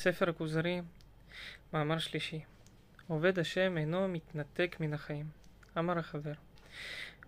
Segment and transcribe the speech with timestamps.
[0.00, 0.80] ספר הכוזרי,
[1.72, 2.40] מאמר שלישי.
[3.08, 5.26] עובד השם אינו מתנתק מן החיים.
[5.78, 6.32] אמר החבר.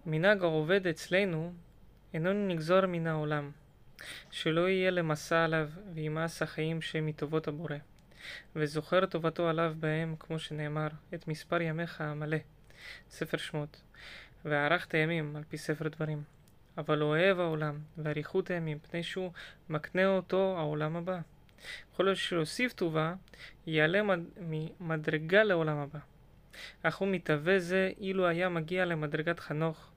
[0.06, 1.53] מנהג העובד אצלנו
[2.14, 3.51] אינו נגזור מן העולם,
[4.30, 7.77] שלא יהיה למסע עליו וימאס החיים שהם מטובות הבורא,
[8.56, 12.39] וזוכר טובתו עליו בהם, כמו שנאמר, את מספר ימיך המלא.
[13.11, 13.82] ספר שמות.
[14.45, 16.23] וערכת ימים, על פי ספר דברים.
[16.79, 19.32] אבל אוהב העולם, ואריכות הימים, פני שהוא
[19.68, 21.21] מקנה אותו העולם הבא.
[21.92, 23.14] יכול להיות שיוסיף טובה,
[23.66, 24.00] יעלה
[24.80, 25.98] ממדרגה לעולם הבא.
[26.82, 29.90] אך הוא מתהווה זה אילו היה מגיע למדרגת חנוך,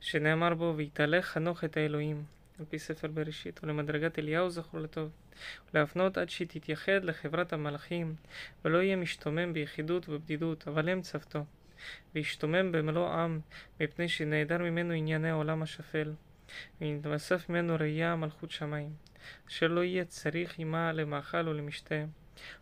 [0.00, 2.24] שנאמר בו, ויתהלך חנוך את האלוהים,
[2.58, 5.10] על פי ספר בראשית, ולמדרגת אליהו זכור לטוב,
[5.74, 8.14] ולהפנות עד שתתייחד לחברת המלאכים,
[8.64, 11.44] ולא יהיה משתומם ביחידות ובבדידות, אבל הם צוותו.
[12.14, 13.40] וישתומם במלוא עם,
[13.80, 16.12] מפני שנעדר ממנו ענייני העולם השפל,
[16.80, 18.90] ונתווסף ממנו ראייה מלכות שמיים,
[19.48, 22.04] אשר לא יהיה צריך עמה למאכל או למשתה,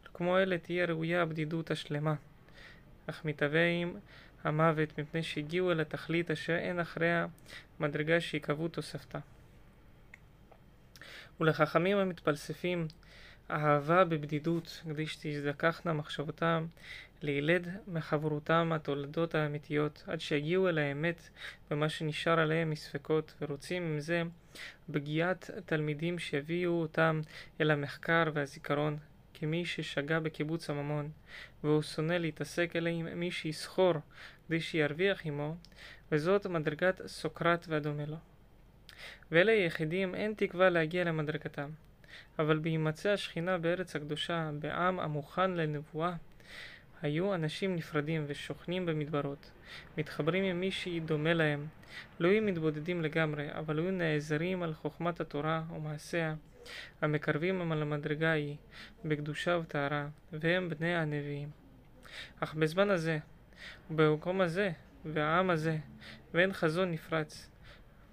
[0.06, 2.14] וכמו אלה תהיה ראויה הבדידות השלמה.
[3.06, 3.94] אך מתהווה עם
[4.44, 7.26] המוות, מפני שהגיעו אל התכלית אשר אין אחריה
[7.80, 9.18] מדרגה שיקבעו תוספתה.
[11.40, 12.88] ולחכמים המתפלספים
[13.52, 16.66] אהבה בבדידות, כדי שתזדככנה מחשבותם
[17.22, 21.28] לילד מחברותם התולדות האמיתיות, עד שיגיעו אל האמת
[21.70, 24.22] במה שנשאר עליהם מספקות, ורוצים עם זה
[24.92, 27.20] פגיעת תלמידים שיביאו אותם
[27.60, 28.98] אל המחקר והזיכרון,
[29.34, 31.10] כמי ששגה בקיבוץ הממון,
[31.64, 33.94] והוא שונא להתעסק אלא עם מי שיסחור
[34.46, 35.56] כדי שירוויח עמו,
[36.12, 38.16] וזאת מדרגת סוקרט והדומה לו.
[39.30, 41.70] ואלה היחידים אין תקווה להגיע למדרגתם.
[42.38, 46.14] אבל בהימצא השכינה בארץ הקדושה, בעם המוכן לנבואה,
[47.02, 49.50] היו אנשים נפרדים ושוכנים במדברות,
[49.98, 51.66] מתחברים עם מי שדומה להם,
[52.20, 56.34] לא היו מתבודדים לגמרי, אבל היו נעזרים על חוכמת התורה ומעשיה,
[57.00, 58.56] המקרבים הם על המדרגה ההיא,
[59.04, 61.50] בקדושה וטהרה, והם בני הנביאים.
[62.40, 63.18] אך בזמן הזה,
[63.90, 64.72] ובמקום הזה,
[65.04, 65.76] והעם הזה,
[66.34, 67.50] ואין חזון נפרץ,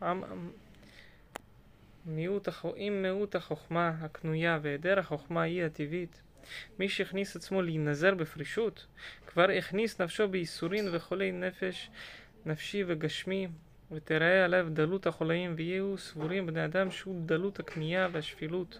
[0.02, 0.24] עם,
[2.09, 6.22] מיעוט, עם מיעוט החוכמה הקנויה והיעדר החוכמה היא הטבעית,
[6.80, 8.86] מי שהכניס עצמו להינזר בפרישות,
[9.28, 11.90] כבר הכניס נפשו בייסורין וחולי נפש,
[12.46, 13.47] נפשי וגשמי,
[13.92, 18.80] ותראה עליו דלות החולאים, ויהיו סבורים בני אדם שהוא דלות הכניעה והשפילות.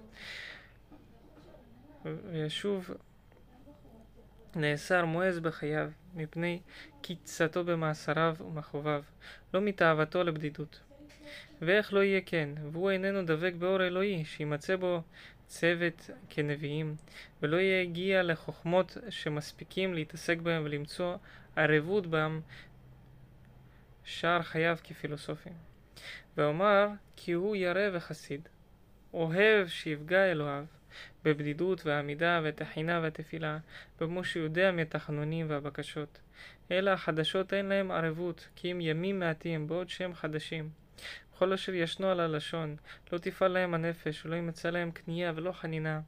[2.06, 2.90] וישוב
[4.56, 6.60] נאסר מועז בחייו, מפני
[7.02, 9.04] קיצתו במאסריו ומכאוביו,
[9.54, 10.80] לא מתאוותו לבדידות.
[11.62, 15.02] ואיך לא יהיה כן, והוא איננו דבק באור אלוהי, שימצא בו
[15.48, 16.96] צוות כנביאים,
[17.42, 21.16] ולא יגיע לחוכמות שמספיקים להתעסק בהם ולמצוא
[21.56, 22.42] ערבות בהם
[24.04, 25.54] שאר חייו כפילוסופים.
[26.38, 28.50] ואומר כי הוא ירא וחסיד,
[29.14, 30.64] אוהב שיפגע אלוהיו,
[31.26, 33.58] בבדידות והעמידה והתחינה והתפילה,
[34.00, 36.20] במו שיודע מהתחנונים והבקשות.
[36.72, 40.70] אלא החדשות אין להם ערבות, כי אם ימים מעטים, בעוד שהם חדשים.
[41.40, 42.76] כל אשר ישנו על הלשון,
[43.12, 46.02] לא תפעל להם הנפש, ולא ימצא להם כניעה ולא חנינה.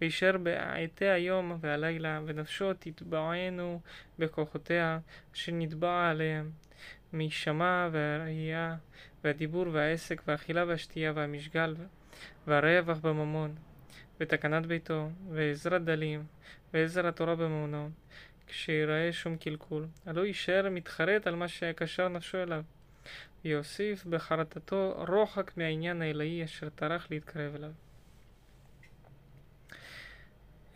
[0.00, 3.80] וישאר בעתי היום והלילה, ונפשו תתבענו
[4.18, 4.98] בכוחותיה,
[5.32, 6.50] שנתבע עליהם,
[7.12, 8.76] משמע והראייה,
[9.24, 11.74] והדיבור והעסק, והאכילה והשתייה, והמשגל,
[12.46, 13.54] והרווח בממון,
[14.20, 16.24] ותקנת ביתו, ועזרת דלים,
[16.74, 17.90] ועזר התורה בממונו,
[18.46, 22.62] כשיראה שום קלקול, הלא יישאר מתחרט על מה שקשר נפשו אליו.
[23.44, 27.70] ויוסיף בחרטתו רוחק מהעניין האלוהי אשר טרח להתקרב אליו.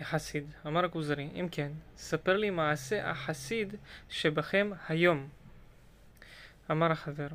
[0.01, 3.75] החסיד, אמר הכוזרי, אם כן, ספר לי מעשה החסיד
[4.09, 5.29] שבכם היום.
[6.71, 7.29] אמר החבר,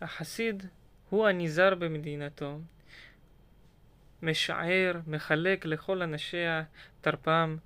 [0.00, 0.62] החסיד
[1.10, 2.58] הוא הנזהר במדינתו,
[4.22, 6.62] משער, מחלק לכל אנשיה
[7.00, 7.56] תרפם,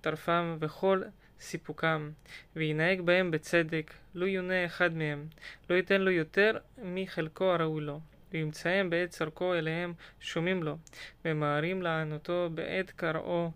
[0.00, 1.02] תרפם וכל
[1.40, 2.10] סיפוקם,
[2.56, 5.26] וינהג בהם בצדק, לא יונה אחד מהם,
[5.70, 8.00] לא ייתן לו יותר מחלקו הראוי לו.
[8.32, 10.76] וימצאם בעת צרכו אליהם שומעים לו,
[11.24, 13.50] ממהרים לענותו בעת קראו,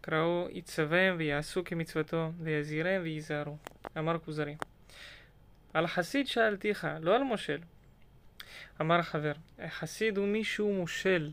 [0.00, 3.56] קראו יצווהם ויעשו כמצוותו, ויזהירם וייזהרו.
[3.98, 4.56] אמר כוזרי.
[5.74, 7.58] על חסיד שאלתיך, לא על מושל.
[8.80, 9.32] אמר חבר,
[9.68, 11.30] חסיד הוא מי שהוא מושל.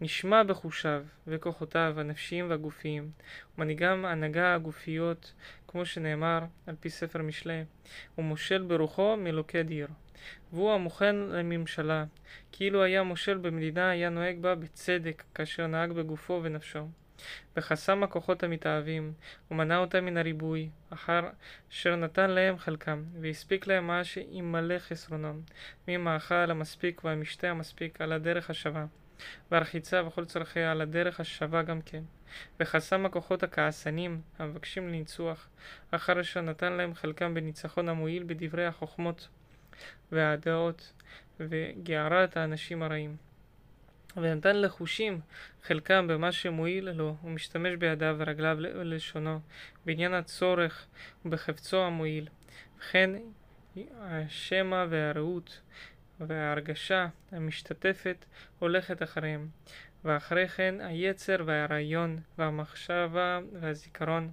[0.00, 3.10] נשמע בחושיו וכוחותיו הנפשיים והגופיים,
[3.54, 5.32] ומנהיגם הנהגה הגופיות,
[5.68, 7.64] כמו שנאמר על פי ספר משלי,
[8.14, 9.88] הוא מושל ברוחו מלוכד עיר.
[10.52, 12.04] והוא המוכן לממשלה,
[12.52, 16.88] כאילו היה מושל במדינה, היה נוהג בה בצדק, כאשר נהג בגופו ונפשו.
[17.56, 19.12] וחסם הכוחות המתאהבים,
[19.50, 21.20] ומנע אותם מן הריבוי, אחר
[21.70, 25.40] אשר נתן להם חלקם, והספיק להם מה שימלא חסרונם,
[25.88, 28.86] ממאכל המספיק והמשתה המספיק על הדרך השווה.
[29.50, 32.02] והרחיצה וכל צורכיה על הדרך השווה גם כן.
[32.60, 35.48] וחסם הכוחות הכעסנים המבקשים לניצוח,
[35.90, 39.28] אחר אשר נתן להם חלקם בניצחון המועיל בדברי החוכמות
[40.12, 40.92] והדעות,
[41.40, 43.16] וגערת האנשים הרעים.
[44.16, 45.20] ונתן לחושים
[45.62, 49.40] חלקם במה שמועיל לו, ומשתמש בידיו ורגליו ולשונו,
[49.86, 50.86] בעניין הצורך
[51.24, 52.28] ובחפצו המועיל.
[52.78, 53.10] וכן
[54.00, 55.60] השמע והרעות
[56.20, 58.24] וההרגשה המשתתפת
[58.58, 59.48] הולכת אחריהם,
[60.04, 64.32] ואחרי כן היצר והרעיון והמחשבה והזיכרון,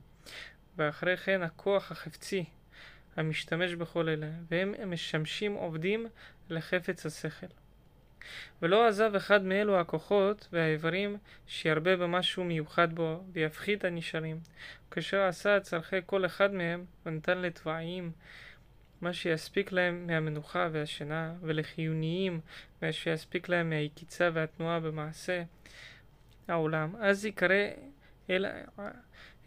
[0.77, 2.45] ואחרי כן הכוח החפצי
[3.17, 6.07] המשתמש בכל אלה, והם משמשים עובדים
[6.49, 7.47] לחפץ השכל.
[8.61, 11.17] ולא עזב אחד מאלו הכוחות והאיברים
[11.47, 14.39] שירבה במשהו מיוחד בו, ויפחית הנשארים,
[14.91, 18.11] כאשר עשה את צורכי כל אחד מהם, ונתן לתבעים
[19.01, 22.39] מה שיספיק להם מהמנוחה והשינה, ולחיוניים
[22.81, 25.43] מה שיספיק להם מהיקיצה והתנועה במעשה
[26.47, 27.55] העולם, אז יקרא
[28.29, 28.45] אל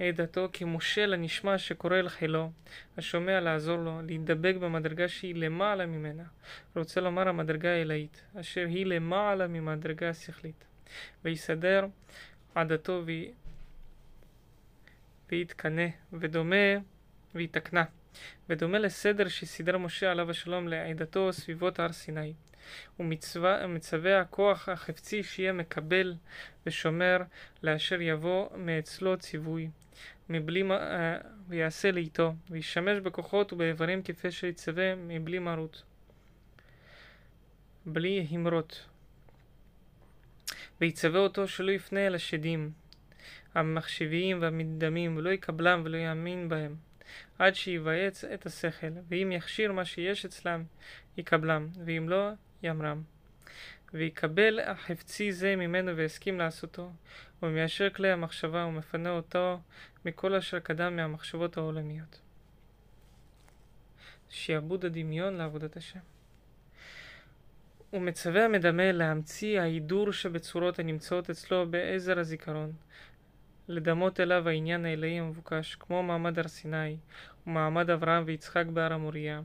[0.00, 2.50] עדתו כמושל הנשמע שקורא אל חילו,
[2.96, 6.24] השומע לעזור לו, להידבק במדרגה שהיא למעלה ממנה.
[6.76, 10.64] רוצה לומר המדרגה האלאית, אשר היא למעלה ממדרגה השכלית.
[11.24, 11.86] ויסדר
[12.54, 13.02] עדתו
[15.30, 16.76] ויתקנא, ודומה
[17.34, 17.84] ויתקנה.
[18.48, 22.32] ודומה לסדר שסידר משה עליו השלום לעדתו סביבות הר סיני.
[23.00, 26.14] ומצווה הכוח החפצי שיהיה מקבל
[26.66, 27.18] ושומר
[27.62, 29.68] לאשר יבוא מאצלו ציווי,
[30.28, 30.62] מבלי.
[30.70, 31.16] אה,
[31.48, 35.82] ויעשה לאיתו, וישמש בכוחות ובאיברים כפי שיצווה מבלי מרות.
[37.86, 38.86] בלי המרות.
[40.80, 42.70] ויצווה אותו שלא יפנה אל השדים
[43.54, 46.87] המחשביים והמדמים, ולא יקבלם ולא יאמין בהם.
[47.38, 50.64] עד שיבייץ את השכל, ואם יכשיר מה שיש אצלם,
[51.16, 52.30] יקבלם, ואם לא,
[52.62, 53.02] ימרם.
[53.94, 56.92] ויקבל החפצי זה ממנו והסכים לעשותו,
[57.42, 59.60] ומיישר כלי המחשבה ומפנה אותו
[60.04, 62.20] מכל אשר קדם מהמחשבות העולמיות.
[64.30, 66.00] שיעבוד הדמיון לעבודת השם.
[67.92, 72.72] ומצווה המדמה להמציא ההידור שבצורות הנמצאות אצלו בעזר הזיכרון,
[73.68, 76.96] לדמות אליו העניין האלוהי המבוקש, כמו מעמד הר סיני,
[77.46, 79.40] ומעמד אברהם ויצחק בהר המוריה,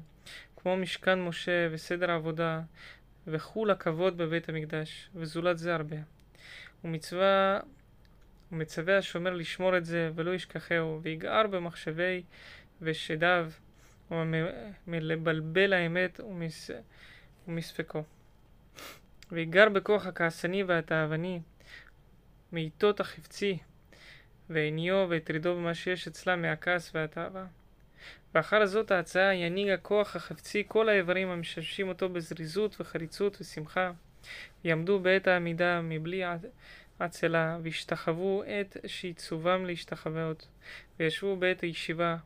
[0.55, 2.61] כמו משכן משה וסדר העבודה,
[3.27, 5.95] וחול הכבוד בבית המקדש, וזולת זה הרבה.
[6.83, 7.59] ומצווה,
[8.51, 12.23] ומצווה השומר לשמור את זה, ולא ישכחהו, ויגער במחשבי
[12.81, 13.51] ושדיו,
[14.11, 16.71] ומלבלבל האמת ומס...
[17.47, 18.03] ומספקו.
[19.31, 21.41] ויגר בכוח הכעסני והתאווני,
[22.51, 23.57] מעיתות החפצי,
[24.49, 27.45] ועיניו והטרידו במה שיש אצלה מהכעס והתאווה.
[28.35, 33.91] ואחר זאת ההצעה ינהיג הכוח החפצי כל האיברים המשמשים אותו בזריזות וחריצות ושמחה,
[34.63, 36.23] יעמדו בעת העמידה מבלי
[36.99, 40.47] עצלה, וישתחוו עת שיצובם להשתחוות,
[40.99, 42.17] וישבו בעת הישיבה,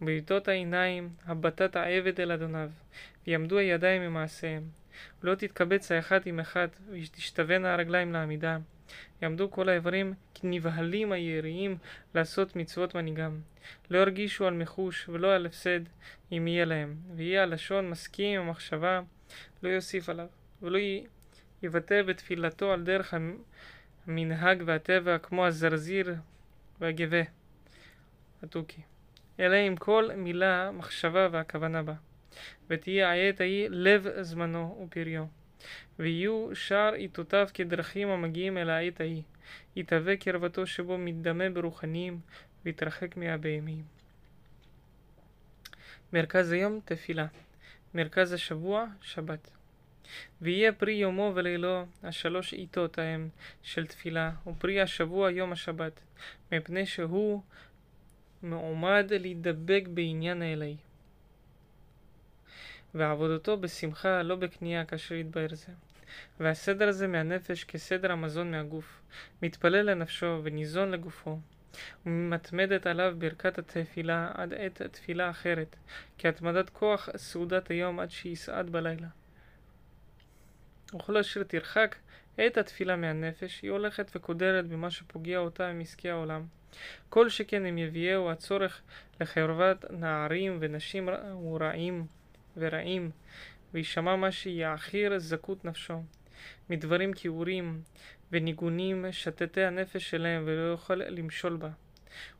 [0.00, 2.70] ובעיטות העיניים הבטת העבד אל אדוניו,
[3.26, 4.62] ויעמדו הידיים ממעשיהם,
[5.22, 8.58] ולא תתקבץ האחד עם אחד, ותשתווינה הרגליים לעמידה.
[9.22, 11.76] יעמדו כל האיברים כנבהלים היריים
[12.14, 13.40] לעשות מצוות מנהיגם.
[13.90, 15.80] לא ירגישו על מחוש ולא על הפסד
[16.32, 19.00] אם יהיה להם, ויהיה הלשון מסכים עם המחשבה,
[19.62, 20.26] לא יוסיף עליו,
[20.62, 20.78] ולא
[21.62, 23.14] יבטא בתפילתו על דרך
[24.06, 26.14] המנהג והטבע כמו הזרזיר
[26.80, 27.22] והגבה,
[28.42, 28.82] התוכי,
[29.40, 31.94] אלא עם כל מילה, מחשבה והכוונה בה,
[32.70, 35.41] ותהיה העת ההיא לב זמנו ופריו.
[35.98, 39.22] ויהיו שאר עיתותיו כדרכים המגיעים אל העת ההיא.
[39.76, 42.20] יתהווה קרבתו שבו מתדמה ברוחניים,
[42.64, 43.82] ויתרחק מהבהמיים.
[46.12, 47.26] מרכז היום תפילה.
[47.94, 49.50] מרכז השבוע שבת.
[50.40, 53.28] ויהיה פרי יומו ולילו השלוש עיתות ההם
[53.62, 56.00] של תפילה, ופרי השבוע יום השבת,
[56.52, 57.42] מפני שהוא
[58.42, 60.76] מעומד להידבק בעניין האלוהי.
[62.94, 65.72] ועבודתו בשמחה לא בכניעה כאשר יתבהר זה.
[66.40, 69.00] והסדר הזה מהנפש כסדר המזון מהגוף,
[69.42, 71.38] מתפלל לנפשו וניזון לגופו,
[72.06, 75.76] ומתמדת עליו ברכת התפילה עד עת התפילה אחרת,
[76.18, 79.08] כהתמדת כוח סעודת היום עד שיסעד בלילה.
[80.94, 81.96] וכל אשר תרחק
[82.46, 86.46] את התפילה מהנפש, היא הולכת וקודרת במה שפוגע אותה ממשכי העולם.
[87.08, 88.82] כל שכן אם יביאהו הצורך
[89.20, 91.08] לחרבת נערים ונשים
[91.60, 92.06] רעים
[92.56, 93.10] ורעים,
[93.74, 96.02] וישמע מה שיעכיר זכות נפשו,
[96.70, 97.82] מדברים כיעורים
[98.32, 101.70] וניגונים שתתי הנפש שלהם ולא יוכל למשול בה.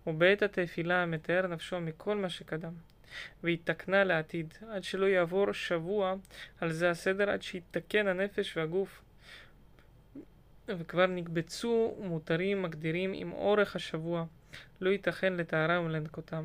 [0.07, 2.73] ובעת התפילה מתאר נפשו מכל מה שקדם,
[3.45, 6.14] ויתקנה לעתיד, עד שלא יעבור שבוע
[6.61, 9.02] על זה הסדר עד שיתקן הנפש והגוף,
[10.69, 14.25] וכבר נקבצו מותרים מגדירים עם אורך השבוע,
[14.81, 16.45] לא ייתכן לטהרם ולנקותם.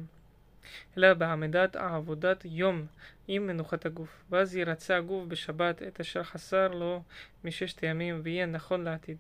[0.98, 2.86] אלא בעמדת עבודת יום
[3.28, 7.04] עם מנוחת הגוף, ואז ירצה הגוף בשבת את אשר חסר לו
[7.44, 9.18] מששת הימים, ויהיה נכון לעתיד.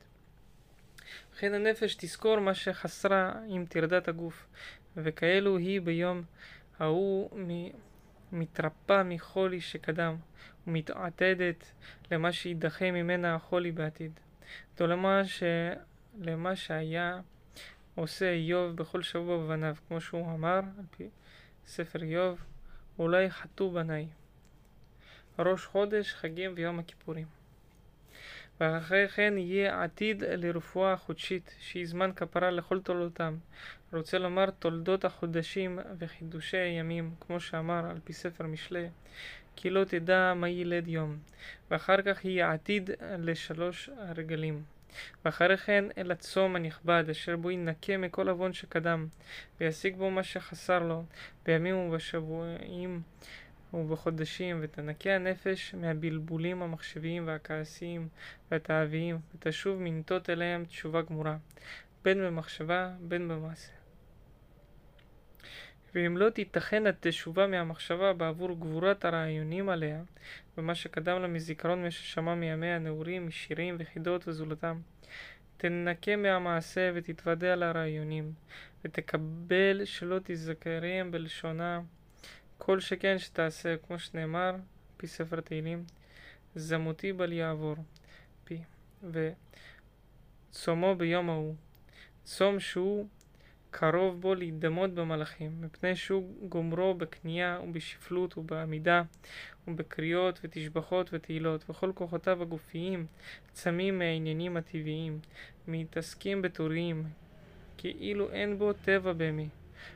[1.33, 4.47] וכן הנפש תזכור מה שחסרה עם טרדת הגוף,
[4.97, 6.23] וכאלו היא ביום
[6.79, 7.29] ההוא
[8.31, 10.15] מתרפא מחולי שקדם,
[10.67, 11.71] ומתעתדת
[12.11, 14.19] למה שידחה ממנה החולי בעתיד.
[14.79, 15.43] למה, ש...
[16.21, 17.19] למה שהיה
[17.95, 21.09] עושה איוב בכל שבוע בבניו, כמו שהוא אמר על פי
[21.67, 22.39] ספר איוב,
[22.99, 24.07] אולי חטאו בניי.
[25.39, 27.25] ראש חודש, חגים ויום הכיפורים.
[28.59, 33.37] ואחרי כן יהיה עתיד לרפואה חודשית, שהיא זמן כפרה לכל תולדותם.
[33.93, 38.89] רוצה לומר תולדות החודשים וחידושי הימים, כמו שאמר על פי ספר משלי,
[39.55, 41.17] כי לא תדע מה ילד יום,
[41.71, 44.76] ואחר כך יהיה עתיד לשלוש הרגלים.
[45.25, 49.07] ואחרי כן אל הצום הנכבד, אשר בו ינקה מכל עוון שקדם,
[49.59, 51.03] וישיג בו מה שחסר לו,
[51.45, 53.01] בימים ובשבועים
[53.73, 58.07] ובחודשים, ותנקה הנפש מהבלבולים המחשביים והכעסיים
[58.51, 61.37] והתאוויים, ותשוב מנטות אליהם תשובה גמורה,
[62.03, 63.76] בין במחשבה בין במעשה.
[65.97, 70.01] ואם לא תיתכן התשובה מהמחשבה בעבור גבורת הרעיונים עליה,
[70.57, 74.79] ומה שקדם לה מזיכרון מה ששמע מימי הנעורים, משירים וחידות וזולתם,
[75.57, 78.33] תנקה מהמעשה ותתוודע לרעיונים,
[78.85, 81.81] ותקבל שלא תזכריהם בלשונה,
[82.57, 84.55] כל שכן שתעשה, כמו שנאמר,
[84.97, 85.83] פי ספר תהילים,
[86.55, 87.75] זמותי בל יעבור,
[88.43, 88.61] פי,
[90.51, 91.55] וצומו ביום ההוא,
[92.23, 93.07] צום שהוא
[93.71, 99.03] קרוב בו להידמות במלאכים, מפני שהוא גומרו בקנייה ובשפלות ובעמידה
[99.67, 103.05] ובקריאות ותשבחות ותהילות, וכל כוחותיו הגופיים
[103.53, 105.19] צמים מהעניינים הטבעיים,
[105.67, 107.03] מתעסקים בתורים,
[107.77, 109.49] כאילו אין בו טבע בהמי.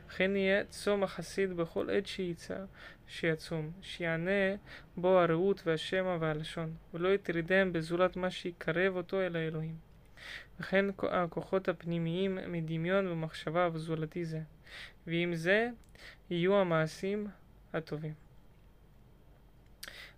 [0.08, 2.64] וכן יהיה צום החסיד בכל עת שיצא,
[3.06, 4.56] שיצום, שיענה
[4.96, 9.91] בו הרעות והשמע והלשון, ולא יטרידם בזולת מה שיקרב אותו אל האלוהים.
[10.62, 14.40] וכן הכוחות הפנימיים מדמיון ומחשבה וזולתי זה,
[15.06, 15.68] ועם זה
[16.30, 17.26] יהיו המעשים
[17.72, 18.14] הטובים.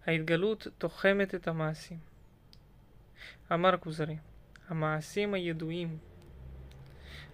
[0.06, 1.98] ההתגלות תוחמת את המעשים.
[3.52, 4.16] אמר כוזרי,
[4.68, 5.98] המעשים הידועים.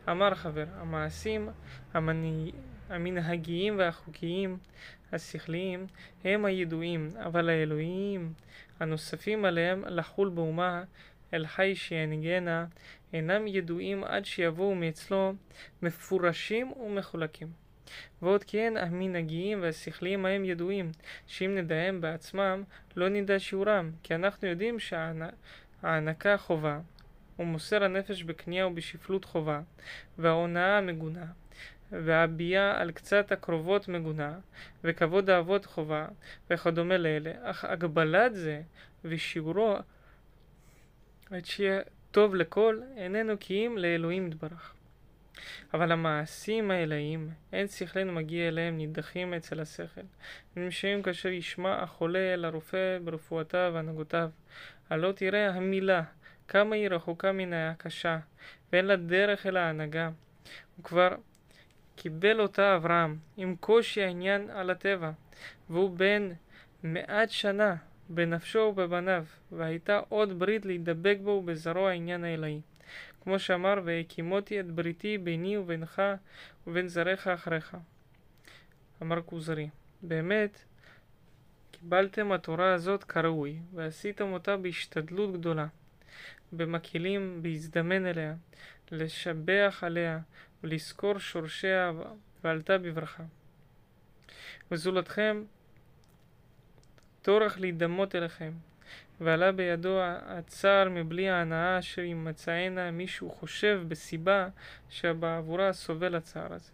[0.08, 1.48] אמר חבר, המעשים.
[2.88, 4.58] המנהגיים והחוקיים
[5.12, 5.86] השכליים
[6.24, 8.32] הם הידועים, אבל האלוהים
[8.80, 10.84] הנוספים עליהם לחול באומה
[11.34, 12.66] אל חי שינגנה
[13.12, 15.32] אינם ידועים עד שיבואו מאצלו
[15.82, 17.48] מפורשים ומחולקים.
[18.22, 20.90] ועוד כן המנהגיים והשכליים ההם ידועים,
[21.26, 22.62] שאם נדעם בעצמם
[22.96, 26.80] לא נדע שיעורם, כי אנחנו יודעים שההענקה חובה,
[27.38, 29.60] ומוסר הנפש בקנייה ובשפלות חובה,
[30.18, 31.26] וההונאה מגונה,
[31.92, 34.38] והביעה על קצת הקרובות מגונה,
[34.84, 36.06] וכבוד האבות חובה,
[36.50, 38.62] וכדומה לאלה, אך הגבלת זה
[39.04, 39.76] ושיעורו
[41.30, 44.74] עד שיהיה טוב לכל, איננו כי אם לאלוהים יתברך.
[45.74, 50.00] אבל המעשים האלוהים, אין שכלנו מגיע אליהם נידחים אצל השכל.
[50.56, 54.30] הם נמשכים כאשר ישמע החולה אל הרופא ברפואותיו והנהגותיו.
[54.90, 56.02] הלא תראה המילה,
[56.48, 58.18] כמה היא רחוקה מן הקשה,
[58.72, 60.10] ואין לה דרך אל ההנהגה.
[60.76, 61.08] הוא כבר
[61.96, 65.10] קיבל אותה אברהם, עם קושי העניין על הטבע,
[65.70, 66.30] והוא בן
[66.82, 67.76] מעט שנה,
[68.10, 72.60] בנפשו ובבניו, והייתה עוד ברית להידבק בו ובזרוע העניין האלוהי.
[73.20, 76.02] כמו שאמר, והקימותי את בריתי ביני ובינך
[76.66, 77.76] ובין זרעך אחריך.
[79.02, 79.68] אמר כוזרי,
[80.02, 80.64] באמת,
[81.70, 85.66] קיבלתם התורה הזאת כראוי, ועשיתם אותה בהשתדלות גדולה,
[86.52, 88.34] במקהילים, בהזדמן אליה,
[88.92, 90.18] לשבח עליה,
[90.64, 91.92] ולזכור שורשיה,
[92.44, 93.22] ועלתה בברכה.
[94.70, 95.44] וזולתכם
[97.22, 98.52] טורח להידמות אליכם,
[99.20, 104.48] ועלה בידו הצער מבלי ההנאה אשר ימצאנה מישהו חושב בסיבה
[104.90, 106.70] שבעבורה סובל הצער הזה.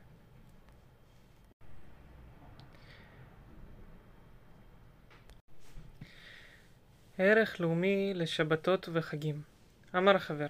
[7.18, 9.42] ערך לאומי לשבתות וחגים
[9.96, 10.46] אמר חבר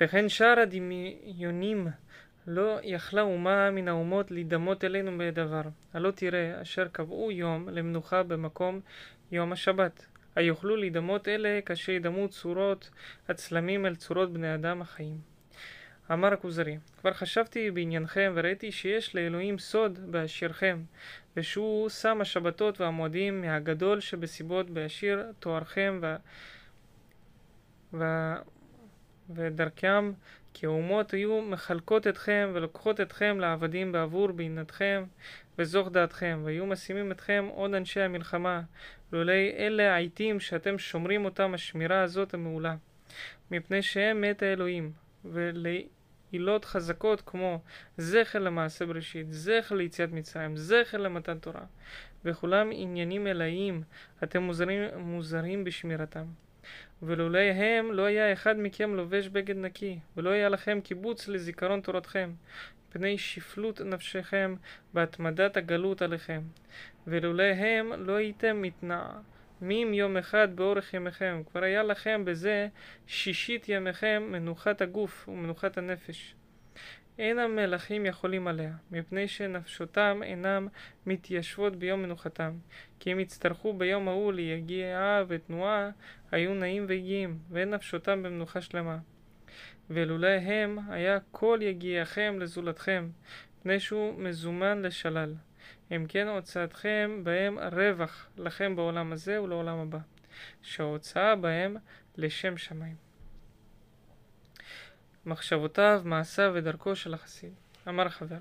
[0.00, 1.88] וכן שאר הדמיונים
[2.46, 5.62] לא יכלה אומה מן האומות להידמות אלינו בדבר.
[5.94, 8.80] הלא תראה אשר קבעו יום למנוחה במקום
[9.32, 10.06] יום השבת.
[10.36, 12.90] היוכלו להידמות אלה כאשר ידמו צורות
[13.28, 15.18] הצלמים אל צורות בני אדם החיים.
[16.12, 20.82] אמר הכוזרי, כבר חשבתי בעניינכם וראיתי שיש לאלוהים סוד באשירכם,
[21.36, 26.16] ושהוא שם השבתות והמועדים מהגדול שבסיבות באשיר תוארכם ו...
[27.94, 28.04] ו...
[29.34, 30.12] ודרכם
[30.54, 35.04] כי האומות היו מחלקות אתכם ולוקחות אתכם לעבדים בעבור בינתכם
[35.58, 38.62] וזוך דעתכם, והיו משימים אתכם עוד אנשי המלחמה,
[39.12, 42.76] לולי אלה העיתים שאתם שומרים אותם השמירה הזאת המעולה,
[43.50, 44.92] מפני שהם מת האלוהים,
[45.24, 47.60] ולעילות חזקות כמו
[47.96, 51.64] זכר למעשה בראשית, זכר ליציאת מצרים, זכר למתן תורה,
[52.24, 53.82] וכולם עניינים אלאיים,
[54.22, 56.24] אתם מוזרים, מוזרים בשמירתם.
[57.02, 62.30] ולולי הם לא היה אחד מכם לובש בגד נקי, ולא היה לכם קיבוץ לזיכרון תורתכם,
[62.90, 64.54] פני שפלות נפשכם
[64.94, 66.40] והתמדת הגלות עליכם.
[67.06, 72.68] ולולי הם לא הייתם מתנעמים יום אחד באורך ימיכם, כבר היה לכם בזה
[73.06, 76.34] שישית ימיכם מנוחת הגוף ומנוחת הנפש.
[77.18, 80.68] אין המלכים יכולים עליה, מפני שנפשותם אינם
[81.06, 82.52] מתיישבות ביום מנוחתם,
[83.00, 85.90] כי אם יצטרכו ביום ההוא ליגיעה ותנועה,
[86.30, 88.98] היו נעים ויגיעים, ואין נפשותם במנוחה שלמה.
[89.90, 93.08] ולולא הם, היה כל יגיעכם לזולתכם,
[93.58, 95.34] מפני שהוא מזומן לשלל.
[95.90, 99.98] אם כן הוצאתכם בהם רווח לכם בעולם הזה ולעולם הבא,
[100.62, 101.76] שההוצאה בהם
[102.16, 103.07] לשם שמיים.
[105.26, 107.52] מחשבותיו, מעשיו ודרכו של החסיד.
[107.88, 108.38] אמר החבר,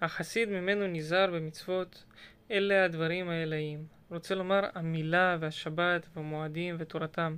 [0.00, 2.04] החסיד ממנו נזהר במצוות,
[2.50, 3.84] אלה הדברים האלהיים.
[4.10, 7.36] רוצה לומר המילה והשבת והמועדים ותורתם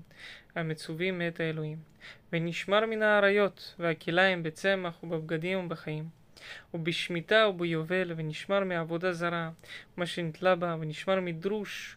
[0.55, 1.79] המצווים מאת האלוהים.
[2.33, 6.09] ונשמר מן האריות והכליים בצמח ובבגדים ובחיים.
[6.75, 9.51] ובשמיטה וביובל ונשמר מעבודה זרה,
[9.97, 11.97] מה שנתלה בה, ונשמר מדרוש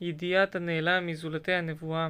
[0.00, 2.08] ידיעת הנעלם מזולתי הנבואה,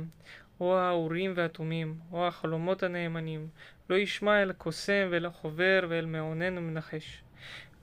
[0.60, 3.48] או האורים והתומים, או החלומות הנאמנים,
[3.90, 7.22] לא ישמע אל הקוסם ואל החובר ואל מעונן ומנחש.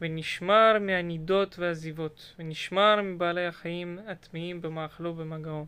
[0.01, 5.65] ונשמר מהנידות והזיבות, ונשמר מבעלי החיים הטמאים במאכלו ובמגעו,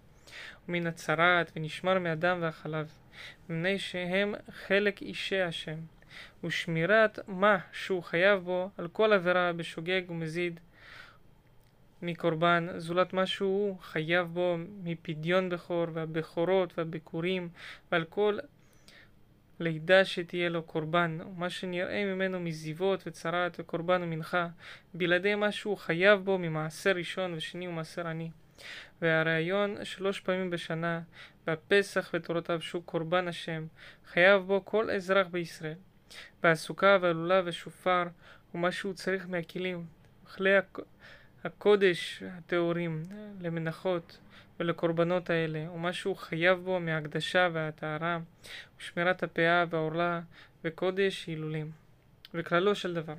[0.68, 2.92] ומן הצרעת, ונשמר מהדם והחלב,
[3.44, 5.78] מפני שהם חלק אישי השם,
[6.44, 10.60] ושמירת מה שהוא חייב בו על כל עבירה בשוגג ומזיד
[12.06, 17.50] מקורבן, זולת מה שהוא חייב בו מפדיון בכור והבכורות והבכורים
[17.92, 18.38] ועל כל
[19.60, 24.48] לידה שתהיה לו קורבן, ומה שנראה ממנו מזיבות וצרת וקורבן ומנחה,
[24.94, 28.30] בלעדי מה שהוא חייב בו ממעשר ראשון ושני ומעשר עני.
[29.02, 31.02] והרעיון שלוש פעמים בשנה,
[31.48, 33.66] והפסח ותורותיו שהוא קורבן השם,
[34.06, 35.78] חייב בו כל אזרח בישראל.
[36.44, 38.04] והסוכה והלולה ושופר,
[38.54, 39.86] ומה שהוא צריך מהכלים,
[40.36, 40.58] כלי
[41.46, 43.04] הקודש הטהורים,
[43.42, 44.18] למנחות,
[44.60, 48.20] ולקורבנות האלה, ומה שהוא חייב בו מהקדשה והטהרה,
[48.80, 50.22] ושמירת הפאה והעורלה,
[50.64, 51.72] וקודש הילולים.
[52.34, 53.14] וכללו של דבר,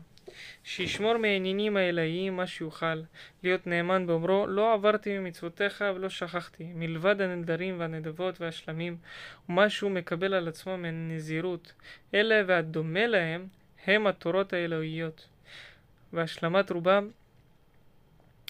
[0.65, 3.03] שישמור מהעניינים האלהיים מה שיוכל,
[3.43, 8.97] להיות נאמן באומרו, לא עברתי ממצוותיך ולא שכחתי, מלבד הנדרים והנדבות והשלמים,
[9.49, 11.73] ומה שהוא מקבל על עצמו מנזירות,
[12.15, 13.47] אלה והדומה להם,
[13.87, 15.29] הם התורות האלוהיות,
[16.13, 17.11] והשלמת רובם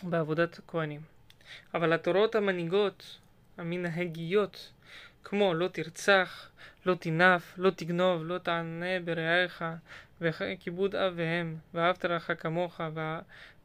[0.02, 1.00] בעבודת כהנים.
[1.74, 3.18] אבל התורות המנהיגות,
[3.59, 4.72] המנהגיות,
[5.24, 6.50] כמו לא תרצח,
[6.87, 9.64] לא תנף, לא תגנוב, לא תענה ברעיך,
[10.20, 12.80] וכיבוד אב ואם, ואהבת לך כמוך,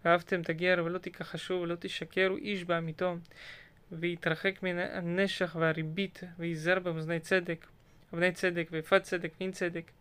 [0.03, 3.15] ואהבתם את הגר, ולא תכחשו, ולא תשקרו איש בעמיתו,
[3.91, 7.67] ויתרחק מן הנשך והריבית, וייזר במאזני צדק,
[8.13, 9.91] אבני צדק, ויפת צדק, ואין צדק,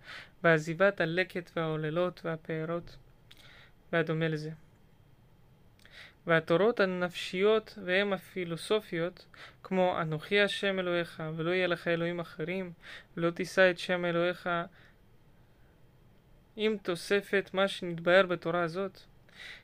[0.44, 2.96] ועזיבת הלקט והעוללות והפארות,
[3.92, 4.50] והדומה לזה.
[6.26, 9.26] והתורות הנפשיות והן הפילוסופיות,
[9.62, 12.72] כמו אנוכי השם אלוהיך, ולא יהיה לך אלוהים אחרים,
[13.16, 14.48] ולא תישא את שם אלוהיך,
[16.56, 19.00] עם תוספת מה שנתבהר בתורה הזאת,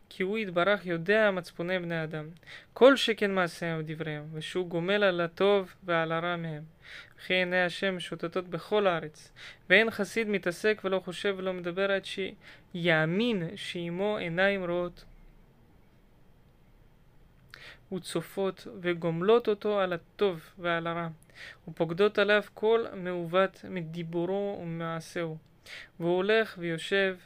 [0.09, 2.29] כי הוא יתברך יודע מצפוני בני אדם,
[2.73, 6.63] כל שכן מעשיהם ודבריהם, ושהוא גומל על הטוב ועל הרע מהם.
[7.19, 9.33] וכי עיני השם משוטטות בכל הארץ,
[9.71, 15.05] ואין חסיד מתעסק ולא חושב ולא מדבר עד שיאמין שעמו עיניים רואות.
[17.93, 21.09] וצופות וגומלות אותו על הטוב ועל הרע,
[21.69, 25.37] ופוקדות עליו כל מעוות מדיבורו וממעשהו.
[26.01, 27.17] והוא הולך ויושב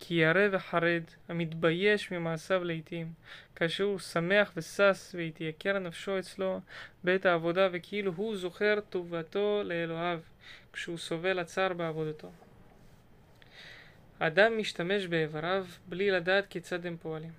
[0.00, 3.12] כי ירא וחרד, המתבייש ממעשיו לעתים,
[3.56, 6.60] כאשר הוא שמח ושש והתייקר נפשו אצלו
[7.04, 10.20] בעת העבודה, וכאילו הוא זוכר טובתו לאלוהיו,
[10.72, 12.30] כשהוא סובל הצער בעבודתו.
[14.20, 17.32] האדם משתמש באיבריו בלי לדעת כיצד הם פועלים.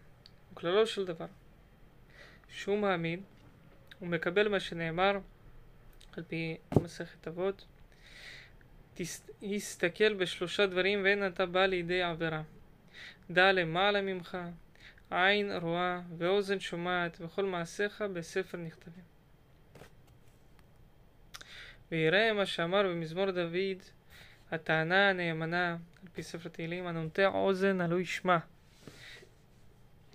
[0.54, 1.26] וכללו של דבר,
[2.52, 3.22] שהוא מאמין,
[4.00, 5.20] הוא מקבל מה שנאמר
[6.18, 7.66] על פי מסכת אבות,
[9.44, 12.42] הסתכל בשלושה דברים ואין אתה בא לידי עבירה.
[13.32, 14.38] דע למעלה ממך,
[15.12, 19.04] עין רואה ואוזן שומעת וכל מעשיך בספר נכתבים.
[21.92, 23.84] ויראה מה שאמר במזמור דוד
[24.52, 28.38] הטענה הנאמנה, על פי ספר תהילים, הנוטע אוזן הלא ישמע.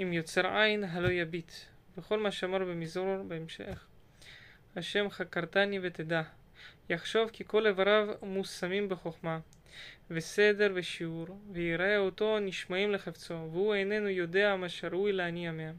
[0.03, 1.53] אם יוצר עין הלא יביט.
[1.99, 3.87] וכל מה שאמר במזמור בהמשך.
[4.77, 6.23] השם חקרתני ותדע.
[6.89, 9.39] יחשוב כי כל איבריו מושמים בחוכמה,
[10.11, 15.75] וסדר ושיעור, ויראה אותו נשמעים לחפצו, והוא איננו יודע מה שראוי להניע מהם.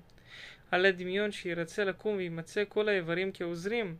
[0.71, 3.97] על הדמיון שירצה לקום וימצא כל האיברים כעוזרים.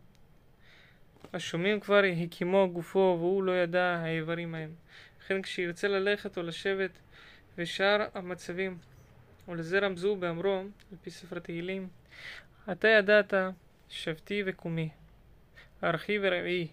[1.34, 4.74] השומעים כבר הקימו גופו, והוא לא ידע האיברים ההם.
[5.20, 6.92] לכן כשירצה ללכת או לשבת,
[7.58, 8.78] ושאר המצבים,
[9.48, 10.58] ולזה רמזו באמרו,
[10.92, 11.88] על פי ספר תהילים,
[12.72, 13.34] אתה ידעת
[13.90, 14.90] שבתי וקומי,
[15.84, 16.68] ארכי ורעי,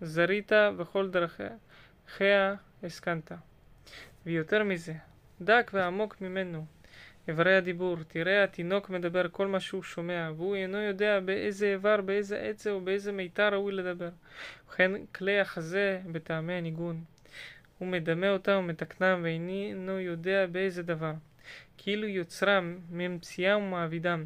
[0.00, 3.32] זרית בכל דרכיה הסכנת.
[4.26, 4.94] ויותר מזה,
[5.40, 6.64] דק ועמוק ממנו,
[7.28, 12.40] איברי הדיבור, תראה התינוק מדבר כל מה שהוא שומע, והוא אינו יודע באיזה איבר, באיזה
[12.40, 14.10] עצר או באיזה מיתר ראוי לדבר.
[14.68, 17.04] וכן כלי החזה בטעמי הניגון.
[17.78, 21.12] הוא מדמה אותם ומתקנם, ואינו יודע באיזה דבר.
[21.78, 24.24] כאילו יוצרם ממציאם ומעבידם,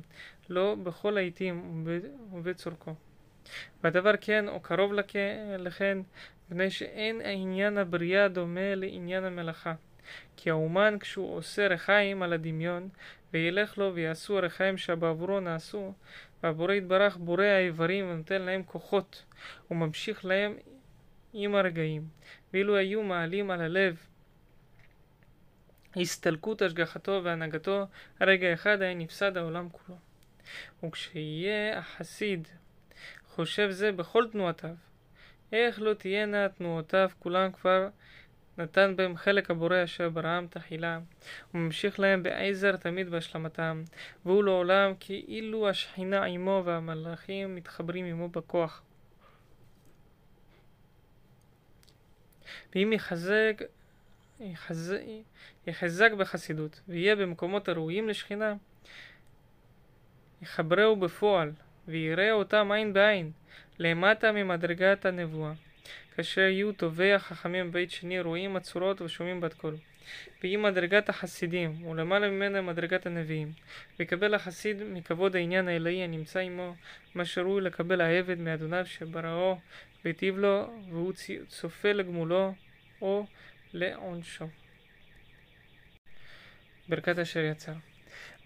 [0.48, 1.86] לא בכל העיתים
[2.32, 2.94] ובצורכו.
[3.84, 4.92] והדבר כן, או קרוב
[5.58, 6.00] לכן,
[6.46, 9.74] מפני שאין עניין הבריאה דומה לעניין המלאכה.
[10.36, 12.88] כי האומן כשהוא עושה רחיים על הדמיון,
[13.32, 15.92] וילך לו ויעשו הרחיים שבעבורו נעשו,
[16.42, 19.24] והבורא יתברך בורא האיברים ונותן להם כוחות,
[19.70, 20.54] וממשיך להם
[21.32, 22.02] עם הרגעים.
[22.52, 23.96] ואילו היו מעלים על הלב
[25.96, 27.86] הסתלקות השגחתו והנהגתו,
[28.20, 29.98] הרגע אחד היה נפסד העולם כולו.
[30.82, 32.48] וכשיהיה החסיד
[33.28, 34.74] חושב זה בכל תנועותיו,
[35.52, 37.88] איך לא תהיינה תנועותיו כולם כבר
[38.58, 40.98] נתן בהם חלק הבורא אשר בראם תחילה,
[41.54, 43.82] וממשיך להם בעזר תמיד בהשלמתם,
[44.24, 48.82] והוא לעולם כאילו השכינה עמו והמלאכים מתחברים עמו בכוח.
[52.74, 53.62] ואם יחזק,
[54.40, 54.98] יחזק,
[55.66, 58.54] יחזק בחסידות, ויהיה במקומות הראויים לשכינה,
[60.42, 61.52] יחברהו בפועל,
[61.88, 63.30] ויראה אותם עין בעין,
[63.78, 65.52] למטה ממדרגת הנבואה.
[66.16, 69.76] כאשר יהיו טובי החכמים בבית שני רואים הצורות ושומעים בת קול.
[70.42, 73.52] והיא מדרגת החסידים, ולמעלה ממנה מדרגת הנביאים.
[73.98, 76.74] ויקבל החסיד מכבוד העניין האלוהי הנמצא עמו,
[77.14, 79.58] מה שראוי לקבל העבד מאדוניו שבראו,
[80.04, 81.12] והיטיב לו, והוא
[81.48, 82.54] צופה לגמולו,
[83.02, 83.26] או
[83.72, 84.46] לעונשו.
[86.88, 87.72] ברכת אשר יצר.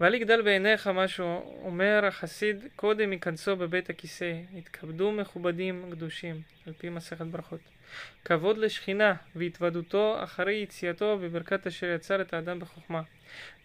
[0.00, 6.88] ואל יגדל בעיניך מה שאומר החסיד קודם ייכנסו בבית הכיסא, יתכבדו מכובדים קדושים, על פי
[6.88, 7.60] מסכת ברכות.
[8.24, 13.02] כבוד לשכינה והתוודותו אחרי יציאתו בברכת אשר יצר את האדם בחוכמה.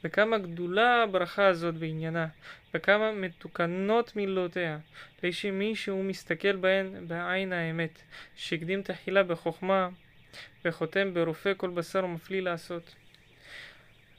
[0.03, 2.27] וכמה גדולה הברכה הזאת בעניינה,
[2.73, 4.79] וכמה מתוקנות מילותיה,
[5.23, 8.01] לאיש מי שהוא מסתכל בהן בעין האמת,
[8.35, 9.89] שהקדים תחילה בחוכמה,
[10.65, 12.95] וחותם ברופא כל בשר ומפליא לעשות.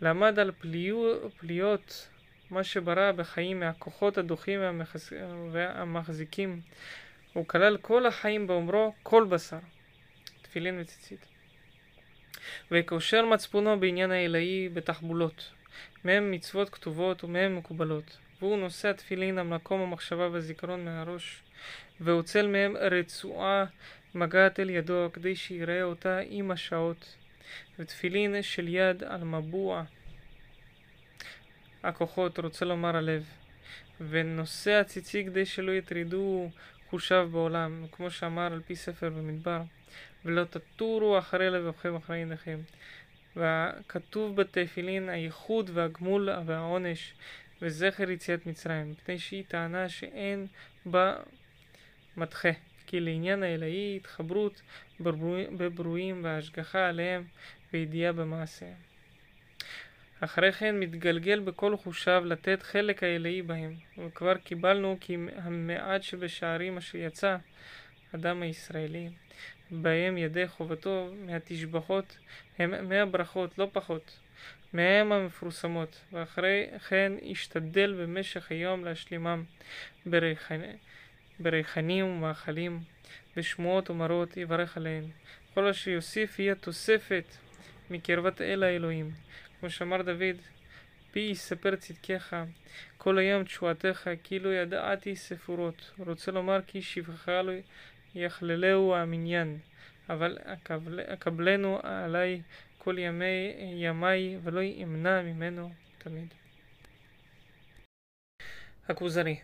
[0.01, 0.97] למד על פליו,
[1.37, 2.09] פליות
[2.51, 4.61] מה שברא בחיים מהכוחות הדוחים
[5.53, 6.61] והמחזיקים.
[7.33, 9.59] הוא כלל כל החיים באומרו כל בשר,
[10.43, 11.27] תפילין וציצית.
[12.71, 15.53] וקושר מצפונו בעניין העילאי בתחבולות,
[16.05, 18.19] מהם מצוות כתובות ומהם מקובלות.
[18.41, 21.43] והוא נושא התפילין על מקום המחשבה והזיכרון מהראש,
[22.01, 23.65] ואוצל מהם רצועה
[24.15, 27.17] מגעת אל ידו כדי שיראה אותה עם השעות.
[27.79, 29.85] ותפילין של יד על מבוע
[31.83, 33.25] הכוחות, רוצה לומר הלב,
[34.01, 36.51] ונושא הציצי כדי שלא יטרידו
[36.91, 39.63] חושיו בעולם, כמו שאמר על פי ספר במדבר,
[40.25, 42.59] ולא תטורו אחרי לבבכם אחרי עיניכם.
[43.37, 47.15] וכתוב בתפילין הייחוד והגמול והעונש
[47.63, 50.47] וזכר יציאת מצרים, מפני שהיא טענה שאין
[50.87, 51.17] בה
[52.17, 52.49] מתחה.
[52.87, 54.63] כי לעניין האלוהי התחברות
[55.57, 57.25] בברואים והשגחה עליהם
[57.73, 58.87] וידיעה במעשיהם.
[60.21, 66.99] אחרי כן מתגלגל בכל חושיו לתת חלק האלוהי בהם, וכבר קיבלנו כי המעט שבשערים אשר
[66.99, 67.37] יצא,
[68.15, 69.09] אדם הישראלי,
[69.71, 72.19] בהם ידי חובתו מהתשבחות
[72.59, 74.19] הם מאה ברכות, לא פחות,
[74.73, 79.45] מהם המפורסמות, ואחרי כן ישתדל במשך היום להשלימם
[81.41, 82.81] בריחנים ומאכלים,
[83.37, 85.05] ושמועות ומראות יברך עליהן.
[85.55, 87.25] כל אשר יוסיף יהיה תוספת
[87.91, 89.11] מקרבת אל האלוהים.
[89.61, 90.37] כמו שאמר דוד,
[91.13, 92.37] פי יספר צדקיך,
[92.99, 95.91] כל היום תשועתך, כאילו ידעתי ספורות.
[95.99, 97.53] רוצה לומר כי שבחך לא
[98.15, 99.59] יכללהו המניין,
[100.09, 100.39] אבל
[101.07, 102.43] אקבלנו עלי
[102.79, 106.35] כל ימי ימי, ולא ימנע ממנו תמיד.
[108.89, 109.41] הכוזרי,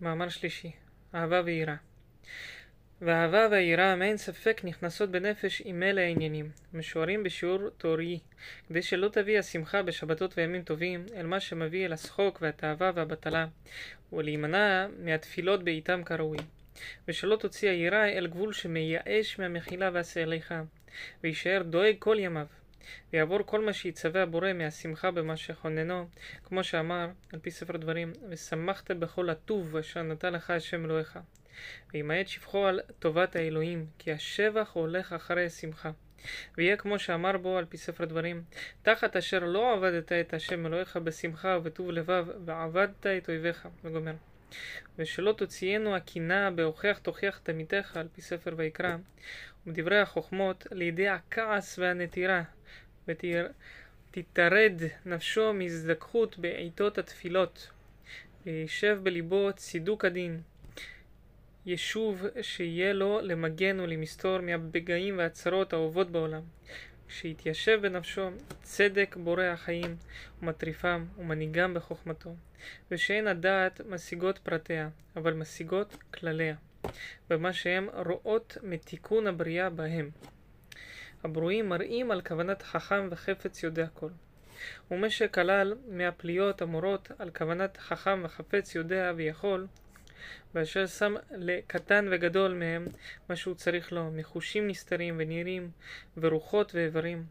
[0.00, 0.72] מאמר שלישי,
[1.14, 1.76] אהבה ויראה.
[3.00, 8.18] והאהבה והיראה מאין ספק נכנסות בנפש עם אלה העניינים, משוערים בשיעור תורי,
[8.68, 13.46] כדי שלא תביא השמחה בשבתות וימים טובים, אל מה שמביא אל השחוק והתאווה והבטלה,
[14.12, 16.38] ולהימנע מהתפילות בעיתם כראוי.
[17.08, 20.62] ושלא תוציא היראה אל גבול שמייאש מהמחילה והסליחה,
[21.22, 22.46] ויישאר דואג כל ימיו.
[23.12, 26.08] ויעבור כל מה שיצווה הבורא מהשמחה במה שכוננו,
[26.44, 31.18] כמו שאמר, על פי ספר דברים, ושמחת בכל הטוב אשר נתן לך השם אלוהיך.
[31.92, 35.90] וימעט שבחו על טובת האלוהים, כי השבח הולך אחרי השמחה.
[36.56, 38.42] ויהיה כמו שאמר בו על פי ספר דברים,
[38.82, 43.68] תחת אשר לא עבדת את השם אלוהיך בשמחה ובטוב לבב, ועבדת את אויביך.
[43.84, 44.14] וגומר.
[44.98, 48.96] ושלא תוציאנו הקינה בהוכיח תוכיח תמיתך על פי ספר ויקרא,
[49.66, 52.42] ובדברי החוכמות לידי הכעס והנטירה,
[53.08, 57.70] ותתרד נפשו מזדככות בעיתות התפילות,
[58.46, 60.40] וישב בליבו צידוק הדין.
[61.66, 66.42] ישוב שיהיה לו למגן ולמסתור מהפגעים והצרות האהובות בעולם.
[67.08, 68.30] שיתיישב בנפשו
[68.62, 69.96] צדק בורא החיים
[70.42, 72.34] ומטריפם ומנהיגם בחוכמתו,
[72.90, 76.54] ושאין הדעת משיגות פרטיה, אבל משיגות כלליה,
[77.30, 80.10] במה שהם רואות מתיקון הבריאה בהם.
[81.24, 84.10] הברואים מראים על כוונת חכם וחפץ יודע כל.
[84.90, 89.66] ומה שכלל מהפליות המורות על כוונת חכם וחפץ יודע ויכול,
[90.54, 92.86] ואשר שם לקטן וגדול מהם
[93.28, 95.70] מה שהוא צריך לו, מחושים נסתרים ונראים,
[96.16, 97.24] ורוחות ואיברים,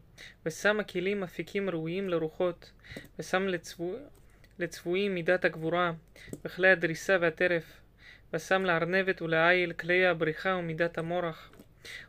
[0.46, 2.70] ושם הכלים אפיקים ראויים לרוחות,
[3.18, 3.96] ושם לצבוע,
[4.58, 5.92] לצבועים מידת הגבורה,
[6.44, 7.80] וכלי הדריסה והטרף,
[8.34, 11.50] ושם לארנבת ולעיל כלי הבריחה ומידת המורח.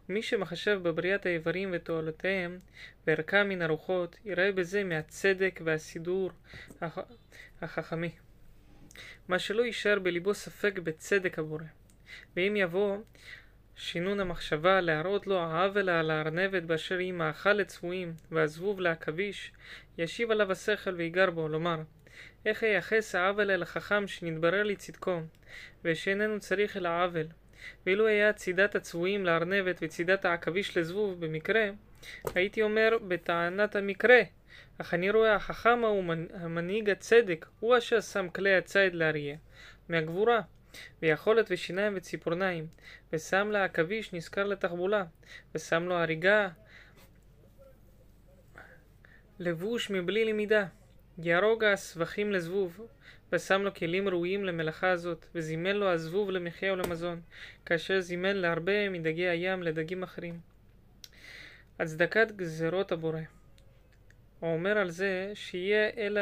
[0.09, 2.59] ומי שמחשב בבריאת האיברים ותועלותיהם,
[3.07, 6.31] וערכה מן הרוחות, יראה בזה מהצדק והסידור
[7.61, 8.11] החכמי.
[9.27, 11.63] מה שלא יישאר בליבו ספק בצדק הבורא.
[12.35, 12.97] ואם יבוא
[13.75, 19.51] שינון המחשבה להראות לו העוול על הארנבת באשר היא מאכל לצבועים והזבוב לעכביש,
[19.97, 21.81] ישיב עליו השכל ויגר בו, לומר
[22.45, 25.19] איך ייחס העוול אל החכם שנתברר לי צדקו,
[25.83, 27.27] ושאיננו צריך אל העוול.
[27.85, 31.69] ואילו היה צידת הצבועים לארנבת וצידת העכביש לזבוב במקרה,
[32.35, 34.21] הייתי אומר בטענת המקרה,
[34.77, 39.37] אך אני רואה החכם ההוא המנהיג הצדק, הוא אשר שם כלי הציד לאריה,
[39.89, 40.41] מהגבורה,
[41.01, 42.67] ויכולת ושיניים וציפורניים,
[43.13, 45.03] ושם לה עכביש נזכר לתחבולה,
[45.55, 46.49] ושם לו הריגה,
[49.39, 50.65] לבוש מבלי למידה,
[51.23, 52.87] יהרוג הסבכים לזבוב,
[53.31, 57.21] ושם לו כלים ראויים למלאכה הזאת, וזימן לו הזבוב למחיה ולמזון,
[57.65, 60.39] כאשר זימן להרבה מדגי הים לדגים אחרים.
[61.79, 63.19] הצדקת גזרות הבורא
[64.39, 66.21] הוא אומר על זה שיהיה אלא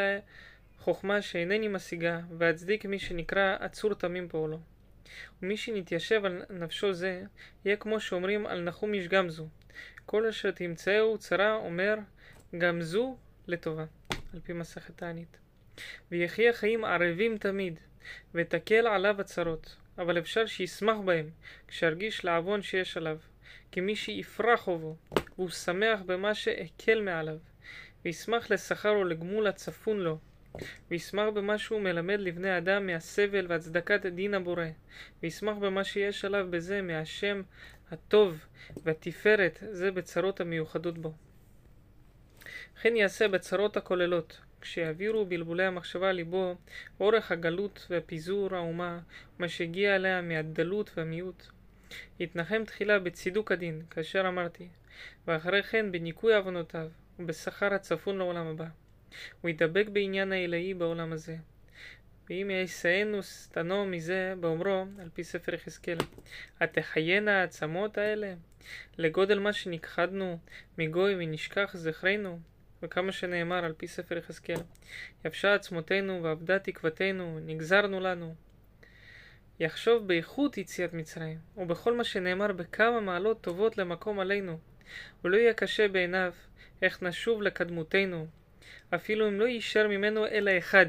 [0.80, 4.60] חוכמה שאינני משיגה, ואצדיק מי שנקרא עצור תמים פעולו.
[5.42, 7.24] ומי שנתיישב על נפשו זה,
[7.66, 9.48] יהיה כמו שאומרים על נחום איש גם זו.
[10.06, 11.96] כל אשר תמצאו צרה אומר
[12.58, 13.86] גם זו לטובה,
[14.34, 15.38] על פי מסכת תענית.
[16.12, 17.80] ויחיה חיים ערבים תמיד,
[18.34, 21.30] ותקל עליו הצרות, אבל אפשר שישמח בהם,
[21.68, 23.18] כשירגיש לעוון שיש עליו,
[23.72, 24.96] כמי שיפרח חובו,
[25.36, 27.38] והוא שמח במה שהקל מעליו.
[28.06, 30.18] וישמח לשכר או לגמול הצפון לו,
[30.92, 34.66] וישמח במה שהוא מלמד לבני אדם מהסבל והצדקת דין הבורא,
[35.24, 37.42] וישמח במה שיש עליו בזה מהשם
[37.92, 38.46] הטוב
[38.84, 41.14] והתפארת, זה בצרות המיוחדות בו.
[42.78, 46.56] וכן יעשה בצרות הכוללות, כשיעבירו בלבולי המחשבה ליבו
[47.00, 49.00] אורך הגלות ופיזור האומה,
[49.38, 51.44] ומה שהגיע אליה מהדלות והמיעוט.
[52.20, 54.68] יתנחם תחילה בצידוק הדין, כאשר אמרתי,
[55.28, 56.88] ואחרי כן בניקוי עוונותיו,
[57.20, 58.66] ובשכר הצפון לעולם הבא.
[59.42, 61.36] הוא ידבק בעניין העילאי בעולם הזה.
[62.30, 65.98] ואם יסיינו שטנו מזה באומרו, על פי ספר יחזקאל,
[66.62, 68.34] התחיינה העצמות האלה?
[68.98, 70.38] לגודל מה שנכחדנו
[70.78, 72.40] מגוי ונשכח זכרנו?
[72.84, 74.60] וכמה שנאמר על פי ספר יחזקאל,
[75.26, 78.36] יבשה עצמותינו ואבדה תקוותנו, נגזרנו לנו.
[79.60, 84.60] יחשוב באיכות יציאת מצרים, ובכל מה שנאמר בכמה מעלות טובות למקום עלינו,
[85.24, 86.34] ולא יהיה קשה בעיניו,
[86.82, 88.28] איך נשוב לקדמותנו,
[88.96, 90.86] אפילו אם לא יישאר ממנו אלא אחד,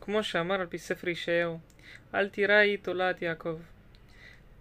[0.00, 1.58] כמו שאמר על פי ספר ישעיהו,
[2.14, 3.60] אל תיראי תולעת יעקב.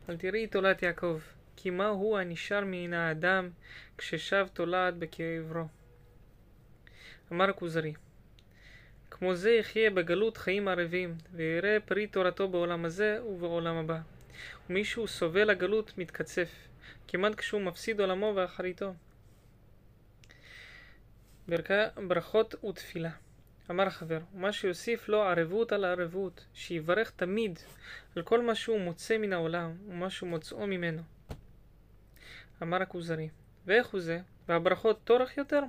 [0.10, 1.20] אל תראי תולעת יעקב,
[1.56, 3.50] כי מה הוא הנשאר מן האדם
[3.98, 5.83] כששב תולעת בקברו.
[7.32, 7.94] אמר הכוזרי,
[9.12, 14.00] כמו זה יחיה בגלות חיים ערבים, ויראה פרי תורתו בעולם הזה ובעולם הבא.
[14.70, 16.50] ומי שהוא סובל הגלות מתקצף,
[17.08, 18.94] כמעט כשהוא מפסיד עולמו ואחריתו.
[22.08, 23.12] ברכות ותפילה.
[23.72, 27.60] אמר החבר, ומה שיוסיף לו ערבות על ערבות, שיברך תמיד
[28.16, 31.02] על כל מה שהוא מוצא מן העולם ומה שהוא מוצאו ממנו.
[32.62, 33.30] אמר הכוזרי,
[33.66, 34.20] ואיך הוא זה?
[34.48, 35.62] והברכות טורח יותר?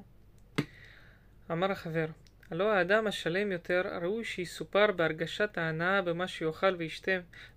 [1.50, 2.07] אמר החבר,
[2.50, 7.12] הלא האדם השלם יותר ראוי שיסופר בהרגשת ההנאה במה שיאכל וישתה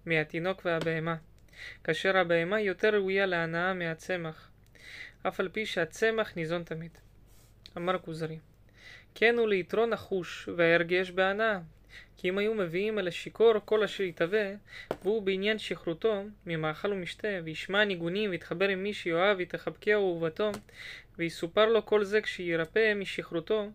[0.06, 1.16] מהתינוק והבהמה,
[1.84, 4.50] כאשר הבהמה יותר ראויה להנאה מהצמח,
[5.28, 6.92] אף על פי שהצמח ניזון תמיד.
[7.78, 8.40] אמר הכוזרי,
[9.16, 11.60] כן הוא ליתרו נחוש וההרגש בהנאה,
[12.18, 14.52] כי אם היו מביאים אל השיכור כל אשר יתהווה,
[15.02, 20.52] והוא בעניין שכרותו, ממאכל ומשתה, וישמע ניגונים, ויתחבר עם מי שיאהב, ויתחבקה אהובתו,
[21.18, 23.70] ויסופר לו כל זה כשירפא משכרותו,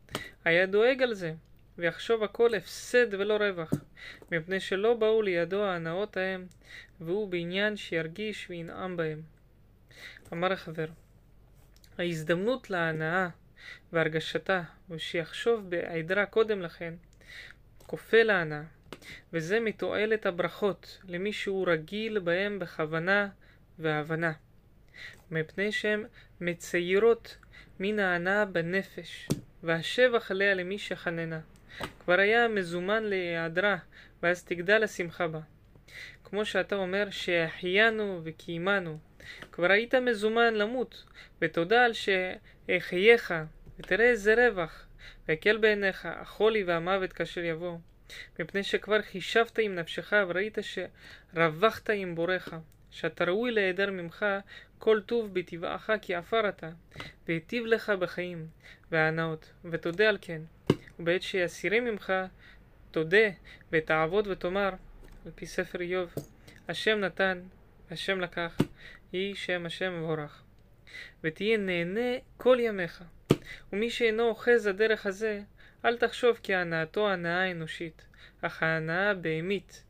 [0.45, 1.33] היה דואג על זה,
[1.79, 3.73] ויחשוב הכל הפסד ולא רווח,
[4.33, 6.47] מפני שלא באו לידו ההנאות ההם,
[7.01, 9.23] והוא בעניין שירגיש וינעם בהם.
[10.33, 10.87] אמר החבר,
[11.99, 13.29] ההזדמנות להנאה
[13.93, 16.95] והרגשתה, ושיחשוב בהיעדרה קודם לכן,
[17.87, 18.63] כופה להנאה,
[19.33, 23.29] וזה מתועלת הברכות למי שהוא רגיל בהם בכוונה
[23.79, 24.33] והבנה,
[25.31, 26.05] מפני שהן
[26.41, 27.37] מציירות
[27.81, 29.29] מן ההנאה בנפש,
[29.63, 31.41] והשבח עליה למי שחננה.
[32.01, 33.77] כבר היה מזומן להיעדרה,
[34.23, 35.41] ואז תגדל השמחה בה.
[36.25, 38.99] כמו שאתה אומר שהחיינו וקיימנו,
[39.53, 41.05] כבר היית מזומן למות,
[41.43, 43.35] ותודה על שהחייך,
[43.79, 44.87] ותראה איזה רווח,
[45.29, 47.79] והקל בעיניך החולי והמוות כאשר יבוא.
[48.39, 52.55] מפני שכבר חישבת עם נפשך וראית שרווחת עם בורך,
[52.91, 54.27] שאתה ראוי להיעדר ממך
[54.79, 56.71] כל טוב בטבעך כי עפר אתה,
[57.29, 58.47] והיטיב לך בחיים
[58.91, 60.43] והנאות, ותודה על כן.
[60.99, 62.13] ובעת שיסירים ממך,
[62.91, 63.29] תודה
[63.73, 64.71] ותעבוד ותאמר,
[65.27, 66.15] על פי ספר איוב,
[66.69, 67.43] השם נתן,
[67.91, 68.59] השם לקח,
[69.13, 70.43] יהי שם השם מבורך.
[71.25, 73.05] ותהיה נהנה כל ימיך.
[73.73, 75.41] ומי שאינו אוחז הדרך הזה,
[75.85, 78.07] אל תחשוב כי הנאתו הנאה אנושית,
[78.43, 79.85] אך ההנאה הבהמית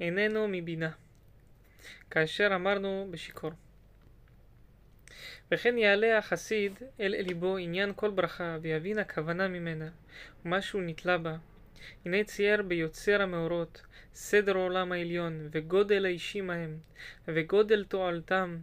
[0.00, 0.90] איננו מבינה.
[2.10, 3.50] כאשר אמרנו בשיכור.
[5.52, 9.88] וכן יעלה החסיד אל ליבו עניין כל ברכה, ויבין הכוונה ממנה,
[10.44, 11.36] ומה שהוא נתלה בה.
[12.04, 13.82] הנה צייר ביוצר המאורות,
[14.14, 16.78] סדר העולם העליון, וגודל האישים ההם,
[17.28, 18.58] וגודל תועלתם,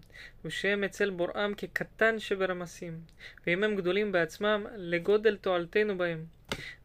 [0.46, 3.00] ושהם אצל בוראם כקטן שברמסים,
[3.48, 6.26] ואם הם גדולים בעצמם, לגודל תועלתנו בהם.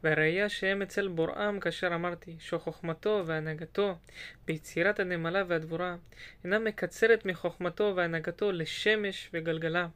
[0.02, 3.98] והראיה שהם אצל בוראם, כאשר אמרתי, שחוכמתו והנהגתו
[4.46, 5.96] ביצירת הנמלה והדבורה,
[6.44, 9.88] אינה מקצרת מחוכמתו והנהגתו לשמש וגלגלה.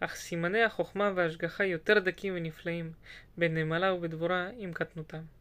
[0.00, 2.92] אך סימני החוכמה וההשגחה יותר דקים ונפלאים
[3.38, 5.35] בנמלה ובדבורה עם קטנותם.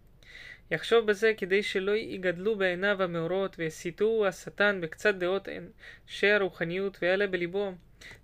[0.72, 7.74] יחשוב בזה כדי שלא יגדלו בעיניו המאורות ויסיתו השטן בקצת דעות אנשי הרוחניות ויעלה בליבו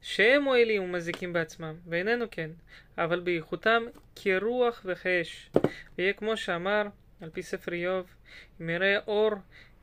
[0.01, 2.51] שהם מועילים ומזיקים בעצמם, ואיננו כן,
[2.97, 3.83] אבל באיכותם
[4.15, 5.49] כרוח וכאש.
[5.97, 6.83] ויהיה כמו שאמר,
[7.21, 8.05] על פי ספר איוב,
[8.61, 9.31] אם יראה אור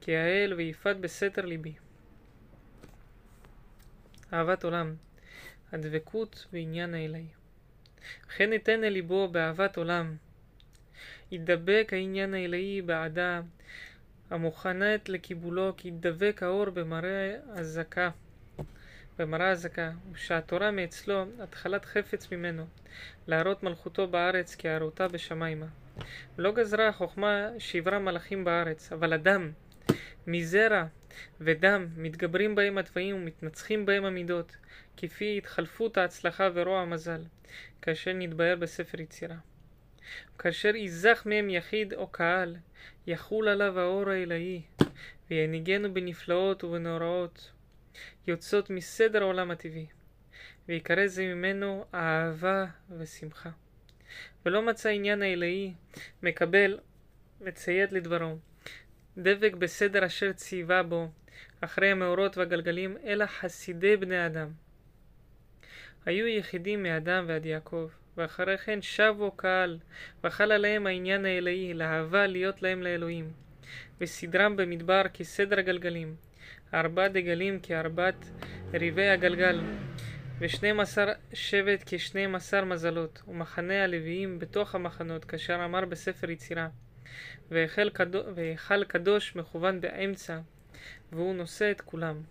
[0.01, 1.75] כהאל ויפת בסתר ליבי.
[4.33, 4.95] אהבת עולם,
[5.73, 7.27] הדבקות בעניין האלוהי.
[8.27, 10.17] וכן ניתן אל ליבו באהבת עולם,
[11.33, 13.41] ידבק העניין האלוהי בעדה
[14.31, 18.11] המוכנת לקיבולו, כי ידבק האור במראה הזכה.
[19.19, 22.67] במראה הזכה, ושהתורה מאצלו התחלת חפץ ממנו,
[23.27, 25.67] להראות מלכותו בארץ כהראותה בשמיימה.
[26.39, 29.53] לא גזרה החוכמה שברה מלאכים בארץ, אבל אדם,
[30.27, 30.85] מזרע
[31.41, 34.57] ודם, מתגברים בהם התוואים ומתנצחים בהם המידות,
[34.97, 37.23] כפי התחלפות ההצלחה ורוע המזל,
[37.83, 39.37] כאשר נתבהר בספר יצירה.
[40.39, 42.57] כאשר יזך מהם יחיד או קהל,
[43.07, 44.63] יחול עליו האור האלוהי,
[45.31, 47.51] וינהיגנו בנפלאות ובנוראות,
[48.27, 49.87] יוצאות מסדר העולם הטבעי,
[50.69, 52.67] ויקרא זה ממנו אהבה
[52.99, 53.51] ושמחה.
[54.47, 55.75] ולא מצא עניין האלוהי
[56.23, 56.79] מקבל
[57.41, 58.37] וציית לדברו,
[59.19, 61.09] דבק בסדר אשר ציווה בו,
[61.61, 64.49] אחרי המאורות והגלגלים, אלא חסידי בני אדם.
[66.07, 67.89] היו יחידים מאדם ועד יעקב,
[68.19, 69.79] ואחרי כן שבו קהל,
[70.25, 73.33] וחל עליהם העניין האלוהי, לאהבה להיות להם לאלוהים.
[74.01, 76.17] וסדרם במדבר כסדר הגלגלים,
[76.75, 78.31] ארבע דגלים כארבעת
[78.73, 79.61] ריבי הגלגל,
[80.39, 86.69] ושנים עשר שבט כשנים עשר מזלות, ומחנה הלוויים בתוך המחנות, כאשר אמר בספר יצירה.
[87.51, 88.25] והיכל קדוש,
[88.89, 90.39] קדוש מכוון באמצע,
[91.13, 92.23] והוא נושא את כולם.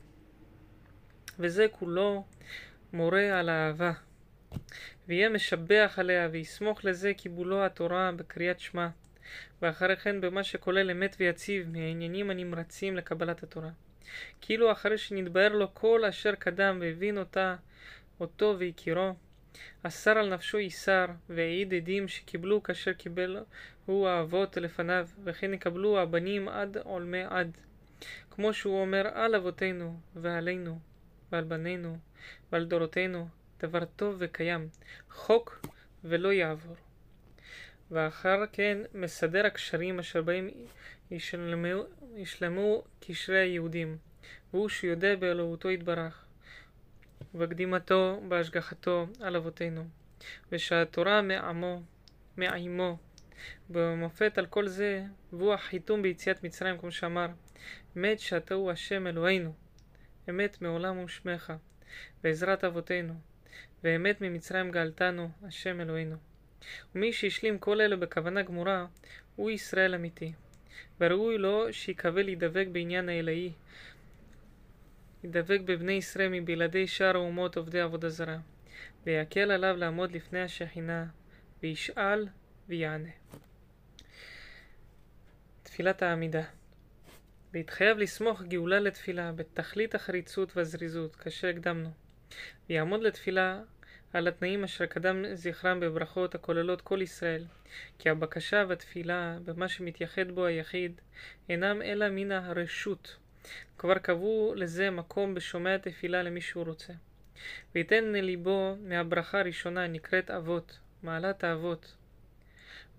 [1.39, 2.26] וזה כולו
[2.93, 4.07] מורה על אהבה.
[5.08, 8.88] ויהיה משבח עליה, ויסמוך לזה קיבולו התורה בקריאת שמע,
[9.62, 13.70] ואחרי כן במה שכולל אמת ויציב מהעניינים הנמרצים לקבלת התורה.
[14.41, 17.56] כאילו אחרי שנתבהר לו כל אשר קדם והבין אותה,
[18.20, 19.14] אותו והכירו,
[19.84, 23.38] אסר על נפשו איסר, והעיד עדים שקיבלו כאשר קיבל
[23.86, 27.58] הוא האבות לפניו, וכן יקבלו הבנים עד עולמי עד.
[28.32, 30.80] כמו שהוא אומר על אבותינו, ועלינו,
[31.32, 31.98] ועל בנינו,
[32.52, 33.28] ועל דורותינו,
[33.60, 34.70] דבר טוב וקיים,
[35.10, 35.68] חוק
[36.03, 36.76] ולא יעבור.
[37.91, 40.49] ואחר כן מסדר הקשרים אשר בהם
[41.12, 41.84] ישלמו,
[42.16, 43.97] ישלמו קשרי היהודים,
[44.53, 46.26] והוא שיודע באלוהותו יתברך,
[47.34, 49.88] ובקדימתו בהשגחתו על אבותינו,
[50.51, 51.82] ושהתורה מעמו,
[52.38, 52.97] מעמו,
[53.70, 55.03] במופת על כל זה,
[55.34, 57.28] והוא החיתום ביציאת מצרים, כמו שאמר,
[57.97, 59.53] אמת שאתה הוא השם אלוהינו,
[60.30, 61.53] אמת מעולם הוא שמך,
[62.24, 63.14] בעזרת אבותינו,
[63.84, 66.15] ואמת ממצרים גאלתנו, השם אלוהינו.
[66.95, 68.86] ומי שהשלים כל אלה בכוונה גמורה,
[69.36, 70.34] הוא ישראל אמיתי.
[70.99, 73.51] וראוי לו שיקווה להידבק בעניין האלוהי,
[75.23, 78.38] ידבק בבני ישראל מבלעדי שאר האומות עובדי עבודה זרה,
[79.05, 81.05] ויקל עליו לעמוד לפני השכינה,
[81.63, 82.28] וישאל
[82.67, 83.09] ויענה.
[85.63, 86.43] תפילת העמידה
[87.53, 91.89] והתחייב לסמוך גאולה לתפילה בתכלית החריצות והזריזות, כאשר הקדמנו,
[92.70, 93.59] ויעמוד לתפילה
[94.13, 97.43] על התנאים אשר קדם זכרם בברכות הכוללות כל ישראל,
[97.99, 101.01] כי הבקשה והתפילה, במה שמתייחד בו היחיד,
[101.49, 103.18] אינם אלא מן הרשות.
[103.78, 106.93] כבר קבעו לזה מקום בשומע תפילה למי שהוא רוצה.
[107.76, 111.95] ויתן לליבו מהברכה הראשונה הנקראת אבות, מעלת האבות,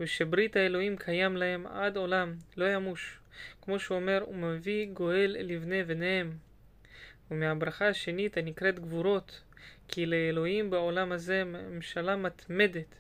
[0.01, 3.19] ושברית האלוהים קיים להם עד עולם, לא ימוש,
[3.63, 6.33] כמו שהוא אומר, הוא מביא גואל לבני בניהם.
[7.31, 9.43] ומהברכה השנית הנקראת גבורות,
[9.89, 12.95] כי לאלוהים בעולם הזה ממשלה מתמדת,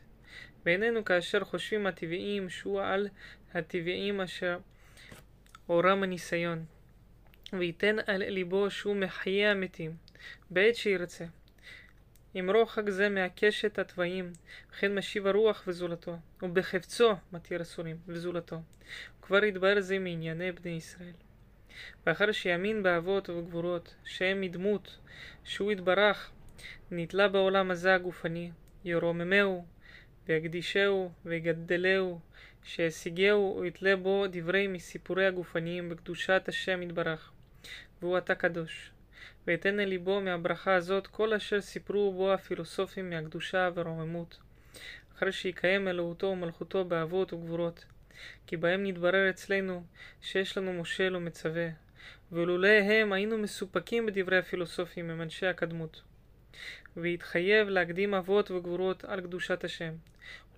[0.66, 3.08] ואיננו כאשר חושבים הטבעיים שהוא על
[3.54, 4.58] הטבעיים אשר
[5.68, 6.64] אורם הניסיון,
[7.52, 9.96] וייתן על ליבו שהוא מחיה המתים,
[10.50, 11.24] בעת שירצה.
[12.34, 14.32] ימרוך חג זה מהקשת התוואים,
[14.70, 18.60] וכן משיב הרוח וזולתו, ובחפצו מתיר אסורים וזולתו.
[19.20, 21.12] וכבר יתבהר זה מענייני בני ישראל.
[22.06, 24.98] ואחר שיאמין באבות ובגבורות, שהם מדמות,
[25.44, 26.30] שהוא יתברך,
[26.90, 28.50] נתלה בעולם הזה הגופני,
[28.84, 29.64] ירוממהו,
[30.28, 32.20] ויקדישהו, ויגדלהו,
[32.62, 37.32] שישיגהו, ויתלה בו דברי מסיפורי הגופניים בקדושת השם יתברך,
[38.02, 38.90] והוא עתה קדוש.
[39.46, 44.38] ויתן לליבו מהברכה הזאת כל אשר סיפרו בו הפילוסופים מהקדושה והרוממות,
[45.16, 47.84] אחרי שיקיים אלוהותו ומלכותו באבות וגבורות,
[48.46, 49.84] כי בהם נתברר אצלנו
[50.20, 51.68] שיש לנו מושל ומצווה,
[52.32, 56.02] ולולא הם היינו מסופקים בדברי הפילוסופים הם אנשי הקדמות.
[56.96, 59.94] והתחייב להקדים אבות וגבורות על קדושת השם,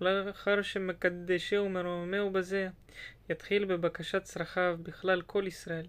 [0.01, 2.69] ולאחר שמקדשהו ומרוממהו בזה,
[3.29, 5.85] יתחיל בבקשת צרכיו בכלל כל ישראל.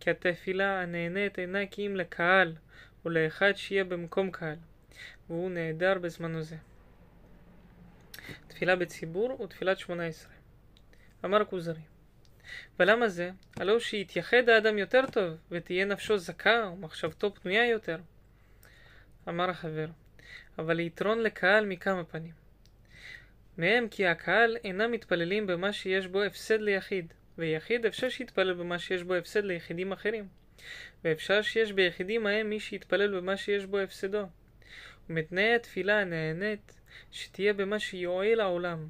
[0.00, 2.54] כי התפילה הנהנית אינה כי אם לקהל,
[3.04, 4.56] או לאחד שיהיה במקום קהל,
[5.28, 6.56] והוא נעדר בזמנו זה.
[8.48, 10.32] תפילה בציבור ותפילת שמונה עשרה.
[11.24, 11.80] אמר כוזרי.
[12.78, 13.30] ולמה זה?
[13.56, 17.96] הלא שיתייחד האדם יותר טוב, ותהיה נפשו זכה ומחשבתו פנויה יותר.
[19.28, 19.86] אמר החבר,
[20.58, 22.32] אבל יתרון לקהל מכמה פנים.
[23.58, 29.02] מהם כי הקהל אינם מתפללים במה שיש בו הפסד ליחיד, ויחיד אפשר שיתפלל במה שיש
[29.02, 30.28] בו הפסד ליחידים אחרים,
[31.04, 34.26] ואפשר שיש ביחידים ההם מי שיתפלל במה שיש בו הפסדו.
[35.10, 38.88] ומתנאי התפילה הנהנית שתהיה במה שיועל לעולם,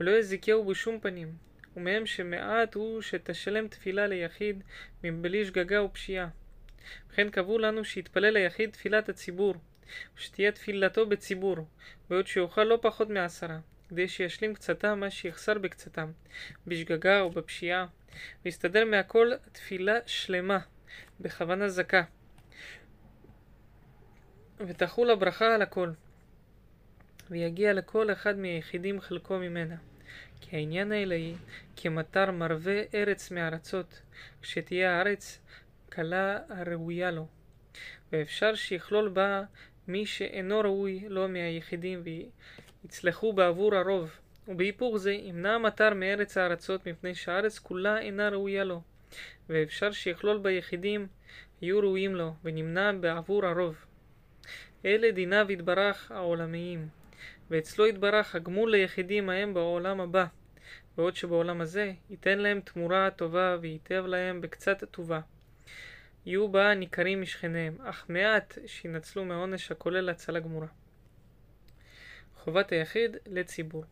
[0.00, 1.32] ולא יזיקהו בשום פנים,
[1.76, 4.62] ומהם שמעט הוא שתשלם תפילה ליחיד
[5.04, 6.28] מבלי שגגה ופשיעה.
[7.10, 9.54] וכן קבעו לנו שיתפלל ליחיד תפילת הציבור,
[10.16, 11.56] ושתהיה תפילתו בציבור,
[12.10, 13.58] בעוד שיאכל לא פחות מעשרה.
[13.88, 16.10] כדי שישלים קצתם מה שיחסר בקצתם,
[16.66, 17.86] בשגגה או בפשיעה,
[18.44, 20.58] ויסתדר מהכל תפילה שלמה,
[21.20, 22.02] בכוונה זכה,
[24.58, 25.90] ותחול הברכה על הכל,
[27.30, 29.76] ויגיע לכל אחד מהיחידים חלקו ממנה.
[30.40, 31.34] כי העניין האלוהי
[31.76, 34.02] כמטר מרווה ארץ מארצות,
[34.42, 35.38] כשתהיה הארץ
[35.90, 37.26] קלה הראויה לו,
[38.12, 39.42] ואפשר שיכלול בה
[39.88, 42.02] מי שאינו ראוי לו מהיחידים
[42.84, 44.10] יצלחו בעבור הרוב,
[44.48, 48.82] ובהיפוך זה ימנע המטר מארץ הארצות מפני שהארץ כולה אינה ראויה לו,
[49.48, 51.06] ואפשר שיכלול ביחידים
[51.62, 53.84] יהיו ראויים לו, ונמנע בעבור הרוב.
[54.84, 56.88] אלה דיניו יתברך העולמיים,
[57.50, 60.24] ואצלו יתברך הגמול ליחידים ההם בעולם הבא,
[60.96, 65.20] בעוד שבעולם הזה ייתן להם תמורה טובה וייטב להם בקצת טובה.
[66.26, 70.66] יהיו בה ניכרים משכניהם, אך מעט שינצלו מהעונש הכולל הצלה גמורה.
[72.36, 73.84] חובת היחיד לציבור.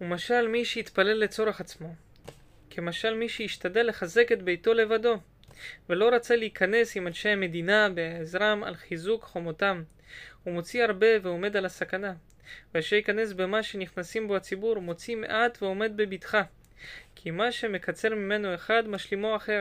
[0.00, 1.94] ומשל מי שיתפלל לצורך עצמו,
[2.70, 5.18] כמשל מי שישתדל לחזק את ביתו לבדו,
[5.88, 9.82] ולא רצה להיכנס עם אנשי המדינה בעזרם על חיזוק חומותם.
[10.44, 12.14] הוא מוציא הרבה ועומד על הסכנה.
[12.74, 16.42] ואשר ייכנס במה שנכנסים בו הציבור, מוציא מעט ועומד בבטחה.
[17.14, 19.60] כי מה שמקצר ממנו אחד, משלימו אחר.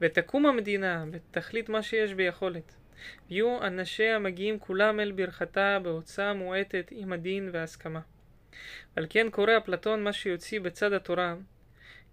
[0.00, 2.74] ותקום המדינה, ותחליט מה שיש ביכולת.
[3.30, 8.00] ויהיו אנשיה מגיעים כולם אל ברכתה בהוצאה מועטת עם הדין וההסכמה.
[8.96, 11.34] על כן קורא אפלטון מה שיוציא בצד התורה,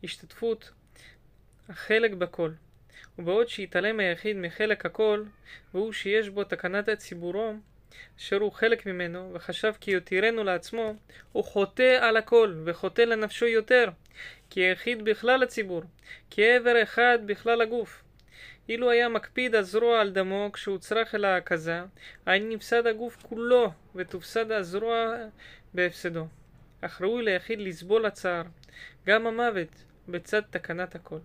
[0.04, 0.72] השתתפות
[1.70, 2.52] החלק בכל.
[3.20, 5.24] ובעוד שהתעלם היחיד מחלק הכל,
[5.74, 7.54] והוא שיש בו תקנת הציבורו,
[8.18, 10.96] אשר הוא חלק ממנו, וחשב כי יותירנו לעצמו,
[11.32, 13.90] הוא חוטא על הכל, וחוטא לנפשו יותר,
[14.50, 15.82] כי היחיד בכלל הציבור,
[16.30, 18.04] כי עבר אחד בכלל הגוף.
[18.70, 21.82] אילו היה מקפיד הזרוע על דמו כשהוא צרך אל ההקזה,
[22.26, 25.16] היה נפסד הגוף כולו, ותופסד הזרוע
[25.74, 26.28] בהפסדו.
[26.82, 28.44] אך ראוי ליחיד לסבול הצער,
[29.06, 31.20] גם המוות, בצד תקנת הכל.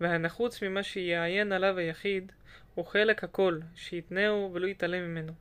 [0.00, 2.32] והנחוץ ממה שיעיין עליו היחיד,
[2.74, 5.32] הוא חלק הכל, שיתנהו ולא יתעלם ממנו.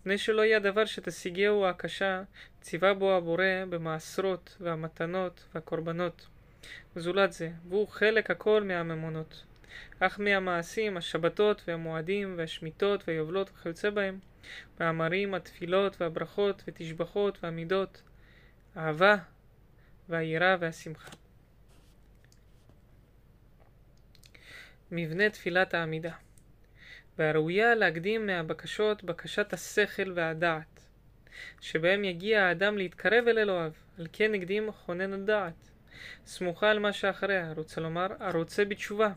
[0.00, 2.22] מפני שלא יהיה הדבר שתשיגהו הקשה,
[2.60, 6.26] ציווה בו הבורא במעשרות והמתנות והקורבנות.
[6.96, 9.44] זולת זה, והוא חלק הכל מהממונות.
[10.00, 14.18] אך מהמעשים, השבתות והמועדים והשמיטות והיובלות וכיוצא בהם,
[14.80, 18.02] מאמרים, התפילות והברכות ותשבחות והמידות,
[18.74, 19.16] האהבה
[20.08, 21.10] והיראה והשמחה.
[24.90, 26.12] מבנה תפילת העמידה
[27.18, 30.80] והראויה להקדים מהבקשות בקשת השכל והדעת,
[31.60, 35.70] שבהם יגיע האדם להתקרב אל אלוהיו, על כן הקדים חונן הדעת.
[36.26, 39.12] סמוכה על מה שאחריה, רוצה לומר, הרוצה בתשובה,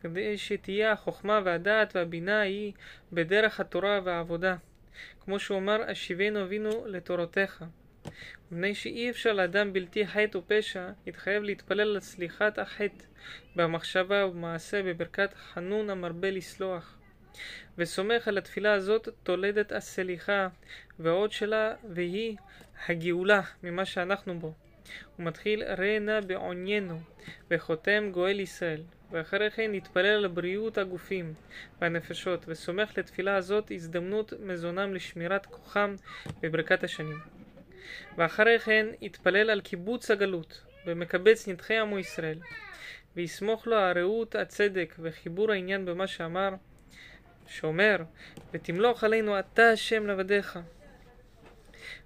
[0.00, 2.72] כדי שתהיה החוכמה והדעת והבינה היא
[3.12, 4.56] בדרך התורה והעבודה.
[5.20, 7.64] כמו שהוא אמר, השיבנו אבינו לתורותיך.
[8.52, 11.98] מפני שאי אפשר לאדם בלתי חטא ופשע, יתחייב להתפלל על
[12.58, 13.04] החטא
[13.56, 16.96] במחשבה ובמעשה בברכת חנון המרבה לסלוח.
[17.78, 20.48] וסומך על התפילה הזאת תולדת הסליחה
[20.98, 22.36] ועוד שלה והיא
[22.88, 24.52] הגאולה ממה שאנחנו בו.
[25.16, 27.00] הוא מתחיל ראה בעוניינו
[27.50, 31.34] וחותם גואל ישראל ואחרי כן נתפלל על בריאות הגופים
[31.80, 35.94] והנפשות וסומך לתפילה הזאת הזדמנות מזונם לשמירת כוחם
[36.42, 37.18] בברכת השנים.
[38.16, 42.38] ואחרי כן יתפלל על קיבוץ הגלות ומקבץ נדחי עמו ישראל
[43.16, 46.54] ויסמוך לו הרעות הצדק וחיבור העניין במה שאמר
[47.46, 47.96] שאומר
[48.52, 50.58] ותמלוך עלינו אתה השם לבדיך.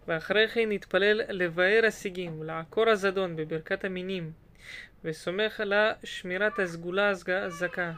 [0.09, 4.33] ואחרי כן נתפלל לבאר השיגים ולעקור הזדון בברכת המינים
[5.05, 5.73] וסומך על
[6.05, 7.93] שמירת הסגולה הזכה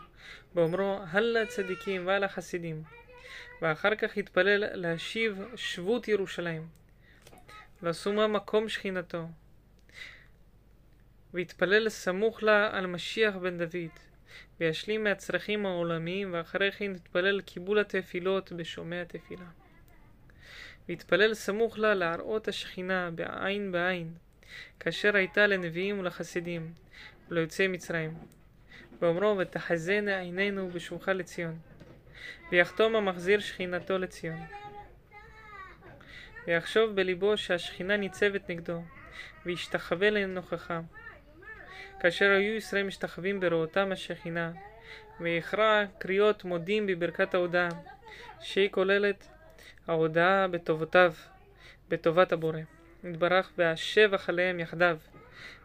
[0.55, 2.82] באומרו הלאה צדיקים והלאה חסידים.
[3.62, 6.68] ואחר כך יתפלל להשיב שבות ירושלים
[7.82, 9.28] ועשומה מקום שכינתו
[11.34, 14.10] ויתפלל סמוך לה על משיח בן דוד
[14.61, 19.47] וישלים מהצרכים העולמיים ואחרי כן יתפלל קיבול התפילות בשומע תפילה
[20.89, 24.14] ויתפלל סמוך לה להראות השכינה בעין בעין
[24.81, 26.72] כאשר הייתה לנביאים ולחסידים
[27.28, 28.14] וליוצאי מצרים.
[29.01, 31.59] ואומרו ותחזינה עינינו בשובך לציון
[32.51, 34.41] ויחתום המחזיר שכינתו לציון.
[36.47, 38.83] ויחשוב בליבו שהשכינה ניצבת נגדו
[39.47, 40.81] וישתחווה לנוכחה
[42.01, 44.53] כאשר היו ישראל משתחווים ברואותם השכינה
[45.20, 47.68] ויכרע קריאות מודים בברכת ההודאה
[48.40, 49.28] שהיא כוללת
[49.86, 51.12] ההודאה בטובותיו
[51.88, 52.59] בטובת הבורא
[53.05, 54.98] יתברך והשבח עליהם יחדיו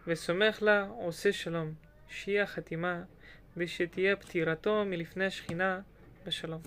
[0.07, 1.73] וסומך לה עושה שלום
[2.07, 3.03] שהיא החתימה
[3.57, 5.79] ושתהיה פטירתו מלפני השכינה
[6.25, 6.61] בשלום.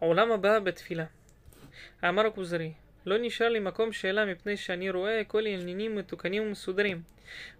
[0.00, 1.04] העולם הבא בתפילה
[2.08, 2.72] אמר הכוזרי
[3.06, 7.02] לא נשאר לי מקום שאלה מפני שאני רואה כל העניינים מתוקנים ומסודרים.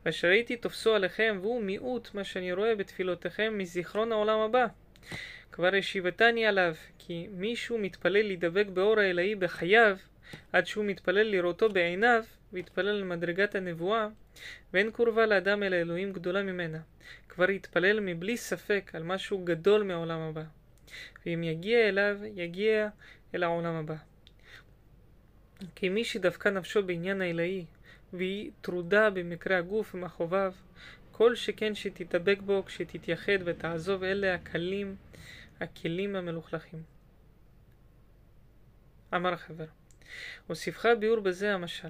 [0.05, 4.67] ואשר הייתי תופסו עליכם והוא מיעוט מה שאני רואה בתפילותיכם מזיכרון העולם הבא.
[5.53, 9.97] כבר השיבתני עליו כי מישהו מתפלל להידבק באור האלוהי בחייו
[10.53, 14.09] עד שהוא מתפלל לראותו בעיניו ויתפלל למדרגת הנבואה
[14.73, 16.79] ואין קורבה לאדם אל האלוהים גדולה ממנה.
[17.29, 20.43] כבר יתפלל מבלי ספק על משהו גדול מהעולם הבא.
[21.27, 22.89] ואם יגיע אליו יגיע
[23.35, 23.95] אל העולם הבא
[25.75, 27.65] כי מי שדווקא נפשו בעניין האלוהי,
[28.13, 30.53] והיא טרודה במקרה הגוף ומחוביו,
[31.13, 34.97] כל שכן שתתאבק בו כשתתייחד ותעזוב אלה הקלים,
[35.61, 36.83] הכלים המלוכלכים.
[39.15, 39.67] אמר החבר,
[40.47, 41.89] הוסיפך ביאור בזה המשל.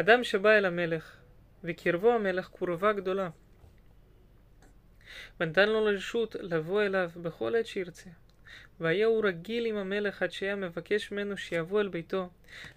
[0.00, 1.16] אדם שבא אל המלך,
[1.64, 3.30] וקרבו המלך קרובה גדולה,
[5.40, 8.10] ונתן לו לרשות לבוא אליו בכל עת שירצה.
[8.80, 12.28] והיה הוא רגיל עם המלך עד שהיה מבקש ממנו שיבוא אל ביתו,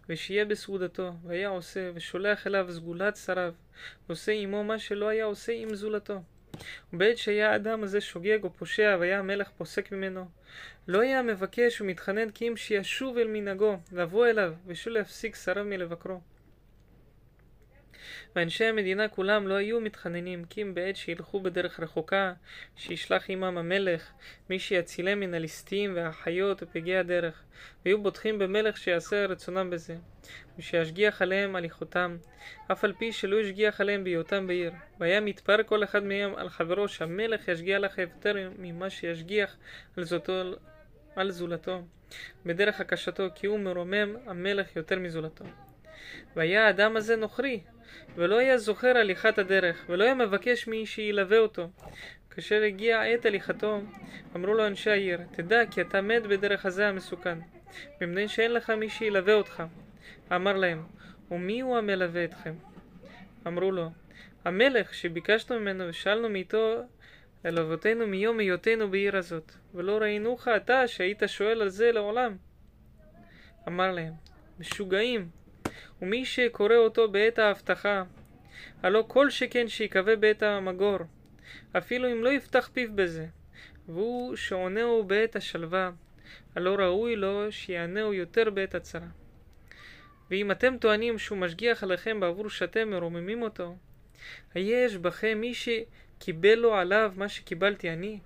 [0.10, 3.54] ושיהיה בסעודתו, והיה עושה, ושולח אליו סגולת שריו,
[4.10, 6.22] ועושה עמו מה שלא היה עושה עם זולתו.
[6.93, 10.26] ובעת שהיה האדם הזה שוגג או פושע והיה המלך פוסק ממנו,
[10.88, 16.20] לא היה מבקש ומתחנן כי אם שישוב אל מנהגו, לבוא אליו, ושלא יפסיק שריו מלבקרו.
[18.36, 22.34] ואנשי המדינה כולם לא היו מתחננים, כי אם בעת שילכו בדרך רחוקה,
[22.76, 24.12] שישלח עמם המלך,
[24.49, 27.43] מי שיצילם מן הליסטים והחיות ופגעי הדרך,
[27.86, 29.95] והיו בוטחים במלך שיעשה רצונם בזה,
[30.60, 32.18] ושישגיח עליהם הליכותם,
[32.72, 34.72] אף על פי שלא ישגיח עליהם בהיותם בעיר.
[34.99, 39.56] והיה מתפר כל אחד מהם על חברו, שהמלך ישגיח לך יותר ממה שישגיח
[39.97, 40.34] על, זאתו,
[41.16, 41.82] על זולתו,
[42.45, 45.45] בדרך הקשתו, כי הוא מרומם המלך יותר מזולתו.
[46.36, 47.60] והיה האדם הזה נוכרי,
[48.16, 51.70] ולא היה זוכר הליכת הדרך, ולא היה מבקש מי שילווה אותו.
[52.30, 53.82] כאשר הגיע עת הליכתו,
[54.36, 57.39] אמרו לו אנשי העיר, תדע כי אתה מת בדרך הזה המסוכן,
[58.01, 59.64] מפני שאין לך מי שילווה אותך.
[60.36, 60.84] אמר להם,
[61.32, 62.54] ומי הוא המלווה אתכם?
[63.47, 63.89] אמרו לו,
[64.45, 66.82] המלך שביקשנו ממנו ושאלנו מאיתו
[67.45, 72.38] אל אבותינו מיום היותנו בעיר הזאת, ולא ראינוך אתה שהיית שואל על זה לעולם.
[73.68, 74.14] אמר להם,
[74.60, 75.30] משוגעים,
[76.01, 78.03] ומי שקורא אותו בעת ההבטחה,
[78.84, 80.97] הלא כל שכן שיקווה בעת המגור,
[81.78, 83.26] אפילו אם לא יפתח פיו בזה,
[83.88, 85.91] והוא שעונהו בעת השלווה,
[86.55, 89.07] הלא ראוי לו שיענהו יותר בעת הצרה.
[90.32, 93.76] ואם אתם טוענים שהוא משגיח עליכם בעבור שאתם מרוממים אותו,
[94.53, 98.19] היש בכם מי שקיבל לו עליו מה שקיבלתי אני,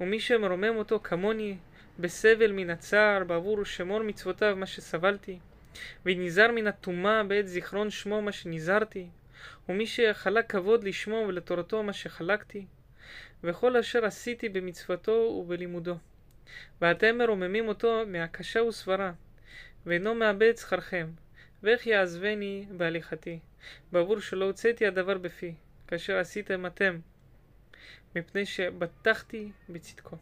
[0.00, 1.56] ומי שמרומם אותו כמוני
[1.98, 5.38] בסבל מן הצער בעבור שמור מצוותיו מה שסבלתי.
[6.06, 9.06] ונזהר מן הטומאה בעת זיכרון שמו מה שנזהרתי,
[9.68, 12.66] ומי שחלק כבוד לשמו ולתורתו מה שחלקתי,
[13.44, 15.96] וכל אשר עשיתי במצוותו ובלימודו.
[16.80, 19.12] ואתם מרוממים אותו מהקשה וסברה,
[19.86, 21.08] ואינו מאבד שכרכם,
[21.62, 23.38] ואיך יעזבני בהליכתי,
[23.92, 25.54] בעבור שלא הוצאתי הדבר בפי,
[25.88, 26.98] כאשר עשיתם אתם,
[28.16, 30.16] מפני שבטחתי בצדקו.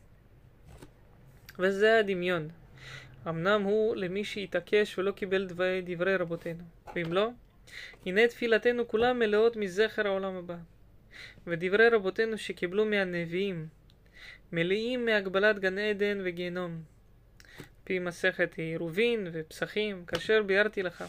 [1.59, 2.48] וזה הדמיון.
[3.29, 6.64] אמנם הוא למי שהתעקש ולא קיבל דברי, דברי רבותינו,
[6.97, 7.31] ואם לא,
[8.07, 10.57] הנה תפילתנו כולם מלאות מזכר העולם הבא.
[11.47, 13.66] ודברי רבותינו שקיבלו מהנביאים,
[14.53, 16.83] מלאים מהגבלת גן עדן וגיהנום.
[17.85, 21.05] פי מסכת עירובין ופסחים, כאשר ביארתי לך.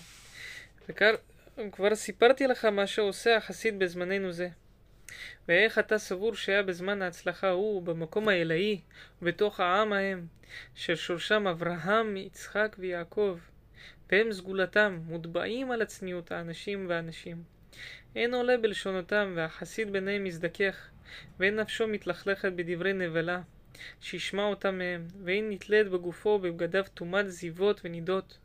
[1.57, 4.49] וכבר סיפרתי לך מה שעושה החסיד בזמננו זה.
[5.47, 8.81] ואיך אתה סבור שהיה בזמן ההצלחה ההוא, במקום האלוהי,
[9.21, 10.27] בתוך העם ההם,
[10.75, 13.39] ששורשם אברהם, יצחק ויעקב,
[14.11, 17.43] והם סגולתם, מוטבעים על הצניעות האנשים והנשים.
[18.15, 20.89] אין עולה בלשונותם, והחסיד ביניהם מזדכך,
[21.39, 23.41] ואין נפשו מתלכלכת בדברי נבלה,
[24.01, 28.37] שישמע אותם מהם, ואין נתלית בגופו בבגדיו טומאת זיבות ונידות,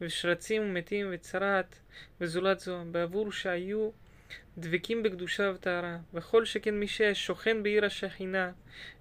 [0.00, 1.78] ושרצים ומתים וצרעת,
[2.20, 3.90] וזולת זו, בעבור שהיו
[4.58, 8.52] דבקים בקדושה וטהרה, וכל שכן מי ששוכן בעיר השכינה,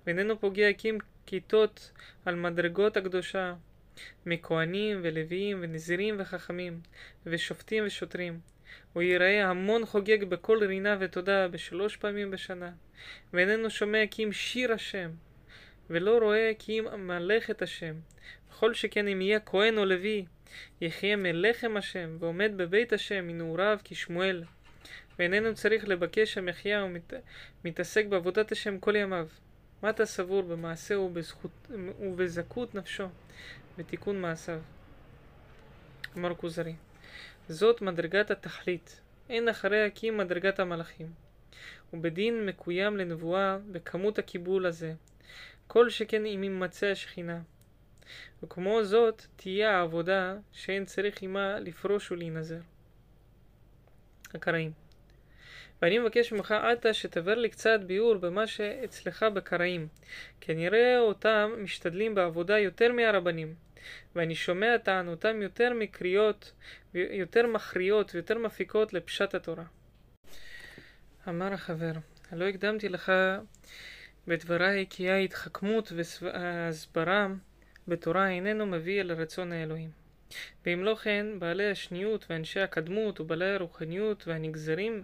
[0.05, 1.91] ואיננו פוגע הקים כיתות
[2.25, 3.53] על מדרגות הקדושה,
[4.25, 6.79] מכהנים ולוויים ונזירים וחכמים,
[7.25, 8.39] ושופטים ושוטרים.
[8.93, 12.71] הוא ייראה המון חוגג בכל רינה ותודה בשלוש פעמים בשנה,
[13.33, 15.11] ואיננו שומע כי אם שיר השם,
[15.89, 17.95] ולא רואה כי אם מלאכת השם.
[18.49, 20.25] וכל שכן אם יהיה כהן או לוי,
[20.81, 24.43] יחיה מלחם השם, ועומד בבית השם מנעוריו כשמואל.
[25.19, 26.85] ואיננו צריך לבקש המחיה
[27.63, 29.27] ומתעסק בעבודת השם כל ימיו.
[29.81, 31.51] מה אתה סבור במעשה ובזכות,
[31.99, 33.07] ובזכות נפשו,
[33.77, 34.59] בתיקון מעשיו?
[36.17, 36.75] אמר כוזרי,
[37.49, 41.13] זאת מדרגת התכלית, אין אחריה כי מדרגת המלאכים.
[41.93, 44.93] ובדין מקוים לנבואה בכמות הקיבול הזה,
[45.67, 47.41] כל שכן אם יימצא השכינה.
[48.43, 52.59] וכמו זאת תהיה העבודה שאין צריך עמה לפרוש ולהינזר.
[54.33, 54.82] הקראים
[55.83, 59.87] ואני מבקש ממך עתה שתבר לי קצת ביאור במה שאצלך בקראים.
[60.41, 63.55] כי אני רואה אותם משתדלים בעבודה יותר מהרבנים,
[64.15, 66.51] ואני שומע טענותם יותר מקריאות,
[66.93, 69.63] יותר מכריעות ויותר מפיקות לפשט התורה.
[71.27, 71.91] אמר החבר,
[72.31, 73.11] הלא הקדמתי לך
[74.27, 77.27] בדבריי כי ההתחכמות והסברה
[77.87, 79.89] בתורה איננו מביא אל רצון האלוהים.
[80.65, 85.03] ואם לא כן, בעלי השניות ואנשי הקדמות ובעלי הרוחניות והנגזרים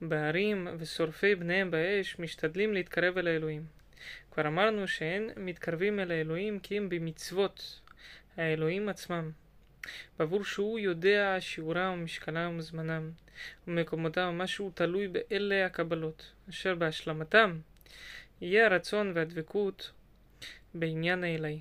[0.00, 3.66] בהרים ושורפי בניהם באש משתדלים להתקרב אל האלוהים.
[4.30, 7.80] כבר אמרנו שאין מתקרבים אל האלוהים כי הם במצוות
[8.36, 9.30] האלוהים עצמם.
[10.18, 13.10] בעבור שהוא יודע שיעורם ומשקלם וזמנם
[13.68, 17.58] ומקומותם, מה שהוא תלוי באלה הקבלות, אשר בהשלמתם
[18.40, 19.92] יהיה הרצון והדבקות
[20.74, 21.60] בעניין האלוהי.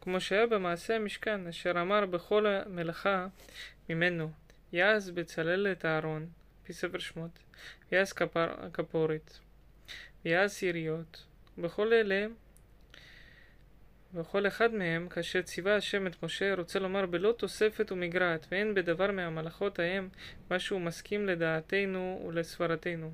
[0.00, 3.26] כמו שהיה במעשה המשכן, אשר אמר בכל המלאכה
[3.88, 4.30] ממנו,
[4.72, 6.26] יעז בצללת אהרון,
[6.62, 7.38] לפי ספר שמות,
[7.92, 9.38] ויעש כפר, כפורת.
[10.24, 11.24] ויעש יריות.
[11.58, 12.26] בכל אלה,
[14.14, 19.10] וכל אחד מהם, כאשר ציווה השם את משה, רוצה לומר בלא תוספת ומגרעת, ואין בדבר
[19.10, 20.08] מהמלאכות ההם,
[20.50, 23.12] מה שהוא מסכים לדעתנו ולסברתנו.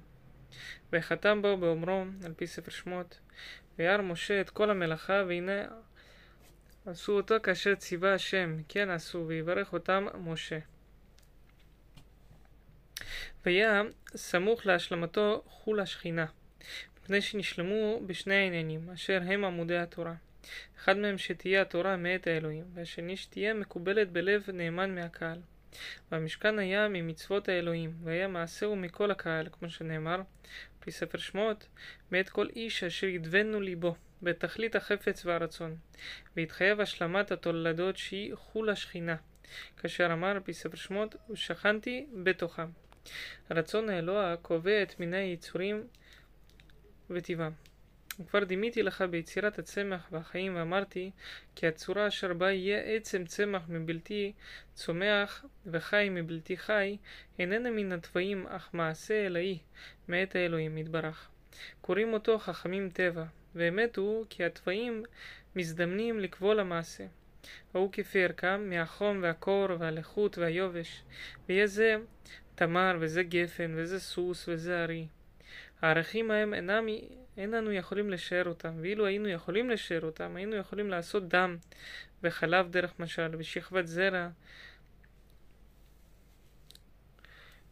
[0.92, 3.18] וחתם בו באומרו, על פי ספר שמות,
[3.78, 5.64] וירא משה את כל המלאכה, והנה
[6.86, 10.59] עשו אותו כאשר ציווה השם, כן עשו, ויברך אותם משה.
[13.46, 13.82] והיה
[14.16, 16.26] סמוך להשלמתו חול השכינה,
[16.96, 20.14] מפני שנשלמו בשני העניינים, אשר הם עמודי התורה.
[20.78, 25.38] אחד מהם שתהיה התורה מאת האלוהים, והשני שתהיה מקובלת בלב נאמן מהקהל.
[26.12, 30.22] והמשכן היה ממצוות האלוהים, והיה מעשהו מכל הקהל, כמו שנאמר,
[30.80, 31.68] לפי ספר שמות,
[32.12, 35.76] מאת כל איש אשר ידבנו ליבו, בתכלית החפץ והרצון,
[36.36, 39.16] והתחייב השלמת התולדות שהיא חול השכינה,
[39.76, 42.66] כאשר אמר לפי ספר שמות, ושכנתי בתוכם.
[43.51, 45.87] רצון האלוה קובע את מיני היצורים
[47.11, 47.53] וטבעם.
[48.21, 51.11] וכבר דימיתי לך ביצירת הצמח והחיים ואמרתי
[51.55, 54.33] כי הצורה אשר בה יהיה עצם צמח מבלתי
[54.75, 56.97] צומח וחי מבלתי חי
[57.39, 59.59] איננה מן התוואים אך מעשה אלוהי
[60.09, 61.29] מאת האלוהים יתברך.
[61.81, 65.03] קוראים אותו חכמים טבע ואמת הוא כי התוואים
[65.57, 67.05] מזדמנים לקבול המעשה.
[67.75, 71.03] ההוא כפי ערכם מהחום והקור והלחות והיובש
[71.49, 71.97] ויהיה זה
[72.59, 75.07] תמר וזה גפן וזה סוס וזה ארי.
[75.83, 76.87] הערכים ההם אינם,
[77.37, 81.57] אין אנו יכולים לשער אותם, ואילו היינו יכולים לשער אותם, היינו יכולים לעשות דם
[82.23, 84.29] וחלב דרך משל, ושכבת זרע,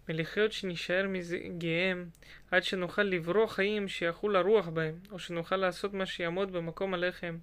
[0.08, 2.08] ולחיות שנשאר מזגיהם,
[2.50, 7.38] עד שנוכל לברוא חיים שיחול הרוח בהם, או שנוכל לעשות מה שיעמוד במקום הלחם,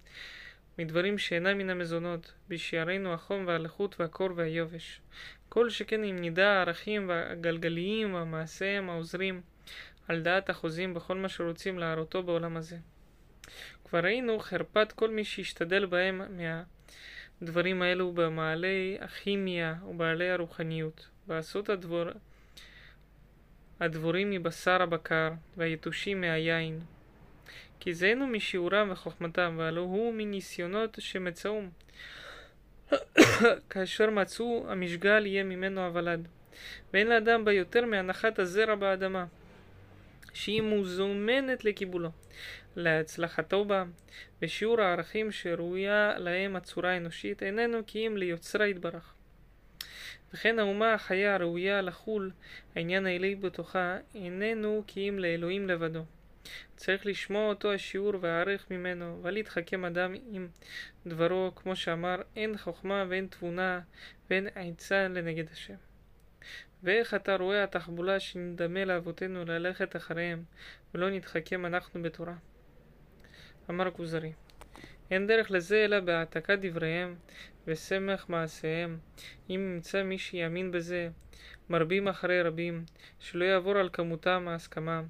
[0.78, 5.02] מדברים שאינם מן המזונות, בשערינו החום והלחות והקור והיובש.
[5.50, 9.42] כל שכן אם נדע הערכים הגלגליים והמעשיהם העוזרים,
[10.08, 12.78] על דעת החוזים בכל מה שרוצים להראותו בעולם הזה.
[13.86, 16.22] כבר ראינו חרפת כל מי שהשתדל בהם
[17.42, 22.06] מהדברים האלו במעלי הכימיה ובעלי הרוחניות, ועשות הדבור...
[23.80, 26.80] הדבורים מבשר הבקר והיתושים מהיין.
[27.84, 31.70] כי זינו משיעורם וחוכמתם, והלא הוא מניסיונות שמצאום.
[33.70, 36.28] כאשר מצאו המשגל יהיה ממנו הוולד.
[36.94, 39.26] ואין לאדם בה יותר מהנחת הזרע באדמה.
[40.34, 42.10] שהיא מוזמנת לקיבולו,
[42.76, 43.84] להצלחתו בה,
[44.42, 49.14] ושיעור הערכים שראויה להם הצורה האנושית איננו כי אם ליוצרה יתברך.
[50.34, 52.32] וכן האומה החיה הראויה לחול,
[52.76, 56.04] העניין האלי בתוכה, איננו כי אם לאלוהים לבדו.
[56.76, 60.48] צריך לשמוע אותו השיעור והערך ממנו, ואל יתחכם אדם עם
[61.08, 63.82] דברו, כמו שאמר, אין חוכמה ואין תבונה
[64.30, 65.76] ואין עצה לנגד השם.
[66.84, 70.44] ואיך אתה רואה התחבולה שנדמה לאבותינו ללכת אחריהם,
[70.94, 72.36] ולא נתחכם אנחנו בתורה.
[73.70, 74.34] אמר כוזרי,
[75.12, 77.16] אין דרך לזה אלא בהעתקת דבריהם
[77.68, 78.98] וסמך מעשיהם.
[79.50, 81.10] אם ימצא מי שיאמין בזה,
[81.70, 82.86] מרבים אחרי רבים,
[83.20, 85.02] שלא יעבור על כמותם ההסכמה,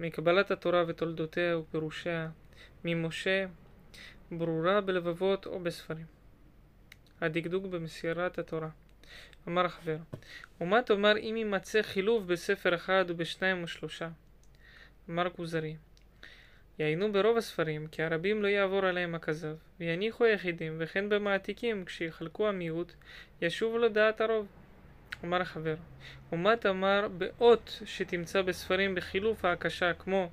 [0.00, 2.28] מקבלת התורה ותולדותיה ופירושיה,
[2.84, 3.46] ממשה,
[4.30, 6.06] ברורה בלבבות או בספרים.
[7.20, 8.68] הדקדוק במסירת התורה
[9.48, 9.96] אמר החבר,
[10.60, 14.08] ומה תאמר אם יימצא חילוף בספר אחד ובשניים ושלושה?
[15.10, 15.76] אמר כוזרי,
[16.78, 22.92] יעיינו ברוב הספרים, כי הרבים לא יעבור עליהם הכזב, ויניחו היחידים, וכן במעתיקים, כשיחלקו המיעוט,
[23.42, 24.46] ישובו לדעת הרוב.
[25.24, 25.74] אמר החבר,
[26.32, 30.30] ומה תאמר באות שתמצא בספרים בחילוף ההקשה, כמו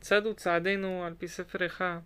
[0.00, 1.98] צדו צעדינו על פי ספר איכה,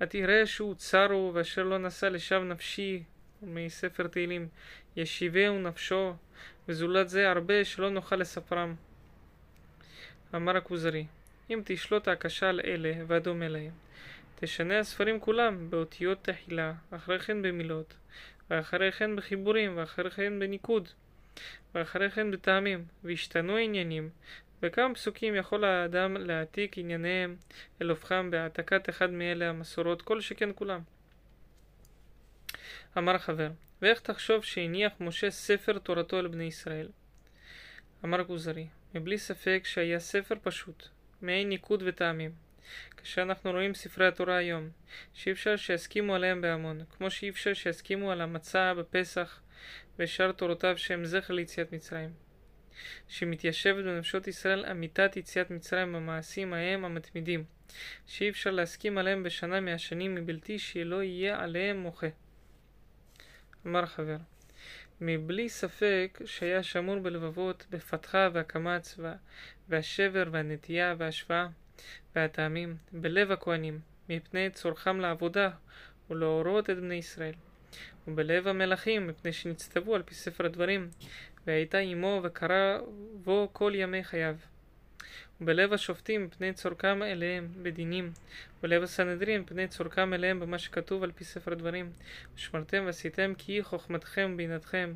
[0.00, 3.02] התראה שהוא צרו ואשר לא נשא לשווא נפשי
[3.42, 4.48] מספר תהילים,
[4.96, 6.14] ישיבהו נפשו,
[6.68, 8.74] וזולת זה הרבה שלא נוכל לספרם.
[10.34, 11.06] אמר הכוזרי,
[11.50, 13.70] אם תשלוט הקשה על אלה והדומה להם,
[14.36, 17.94] תשנה הספרים כולם באותיות תחילה, אחרי כן במילות,
[18.50, 20.88] ואחרי כן בחיבורים, ואחרי כן בניקוד,
[21.74, 24.10] ואחרי כן בטעמים, והשתנו העניינים,
[24.62, 27.36] וכמה פסוקים יכול האדם להעתיק ענייניהם
[27.82, 30.80] אל הופכם בהעתקת אחד מאלה המסורות, כל שכן כולם.
[32.98, 33.50] אמר חבר,
[33.82, 36.88] ואיך תחשוב שהניח משה ספר תורתו על בני ישראל?
[38.04, 40.88] אמר כוזרי, מבלי ספק שהיה ספר פשוט,
[41.22, 42.30] מעין ניקוד וטעמים.
[42.96, 44.68] כשאנחנו רואים ספרי התורה היום,
[45.14, 49.40] שאי אפשר שיסכימו עליהם בהמון, כמו שאי אפשר שיסכימו על המצה בפסח
[49.98, 52.10] ושאר תורותיו שהם זכר ליציאת מצרים.
[53.08, 57.44] שמתיישבת בנפשות ישראל אמיתת יציאת מצרים במעשים ההם המתמידים,
[58.06, 62.06] שאי אפשר להסכים עליהם בשנה מהשנים מבלתי שלא יהיה עליהם מוחה.
[63.66, 64.16] אמר חבר,
[65.00, 68.98] מבלי ספק שהיה שמור בלבבות בפתחה והקמץ
[69.68, 71.46] והשבר והנטייה וההשוואה,
[72.16, 75.50] והטעמים בלב הכהנים, מפני צורכם לעבודה
[76.10, 77.34] ולהורות את בני ישראל.
[78.08, 80.88] ובלב המלכים, מפני שנצטוו על פי ספר הדברים,
[81.46, 82.78] והייתה עמו וקרא
[83.14, 84.36] בו כל ימי חייו.
[85.40, 88.12] ובלב השופטים מפני צורכם אליהם בדינים,
[88.58, 91.92] ובלב הסנהדרין מפני צורכם אליהם במה שכתוב על פי ספר דברים,
[92.36, 94.92] ושמרתם ועשיתם כי היא חוכמתכם ובינתכם,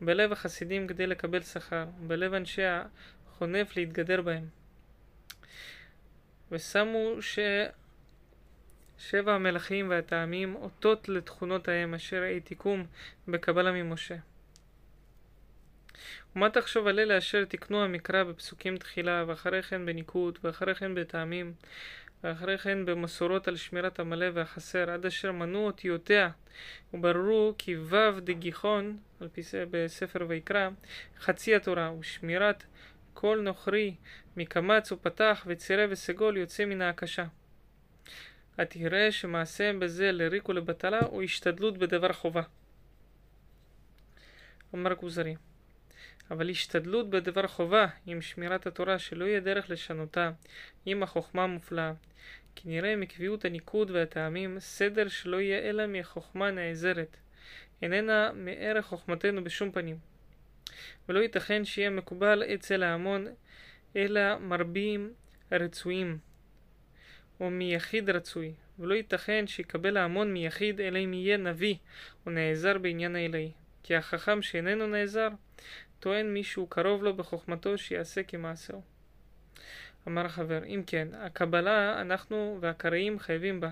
[0.00, 2.62] ובלב החסידים כדי לקבל שכר, ובלב אנשי
[3.26, 4.63] החונף להתגדר בהם.
[6.52, 7.38] ושמו ש...
[8.98, 12.86] שבע המלכים והטעמים אותות לתכונות ההם אשר העתיקום
[13.28, 14.16] בקבלה ממשה.
[16.36, 21.52] ומה תחשוב על אלה אשר תקנו המקרא בפסוקים תחילה, ואחרי כן בניקוד, ואחרי כן בטעמים,
[22.24, 26.30] ואחרי כן במסורות על שמירת המלא והחסר, עד אשר מנו אותיותיה,
[26.94, 30.68] ובררו כי ו' דגיחון, על פי זה בספר ויקרא,
[31.20, 32.64] חצי התורה, ושמירת
[33.14, 33.94] כל נוכרי
[34.36, 37.24] מקמץ ופתח וצירה וסגול יוצא מן ההקשה.
[38.58, 42.42] התראה שמעשיהם בזה לריק ולבטלה הוא השתדלות בדבר חובה.
[44.74, 45.34] אמר כוזרי
[46.30, 50.30] אבל השתדלות בדבר חובה עם שמירת התורה שלא יהיה דרך לשנותה
[50.86, 51.92] עם החוכמה המופלאה
[52.54, 57.16] כי נראה מקביעות הניקוד והטעמים סדר שלא יהיה אלא מחוכמה נעזרת
[57.82, 59.98] איננה מערך חוכמתנו בשום פנים
[61.08, 63.26] ולא ייתכן שיהיה מקובל אצל ההמון
[63.96, 65.12] אלא מרבים
[65.52, 66.18] רצויים
[67.40, 71.76] או מיחיד רצוי, ולא ייתכן שיקבל ההמון מיחיד אלא אם יהיה נביא
[72.26, 73.52] או נעזר בעניין האלוהי.
[73.82, 75.28] כי החכם שאיננו נעזר,
[76.00, 78.82] טוען מי שהוא קרוב לו בחוכמתו שיעשה כמעשהו.
[80.08, 83.70] אמר החבר, אם כן, הקבלה אנחנו והקראים חייבים בה,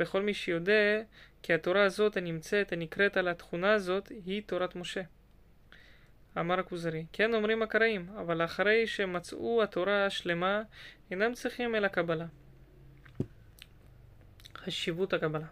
[0.00, 1.02] וכל מי שיודע
[1.42, 5.02] כי התורה הזאת הנמצאת, הנקראת על התכונה הזאת, היא תורת משה.
[6.38, 10.62] אמר הכוזרי, כן אומרים הקראים, אבל אחרי שמצאו התורה השלמה,
[11.10, 12.26] אינם צריכים אל הקבלה.
[14.56, 15.46] חשיבות הקבלה.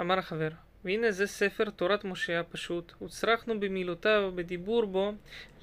[0.00, 0.48] אמר החבר,
[0.84, 5.12] והנה זה ספר תורת משה הפשוט, הוצרכנו במילותיו ובדיבור בו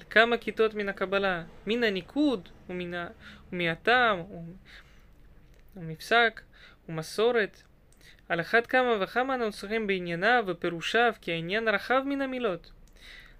[0.00, 3.08] לכמה כיתות מן הקבלה, מן הניקוד ומן ה...
[3.52, 4.22] ומהטעם
[5.76, 6.40] ומפסק
[6.88, 7.62] ומסורת.
[8.28, 12.70] על אחת כמה וכמה אנו צריכים בענייניו ופירושיו, כי העניין רחב מן המילות.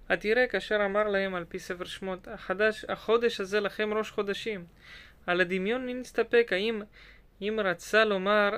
[0.09, 4.65] התראה כאשר אמר להם על פי ספר שמות, החדש, החודש הזה לכם ראש חודשים.
[5.27, 6.81] על הדמיון נסתפק, האם
[7.41, 8.49] אם רצה לומר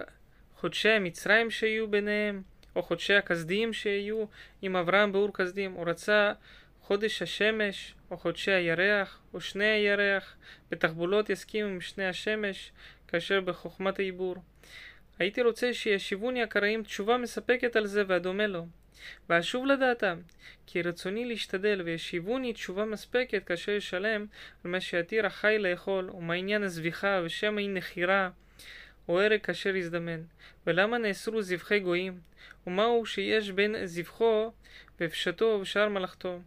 [0.56, 2.41] חודשי המצרים שיהיו ביניהם,
[2.76, 4.26] או חודשי הכסדיים שיהיו
[4.62, 6.34] עם אברהם באור כסדים, או רצה
[6.82, 10.36] חודש השמש, או חודשי הירח, או שני הירח,
[10.72, 12.72] בתחבולות יסכים עם שני השמש,
[13.08, 14.36] כאשר בחוכמת העיבור.
[15.20, 18.66] הייתי רוצה שישיבוני הקראים תשובה מספקת על זה והדומה לו.
[19.30, 20.20] ואשוב לדעתם,
[20.68, 24.26] כי רצוני להשתדל וישיבוני תשובה מספקת כאשר ישלם
[24.64, 28.30] על מה שיתיר החי לאכול, ומה עניין הזביחה ושמא היא נחירה,
[29.08, 30.22] או הרג כאשר יזדמן.
[30.68, 32.20] ולמה נאסרו זבחי גויים?
[32.68, 34.52] ומהו שיש בין זבחו
[35.00, 36.39] בפשטו ובשאר מלאכתו?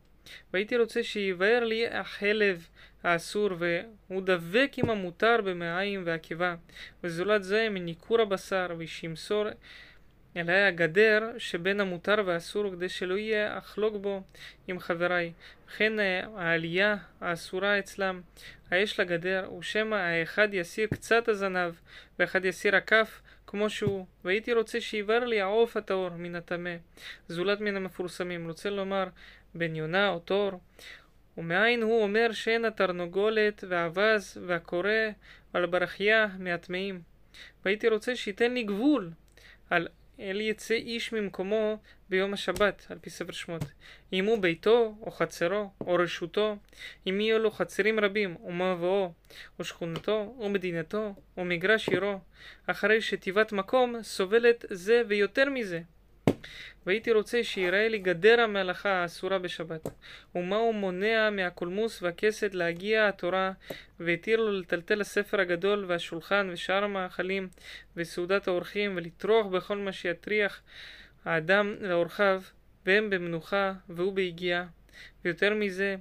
[0.53, 2.69] והייתי רוצה שיבאר לי החלב
[3.03, 6.55] האסור, והוא דבק עם המותר במעיים ועקיבה,
[7.05, 9.45] וזולת זה מניכור הבשר, ושימסור
[10.39, 14.23] אלא הגדר שבין המותר והאסור כדי שלא יהיה אחלוק בו
[14.69, 15.33] עם חבריי.
[15.67, 15.93] וכן
[16.37, 18.21] העלייה האסורה אצלם,
[18.71, 21.75] האש לגדר, ושמא האחד יסיר קצת הזנב,
[22.19, 26.75] ואחד יסיר הכף כמו שהוא, והייתי רוצה שיבהר לי העוף הטהור מן הטמא,
[27.29, 28.49] זולת מן המפורסמים.
[28.49, 29.05] רוצה לומר
[29.55, 30.51] בן יונה או תור,
[31.39, 34.91] ומאין הוא אומר שאין התרנגולת והאווז והקורא
[35.55, 37.01] ועל ברכיה מהטמאים.
[37.65, 39.11] והייתי רוצה שייתן לי גבול
[39.71, 39.89] על
[40.21, 43.65] אל יצא איש ממקומו ביום השבת, על פי ספר שמות.
[44.13, 46.57] אם הוא ביתו, או חצרו, או רשותו,
[47.09, 49.13] אם יהיו לו חצרים רבים, או מבואו,
[49.59, 52.19] או שכונתו, או מדינתו, או מגרש עירו,
[52.67, 55.81] אחרי שתיבת מקום סובלת זה ויותר מזה.
[56.87, 59.89] והייתי רוצה שיראה לי גדר המלאכה האסורה בשבת.
[60.35, 63.53] ומה הוא מונע מהקולמוס והכסת להגיע התורה,
[64.01, 67.49] והתיר לו לטלטל הספר הגדול והשולחן ושאר המאכלים
[67.97, 70.61] וסעודת האורחים, ולטרוח בכל מה שיטריח
[71.25, 72.43] האדם לאורחיו,
[72.87, 74.65] והם במנוחה והוא ביגיעה.
[75.25, 75.97] ויותר מזה,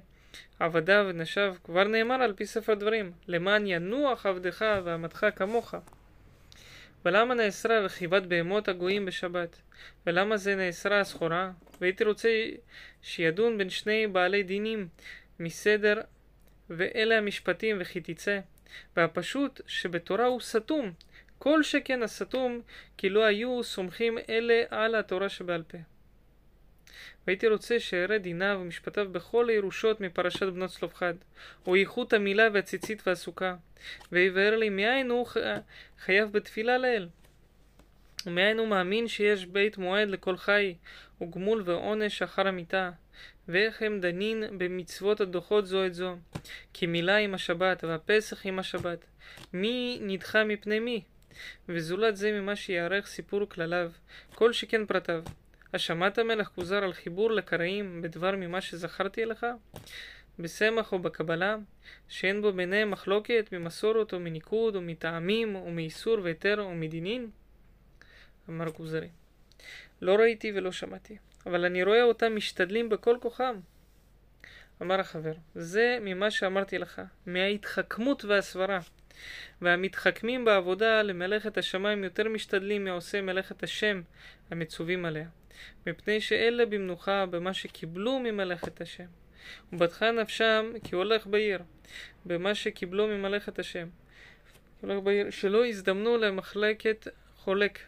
[0.60, 5.74] עבדיו ונשיו, כבר נאמר על פי ספר דברים, למען ינוח עבדך ועמדך כמוך.
[7.04, 9.60] ולמה נאסרה רכיבת בהמות הגויים בשבת?
[10.06, 11.50] ולמה זה נאסרה הסחורה?
[11.80, 12.28] והייתי רוצה
[13.02, 14.88] שידון בין שני בעלי דינים
[15.40, 16.00] מסדר
[16.70, 18.40] ואלה המשפטים וכי תצא.
[18.96, 20.92] והפשוט שבתורה הוא סתום,
[21.38, 22.60] כל שכן הסתום
[22.96, 25.78] כי לא היו סומכים אלה על התורה שבעל פה.
[27.26, 31.14] והייתי רוצה שאראה דיניו ומשפטיו בכל הירושות מפרשת בנות צלופחד,
[31.66, 33.54] או איכות המילה והציצית והסוכה,
[34.12, 35.26] ויבאר לי מאין הוא
[35.98, 37.08] חייב בתפילה לאל.
[38.26, 40.74] ומאין הוא מאמין שיש בית מועד לכל חי,
[41.22, 42.90] וגמול ועונש אחר המיתה,
[43.48, 46.16] ואיך הם דנין במצוות הדוחות זו את זו,
[46.72, 48.98] כי מילה עם השבת, והפסח עם השבת.
[49.52, 51.02] מי נדחה מפני מי?
[51.68, 53.90] וזולת זה ממה שיערך סיפור כלליו,
[54.34, 55.22] כל שכן פרטיו.
[55.72, 59.46] השמעת מלך כוזר על חיבור לקראים בדבר ממה שזכרתי לך?
[60.38, 61.56] בסמך או בקבלה,
[62.08, 67.30] שאין בו ביניהם מחלוקת ממסורת או מניקוד או מטעמים או מאיסור והיתר או מדינין?
[68.48, 69.08] אמר כוזרי.
[70.02, 71.16] לא ראיתי ולא שמעתי,
[71.46, 73.54] אבל אני רואה אותם משתדלים בכל כוחם.
[74.82, 78.80] אמר החבר, זה ממה שאמרתי לך, מההתחכמות והסברה.
[79.62, 84.02] והמתחכמים בעבודה למלאכת השמיים יותר משתדלים מעושי מלאכת השם
[84.50, 85.28] המצווים עליה,
[85.86, 89.04] מפני שאלה במנוחה במה שקיבלו ממלאכת השם.
[89.72, 91.62] ובטחה נפשם כי הולך בעיר,
[92.26, 93.88] במה שקיבלו ממלאכת השם.
[94.80, 97.78] הולך בעיר, שלא יזדמנו למחלקת חולק.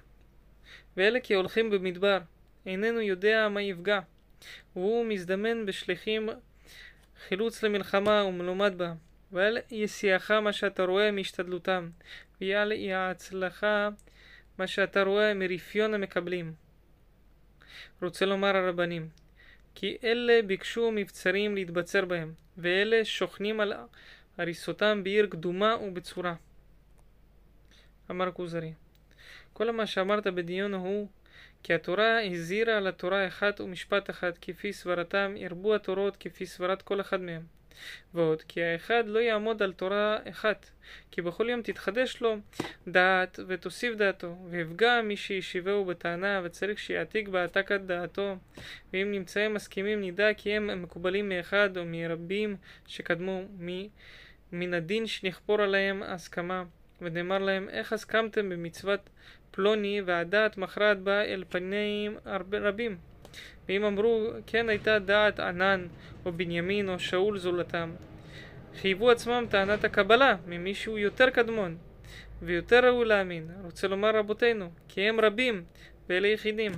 [0.97, 2.18] ואלה כי הולכים במדבר,
[2.66, 4.01] איננו יודע מה יפגע.
[4.77, 6.29] והוא מזדמן בשליחים
[7.29, 8.93] חילוץ למלחמה ומלומד בה.
[9.33, 11.89] ואל יסיעך מה שאתה רואה מהשתדלותם,
[12.41, 13.66] ואל יעצלך
[14.59, 16.53] מה שאתה רואה מרפיון המקבלים.
[18.03, 19.09] רוצה לומר הרבנים,
[19.75, 23.73] כי אלה ביקשו מבצרים להתבצר בהם, ואלה שוכנים על
[24.39, 26.35] הריסותם בעיר קדומה ובצורה.
[28.11, 28.73] אמר כוזרי,
[29.53, 31.09] כל מה שאמרת בדיון הוא
[31.62, 37.01] כי התורה הזהירה על התורה אחת ומשפט אחד כפי סברתם, ירבו התורות כפי סברת כל
[37.01, 37.60] אחד מהם.
[38.14, 40.71] ועוד, כי האחד לא יעמוד על תורה אחת,
[41.11, 42.37] כי בכל יום תתחדש לו
[42.89, 48.37] דעת ותוסיף דעתו, ויפגע מי שישיבהו בטענה, וצריך שיעתיק בהעתקת דעתו,
[48.93, 52.57] ואם נמצאים מסכימים נדע כי הם מקובלים מאחד או מרבים
[52.87, 53.43] שקדמו,
[54.53, 56.64] מן הדין שנכפור עליהם הסכמה,
[57.01, 59.11] ונאמר להם איך הסכמתם במצוות
[59.51, 62.18] פלוני והדעת מכרעת בה אל פנים
[62.53, 63.10] רבים.
[63.71, 65.87] ואם אמרו כן הייתה דעת ענן
[66.25, 67.93] או בנימין או שאול זולתם,
[68.81, 71.77] חייבו עצמם טענת הקבלה ממישהו יותר קדמון
[72.43, 73.49] ויותר ראוי להאמין.
[73.64, 75.64] רוצה לומר רבותינו, כי הם רבים
[76.09, 76.73] ואלה יחידים,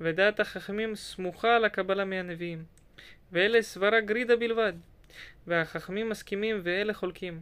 [0.00, 2.64] ודעת החכמים סמוכה על הקבלה מהנביאים,
[3.32, 4.72] ואלה סברה גרידא בלבד,
[5.46, 7.40] והחכמים מסכימים ואלה חולקים.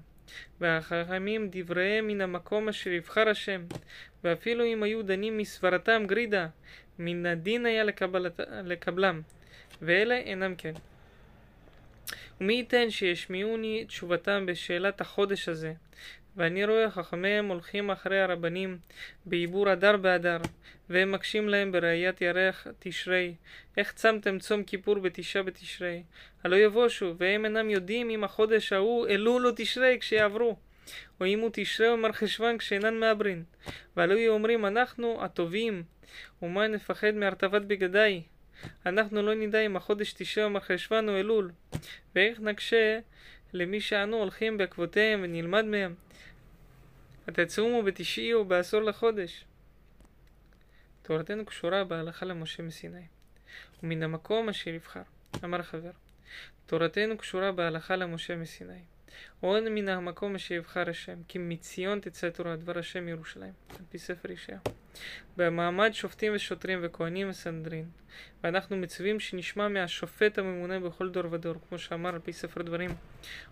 [0.61, 3.63] והחכמים דבריהם מן המקום אשר יבחר השם,
[4.25, 6.47] ואפילו אם היו דנים מסברתם גרידא,
[7.01, 9.21] מן הדין היה לקבלת, לקבלם,
[9.83, 10.73] ואלה אינם כן.
[12.41, 15.73] ומי ייתן שישמיעוני תשובתם בשאלת החודש הזה,
[16.37, 18.79] ואני רואה חכמיהם הולכים אחרי הרבנים
[19.27, 20.39] בעיבור הדר בהדר,
[20.91, 23.35] והם מקשים להם בראיית ירח תשרי,
[23.77, 26.03] איך צמתם צום כיפור בתשעה בתשרי,
[26.45, 30.57] הלא יבושו, והם אינם יודעים אם החודש ההוא אלול או תשרי כשיעברו.
[31.21, 33.45] או אם הוא תשרי או מרחשוון כשאינן מעברין.
[33.97, 35.83] והלא יהיו אומרים אנחנו הטובים,
[36.43, 38.23] ומה נפחד מהרטבת בגדיי?
[38.87, 41.53] אנחנו לא נדע אם החודש או מרחשוון או אלול.
[42.15, 42.99] ואיך נקשה
[43.53, 45.95] למי שאנו הולכים בעקבותיהם ונלמד מהם.
[47.29, 49.45] התצומו בתשעי או בעשור לחודש.
[51.03, 53.07] תורתנו קשורה בהלכה למשה מסיני,
[53.83, 55.03] ומן המקום אשר יבחר.
[55.45, 55.91] אמר חבר,
[56.67, 58.83] תורתנו קשורה בהלכה למשה מסיני.
[59.41, 63.99] עוד מן המקום אשר יבחר השם, כי מציון תצא תורה, דבר השם ירושלים, על פי
[63.99, 64.59] ספר ישעיה.
[65.37, 67.85] במעמד שופטים ושוטרים וכהנים וסנדרין,
[68.45, 72.91] ואנחנו מצווים שנשמע מהשופט הממונה בכל דור ודור, כמו שאמר על פי ספר דברים.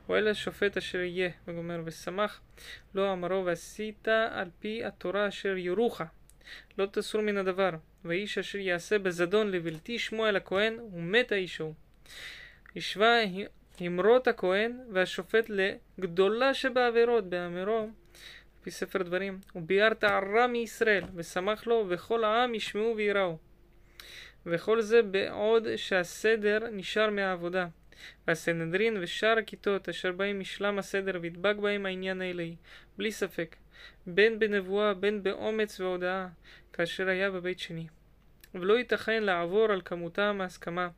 [0.07, 2.41] הוא אלה השופט אשר יהיה, וגומר, ושמח
[2.95, 6.01] לא אמרו ועשית על פי התורה אשר יורוך,
[6.79, 7.71] לא תסור מן הדבר,
[8.05, 11.75] ואיש אשר יעשה בזדון לבלתי שמוע אל הכהן, ומת האיש ההוא.
[12.77, 13.23] השווה
[13.87, 15.51] אמרות הכהן והשופט
[15.99, 17.89] לגדולה שבעבירות באמירו
[18.61, 23.39] לפי ספר דברים וביארת הרע מישראל ושמח לו וכל העם ישמעו ויראו.
[24.47, 27.67] וכל זה בעוד שהסדר נשאר מהעבודה.
[28.27, 32.57] והסנהדרין ושאר הכיתות אשר בהם ישלם הסדר וידבק בהם העניין האלוהי
[32.99, 33.57] בלי ספק.
[34.07, 36.29] בין בנבואה בין באומץ והודאה
[36.73, 37.87] כאשר היה בבית שני
[38.61, 40.89] ולא ייתכן לעבור על כמותם ההסכמה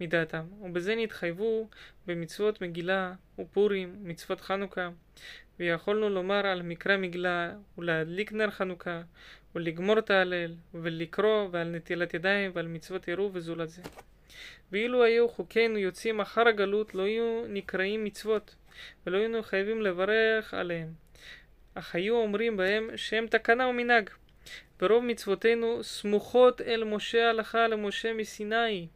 [0.00, 1.68] מדעתם, ובזה נתחייבו
[2.06, 4.88] במצוות מגילה ופורים, מצוות חנוכה,
[5.58, 9.02] ויכולנו לומר על מקרא מגילה ולהדליק נר חנוכה,
[9.54, 13.82] ולגמור את ההלל, ולקרוא, ועל נטילת ידיים, ועל מצוות עירוב וזולת זה.
[14.72, 18.54] ואילו היו חוקינו יוצאים אחר הגלות, לא היו נקראים מצוות,
[19.06, 20.88] ולא היינו חייבים לברך עליהם,
[21.74, 24.10] אך היו אומרים בהם שהם תקנה ומנהג.
[24.80, 28.88] ברוב מצוותינו סמוכות אל משה הלכה למשה מסיני.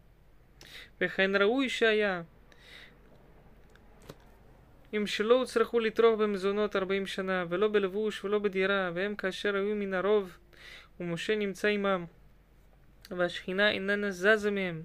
[1.01, 2.23] וכן ראוי שהיה.
[4.97, 9.95] אם שלא הוצרכו לטרוח במזונות ארבעים שנה, ולא בלבוש ולא בדירה, והם כאשר היו מן
[9.95, 10.37] הרוב,
[11.01, 12.05] ומשה נמצא עמם,
[13.11, 14.83] והשכינה איננה זזה מהם,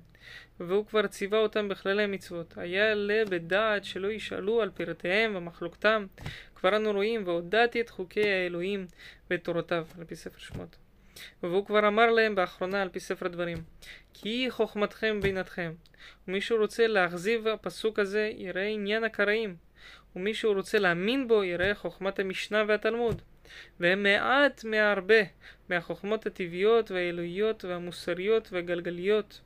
[0.59, 2.57] והוא כבר ציווה אותם בכללי המצוות.
[2.57, 6.05] היה עלה בדעת שלא ישאלו על פרטיהם ומחלוקתם.
[6.55, 8.87] כבר אנו רואים, והודעתי את חוקי האלוהים
[9.29, 10.84] ואת תורותיו, על פי ספר שמות.
[11.43, 13.57] והוא כבר אמר להם באחרונה על פי ספר דברים,
[14.13, 15.73] כי היא חוכמתכם בינתכם.
[16.27, 19.55] ומי שרוצה להכזיב הפסוק הזה יראה עניין הקראים,
[20.15, 23.21] ומי שהוא רוצה להאמין בו יראה חוכמת המשנה והתלמוד.
[23.79, 25.21] והם מעט מהרבה
[25.69, 29.41] מהחוכמות הטבעיות והאלוהיות והמוסריות והגלגליות.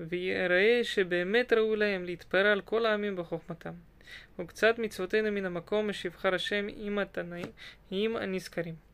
[0.00, 3.72] ויראה שבאמת ראוי להם להתפרע על כל העמים בחוכמתם.
[4.38, 8.87] וקצת מצוותינו מן המקום אשיבחר השם עם התנאים הנזכרים.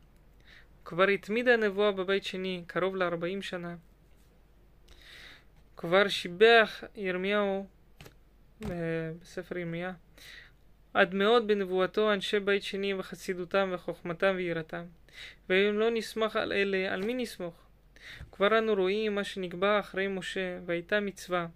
[0.85, 3.75] כבר התמידה הנבואה בבית שני קרוב לארבעים שנה.
[5.77, 7.67] כבר שיבח ירמיהו
[8.61, 9.93] בספר ירמיה
[10.93, 14.83] עד מאוד בנבואתו אנשי בית שני וחסידותם וחוכמתם ויראתם.
[15.49, 17.53] ואם לא נסמך על אלה, על מי נסמוך?
[18.31, 21.47] כבר אנו רואים מה שנקבע אחרי משה, והייתה מצווה.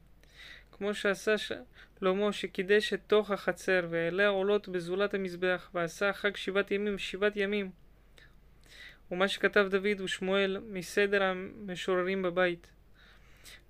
[0.71, 6.97] כמו שעשה שלמה שקידש את תוך החצר, והעלה עולות בזולת המזבח, ועשה חג שבעת ימים
[6.97, 7.71] שבעת ימים.
[9.11, 12.67] ומה שכתב דוד ושמואל מסדר המשוררים בבית.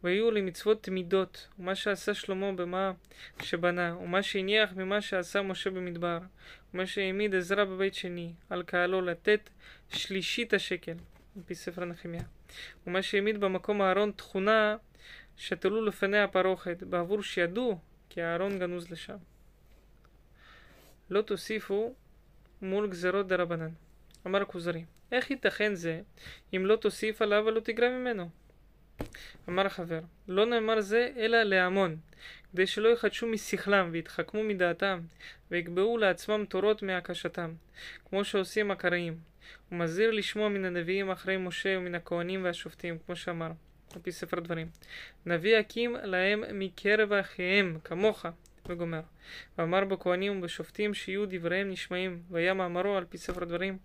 [0.04, 2.92] והיו למצוות תמידות, ומה שעשה שלמה במה
[3.42, 6.20] שבנה, ומה שהניח ממה שעשה משה במדבר,
[6.74, 9.50] ומה שהעמיד עזרא בבית שני, על קהלו לתת
[9.90, 10.96] שלישית השקל,
[11.36, 12.24] על פי ספר נחמיה.
[12.88, 14.76] ומה שהעמיד במקום הארון תכונה
[15.38, 17.80] שתלו לפניה הפרוכת, בעבור שידעו
[18.10, 19.18] כי הארון גנוז לשם.
[21.10, 21.96] לא תוסיפו
[22.62, 23.70] מול גזרות דרבנן.
[24.28, 26.02] אמר הכוזרי, איך ייתכן זה
[26.56, 28.30] אם לא תוסיף עליו ולא תגרע ממנו?
[29.50, 31.98] אמר החבר, לא נאמר זה אלא להמון,
[32.52, 35.00] כדי שלא יחדשו משכלם ויתחכמו מדעתם,
[35.52, 37.54] ויקבעו לעצמם תורות מהקשתם,
[38.10, 39.18] כמו שעושים הקראים.
[39.70, 43.52] הוא מזהיר לשמוע מן הנביאים אחרי משה ומן הכהנים והשופטים, כמו שאמר,
[43.96, 44.70] על פי ספר דברים.
[45.26, 48.26] נביא הקים להם מקרב אחיהם, כמוך,
[48.70, 49.02] וגומר.
[49.58, 53.78] ואמר בכהנים ובשופטים שיהיו דבריהם נשמעים, והיה מאמרו על פי ספר דברים.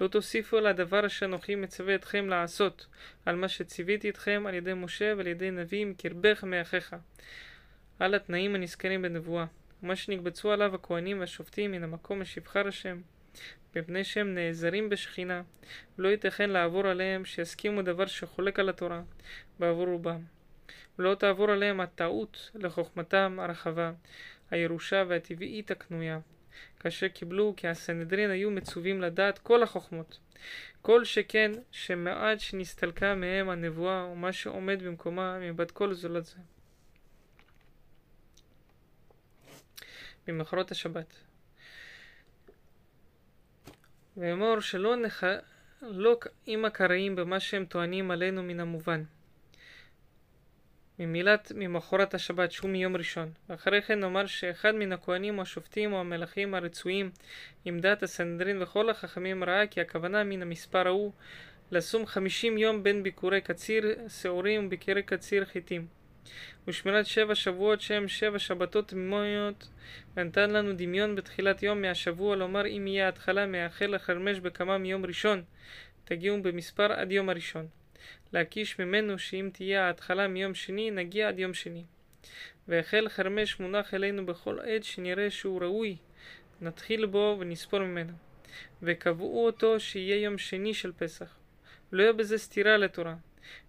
[0.00, 2.86] לא תוסיפו על הדבר אשר אנוכי מצווה אתכם לעשות,
[3.26, 6.96] על מה שציוויתי אתכם על ידי משה ועל ידי נביא מקרבך מאחיך.
[7.98, 9.44] על התנאים הנזכרים בנבואה,
[9.82, 13.00] ומה שנקבצו עליו הכהנים והשופטים מן המקום אשר השם.
[13.76, 15.42] מפני שהם נעזרים בשכינה,
[15.98, 19.02] לא ייתכן לעבור עליהם שיסכימו דבר שחולק על התורה
[19.58, 20.37] בעבור רובם.
[20.98, 23.92] ולא תעבור עליהם הטעות לחוכמתם הרחבה,
[24.50, 26.18] הירושה והטבעית הקנויה,
[26.80, 30.18] כאשר קיבלו כי הסנהדרין היו מצווים לדעת כל החוכמות.
[30.82, 36.36] כל שכן שמעט שנסתלקה מהם הנבואה ומה שעומד במקומה מבת כל זולת זה.
[40.26, 41.14] במחרות השבת
[44.16, 49.02] ואמור שלא נחלוק עם הקראים במה שהם טוענים עלינו מן המובן.
[50.98, 53.30] ממילת ממחרת השבת שהוא מיום ראשון.
[53.48, 57.10] ואחרי כן נאמר שאחד מן הכהנים או השופטים או המלכים הרצויים
[57.64, 61.12] עם דעת הסנדרין וכל החכמים ראה כי הכוונה מן המספר ההוא
[61.70, 65.86] לשום חמישים יום בין ביקורי קציר שעורים וביקורי קציר חיטים.
[66.68, 69.68] ושמירת שבע שבועות שהם שבע שבתות תמימות
[70.16, 75.42] ונתן לנו דמיון בתחילת יום מהשבוע לומר אם יהיה התחלה מהחל לחרמש בכמה מיום ראשון
[76.04, 77.77] תגיעו במספר עד יום הראשון.
[78.32, 81.84] להקיש ממנו שאם תהיה ההתחלה מיום שני נגיע עד יום שני.
[82.68, 85.96] והחל חרמש מונח אלינו בכל עת שנראה שהוא ראוי
[86.60, 88.12] נתחיל בו ונספור ממנו.
[88.82, 91.36] וקבעו אותו שיהיה יום שני של פסח.
[91.92, 93.14] לא יהיה בזה סתירה לתורה.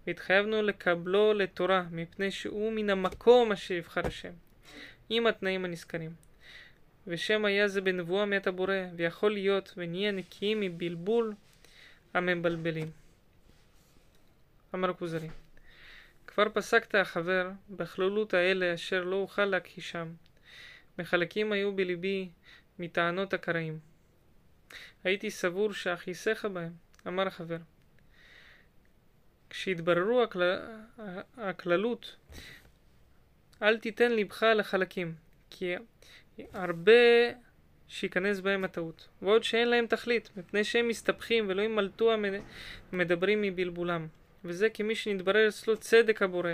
[0.06, 4.32] והתחייבנו לקבלו לתורה, מפני שהוא מן המקום אשר יבחר השם,
[5.10, 6.10] עם התנאים הנזכרים.
[7.06, 11.34] ושם היה זה בנבואה מת הבורא, ויכול להיות ונהיה נקיים מבלבול
[12.14, 12.90] המבלבלים.
[14.74, 15.28] אמר כוזרי,
[16.26, 20.08] כבר פסקת החבר בכללות האלה אשר לא אוכל להכחישם.
[20.98, 22.28] מחלקים היו בלבי
[22.78, 23.78] מטענות הקראים.
[25.04, 26.72] הייתי סבור שאכיסך בהם,
[27.06, 27.56] אמר החבר.
[29.50, 30.42] כשיתבררו הכל...
[31.36, 32.16] הכללות,
[33.62, 35.14] אל תיתן לבך לחלקים,
[35.50, 35.74] כי
[36.52, 36.92] הרבה
[37.88, 42.12] שייכנס בהם הטעות, ועוד שאין להם תכלית, מפני שהם מסתבכים ולא ימלטו
[42.92, 44.08] המדברים מבלבולם.
[44.44, 46.52] וזה כמי שנתברר אצלו צדק הבורא,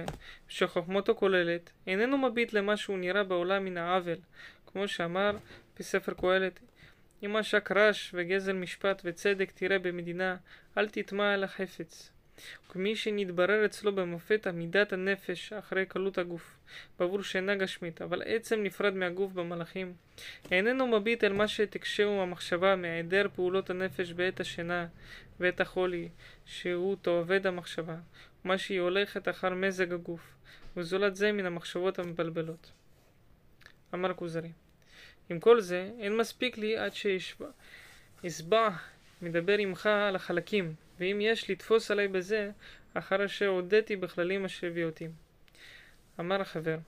[0.49, 4.19] שחוכמתו כוללת, איננו מביט למה שהוא נראה בעולם מן העוול,
[4.67, 5.37] כמו שאמר
[5.79, 6.61] בספר קהלת,
[7.23, 10.37] אם השק רש וגזל משפט וצדק תראה במדינה,
[10.79, 12.11] אל תטמע על החפץ.
[12.67, 16.57] וכמי שנתברר אצלו במופת עמידת הנפש אחרי קלות הגוף,
[16.99, 19.95] בעבור שאינה גשמית, אבל עצם נפרד מהגוף במלאכים,
[20.51, 24.87] איננו מביט אל מה שתקשהו המחשבה מהיעדר פעולות הנפש בעת השינה
[25.41, 26.09] ועת החולי,
[26.45, 27.97] שהוא תאבד המחשבה,
[28.45, 30.35] ומה שהיא הולכת אחר מזג הגוף,
[30.77, 32.73] וזולת זה מן המחשבות המבלבלות.
[33.95, 34.53] אמר כוזרי.
[35.31, 37.49] עם כל זה, אין מספיק לי עד שאשבע
[39.23, 42.51] מדבר עמך על החלקים, ואם יש לתפוס עלי בזה,
[42.95, 45.13] אחר אשר הודיתי בכללים אשר הביאותים.
[46.21, 46.79] אמר החבר,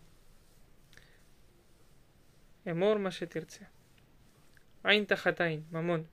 [2.71, 3.65] אמור מה שתרצה.
[4.85, 6.05] עין תחת עין, ממון.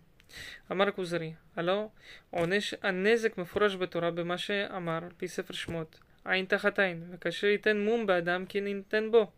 [0.72, 1.90] אמר כוזרי, הלא
[2.30, 7.80] עונש הנזק מפורש בתורה במה שאמר על פי ספר שמות, עין תחת עין, וכאשר ייתן
[7.80, 9.32] מום באדם כי ניתן בו.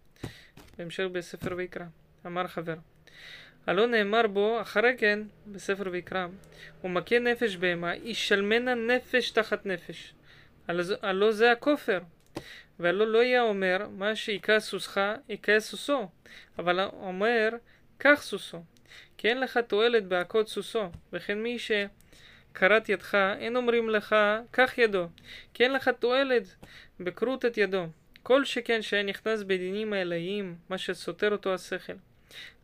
[0.78, 1.86] בהמשך בספר ויקרא.
[2.26, 2.76] אמר חבר,
[3.68, 6.28] הלא נאמר בו אחרי כן בספר ויקרא,
[6.84, 10.14] ומכה נפש בהמה, ישלמנה נפש תחת נפש.
[11.02, 12.00] הלא זה הכופר.
[12.80, 14.98] והלא לא יהיה אומר, מה שהיכה סוסך,
[15.28, 16.10] היכה סוסו.
[16.60, 17.50] אבל אומר,
[17.98, 18.64] קח סוסו.
[19.18, 20.90] כי אין לך תועלת בהכות סוסו.
[21.14, 24.16] וכן מי שקרת ידך, אין אומרים לך,
[24.52, 25.08] קח ידו.
[25.54, 26.56] כי אין לך תועלת
[27.00, 27.86] בכרות את ידו.
[28.24, 31.94] כל שכן שהיה נכנס בדינים האלוהיים, מה שסותר אותו השכל.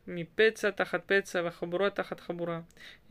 [0.08, 2.60] מפצע תחת פצע וחבורה תחת חבורה.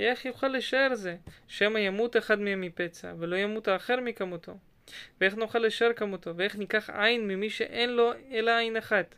[0.01, 1.17] איך יוכל לשער זה?
[1.49, 4.53] שמא ימות אחד מהם מפצע, ולא ימות האחר מכמותו.
[5.21, 6.37] ואיך נוכל לשער כמותו?
[6.37, 9.15] ואיך ניקח עין ממי שאין לו אלא עין אחת?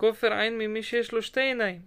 [0.00, 1.80] כופר עין ממי שיש לו שתי עיניים,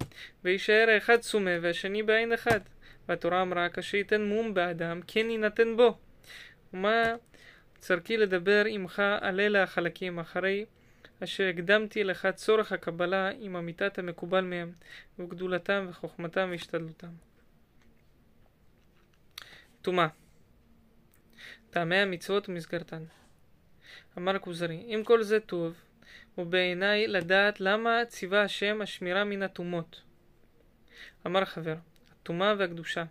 [0.43, 2.61] ויישאר האחד סומה והשני בעין אחת.
[3.09, 5.97] והתורה אמרה, כאשר ייתן מום באדם, כן יינתן בו.
[6.73, 7.15] ומה
[7.79, 10.65] צרכי לדבר עמך על אלה החלקים, אחרי
[11.23, 14.71] אשר הקדמתי לך צורך הקבלה עם אמיתת המקובל מהם,
[15.19, 17.11] וגדולתם וחוכמתם והשתדלותם.
[19.81, 20.07] טומאה
[21.69, 23.03] טעמי המצוות ומסגרתן.
[24.17, 25.73] אמר כוזרי, אם כל זה טוב,
[26.37, 30.01] ובעיניי לדעת למה ציווה השם השמירה מן הטומאות.
[31.27, 31.75] אמר חבר,
[32.11, 33.03] הטומאה והקדושה.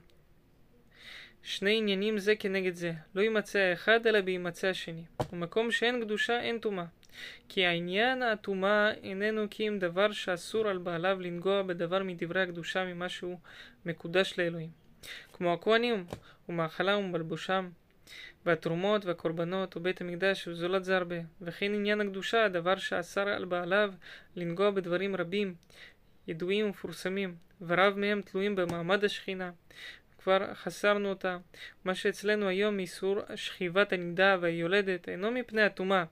[1.43, 5.05] שני עניינים זה כנגד זה, לא יימצא האחד אלא בהימצא השני.
[5.33, 6.85] ומקום שאין קדושה אין טומאה.
[7.49, 13.09] כי העניין הטומאה איננו כי אם דבר שאסור על בעליו לנגוע בדבר מדברי הקדושה ממה
[13.09, 13.39] שהוא
[13.87, 14.71] מקודש לאלוהים.
[15.33, 16.05] כמו הכהנים,
[16.49, 17.69] ומאכלם ומלבושם,
[18.47, 21.17] והתרומות והקורבנות ובית המקדש וזולת זה הרבה.
[21.41, 23.93] וכן עניין הקדושה, הדבר שאסר על בעליו
[24.37, 25.55] לנגוע בדברים רבים,
[26.29, 29.51] ידועים ומפורסמים, ורב מהם תלויים במעמד השכינה,
[30.19, 31.39] כבר חסרנו אותה.
[31.85, 36.05] מה שאצלנו היום איסור שכיבת הנידה והיולדת אינו מפני הטומאה,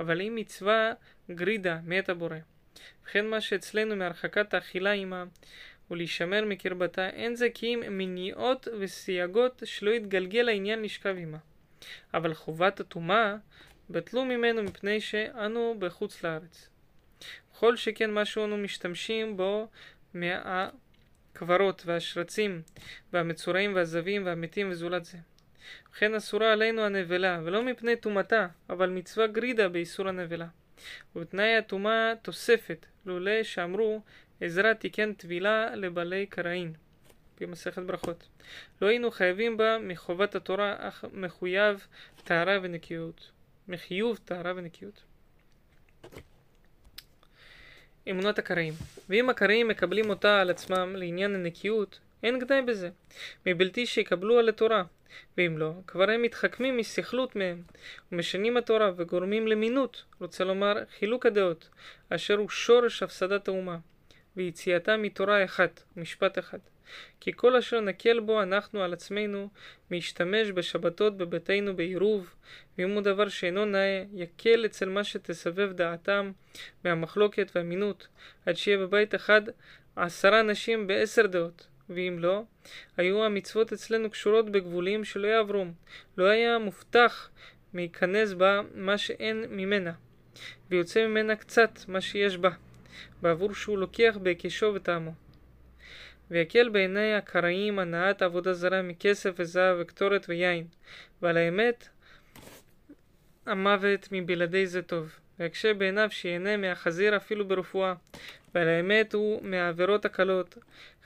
[0.00, 0.92] אבל היא מצווה
[1.30, 2.36] גרידה מאת הבורא.
[3.04, 5.24] וכן מה שאצלנו מהרחקת האכילה עמה
[5.90, 11.38] ולהישמר מקרבתה, אין זה כי אם מניעות וסייגות שלא יתגלגל העניין לשכב עמה.
[12.14, 13.36] אבל חובת הטומאה
[13.90, 16.68] בטלו ממנו מפני שאנו בחוץ לארץ.
[17.58, 19.68] כל שכן מה שאנו משתמשים בו
[20.14, 20.68] מה...
[21.34, 22.62] הקברות והשרצים
[23.12, 25.18] והמצורעים והזבים והמתים וזולת זה.
[25.92, 30.46] וכן אסורה עלינו הנבלה, ולא מפני טומאתה, אבל מצווה גרידה באיסור הנבלה.
[31.16, 34.02] ובתנאי הטומאה תוספת, לולא שאמרו
[34.40, 36.72] עזרא תיקן טבילה לבעלי קראין.
[37.40, 38.28] במסכת ברכות.
[38.82, 41.86] לא היינו חייבים בה מחובת התורה, אך מחויב
[42.24, 43.30] טהרה ונקיות.
[43.68, 45.02] מחיוב טהרה ונקיות.
[48.10, 48.74] אמונות הקראים.
[49.08, 52.90] ואם הקראים מקבלים אותה על עצמם לעניין הנקיות, אין גדי בזה,
[53.46, 54.84] מבלתי שיקבלו על התורה.
[55.36, 57.62] ואם לא, כבר הם מתחכמים מסכלות מהם,
[58.12, 61.68] ומשנים התורה וגורמים למינות, רוצה לומר חילוק הדעות,
[62.10, 63.78] אשר הוא שורש הפסדת האומה,
[64.36, 66.58] ויציאתה מתורה אחת, משפט אחד.
[67.20, 69.48] כי כל אשר נקל בו אנחנו על עצמנו,
[69.90, 72.34] מהשתמש בשבתות בביתנו בעירוב,
[72.78, 76.32] ואם הוא דבר שאינו נאה, יקל אצל מה שתסבב דעתם
[76.84, 78.08] מהמחלוקת והמינות,
[78.46, 79.42] עד שיהיה בבית אחד
[79.96, 81.66] עשרה אנשים בעשר דעות.
[81.88, 82.42] ואם לא,
[82.96, 85.64] היו המצוות אצלנו קשורות בגבולים שלא יעברו.
[86.18, 87.30] לא היה מובטח
[87.74, 89.92] להיכנס בה מה שאין ממנה,
[90.70, 92.50] ויוצא ממנה קצת מה שיש בה,
[93.22, 95.23] בעבור שהוא לוקח בהיקשו וטעמו.
[96.30, 100.66] ויקל בעיני הקראים הנעת עבודה זרה מכסף וזהב וקטורת ויין,
[101.22, 101.88] ועל האמת
[103.46, 105.18] המוות מבלעדי זה טוב.
[105.38, 107.94] ויקשה בעיניו שיהנה מהחזיר אפילו ברפואה,
[108.54, 110.58] ועל האמת הוא מהעבירות הקלות,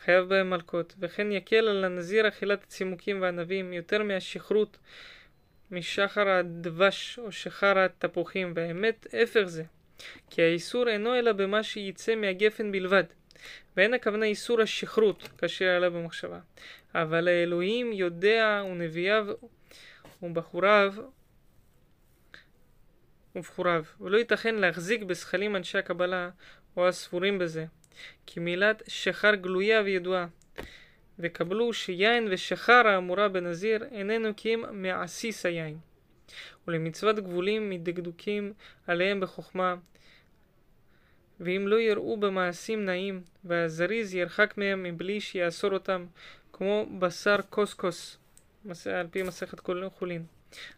[0.05, 4.79] חייב בהם מלקות, וכן יקל על הנזיר אכילת הצימוקים והענבים יותר מהשכרות
[5.71, 9.63] משחר הדבש או שחר התפוחים, והאמת הפך זה,
[10.31, 13.05] כי האיסור אינו אלא במה שיצא מהגפן בלבד,
[13.77, 16.39] ואין הכוונה איסור השכרות, כאשר עלה במחשבה.
[16.95, 19.27] אבל האלוהים יודע ונביאיו
[20.23, 20.95] ובחוריו
[23.37, 26.31] ובחוריו, ולא ייתכן להחזיק בשכלים אנשי הקבלה
[26.77, 27.67] או הספורים בזה,
[28.27, 30.27] כי מילת שחר גלויה וידועה.
[31.19, 35.79] וקבלו שיין ושחר האמורה בנזיר איננו כי אם מעסיס היין.
[36.69, 38.53] ולמצוות גבולים מדקדוקים
[38.87, 39.75] עליהם בחוכמה,
[41.41, 46.07] ואם לא יראו במעשים נעים, והזריז ירחק מהם מבלי שיאסור אותם,
[46.53, 48.19] כמו בשר קוסקוס,
[48.95, 49.61] על פי מסכת
[49.99, 50.23] חולין,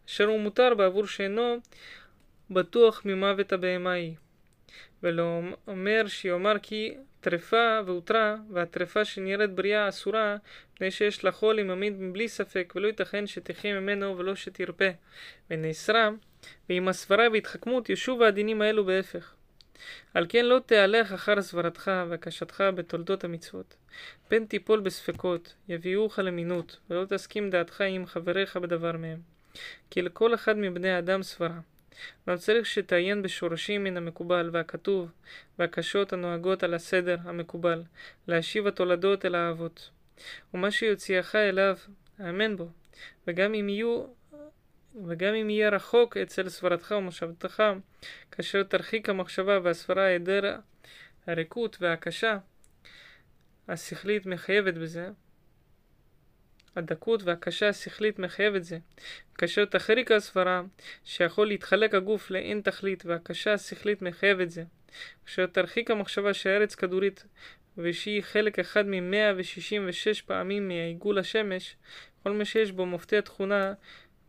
[0.09, 1.57] אשר הוא מותר בעבור שאינו
[2.51, 4.15] בטוח ממוות הבהמה היא.
[5.03, 10.37] ולא אומר שיאמר כי טרפה והותרה, והטרפה שנראית בריאה אסורה,
[10.75, 14.85] מפני שיש לאכול עם עמיד מבלי ספק, ולא ייתכן שתחיה ממנו ולא שתרפה,
[15.51, 16.11] ונאסרה,
[16.69, 19.35] ועם הסברה והתחכמות ישובו הדינים האלו בהפך.
[20.15, 23.75] על כן לא תהלך אחר סברתך והקשתך בתולדות המצוות.
[24.29, 29.21] פן תיפול בספקות, יביאוך למינות, ולא תסכים דעתך עם חבריך בדבר מהם.
[29.91, 31.61] כי לכל אחד מבני האדם סברה.
[32.27, 35.11] אבל צריך שתעיין בשורשים מן המקובל והכתוב,
[35.59, 37.83] והקשות הנוהגות על הסדר המקובל,
[38.29, 39.91] להשיב התולדות אל האבות.
[40.55, 41.77] ומה שיוציאך אליו,
[42.19, 42.69] האמן בו,
[43.27, 44.05] וגם אם יהיו
[45.07, 47.63] וגם אם יהיה רחוק אצל סברתך ומחשבתך,
[48.31, 50.57] כאשר תרחיק המחשבה והסברה היעדר
[51.27, 52.39] הריקות והקשה
[53.69, 55.11] השכלית מחייבת בזה,
[56.77, 58.79] הדקות והקשה השכלית מחייבת זה.
[59.39, 60.63] כאשר תחריק הסברה,
[61.05, 64.65] שיכול להתחלק הגוף לאין תכלית, והקשה השכלית מחייבת זה.
[65.27, 67.25] כאשר תרחיק המחשבה שהארץ כדורית,
[67.79, 71.77] ושהיא חלק אחד מ-166 פעמים מעיגול השמש,
[72.23, 73.75] כל מה שיש בו מופתי התכונה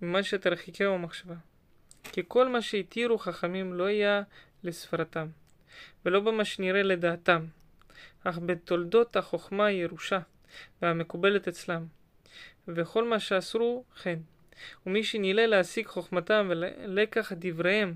[0.01, 1.35] ממה שתרחיקהו המחשבה.
[2.03, 4.21] כי כל מה שהתירו חכמים לא היה
[4.63, 5.27] לספרתם,
[6.05, 7.45] ולא במה שנראה לדעתם,
[8.23, 10.19] אך בתולדות החוכמה הירושה
[10.81, 11.85] והמקובלת אצלם,
[12.67, 14.19] וכל מה שאסרו כן.
[14.85, 17.93] ומי שנילא להשיג חוכמתם ולקח דבריהם,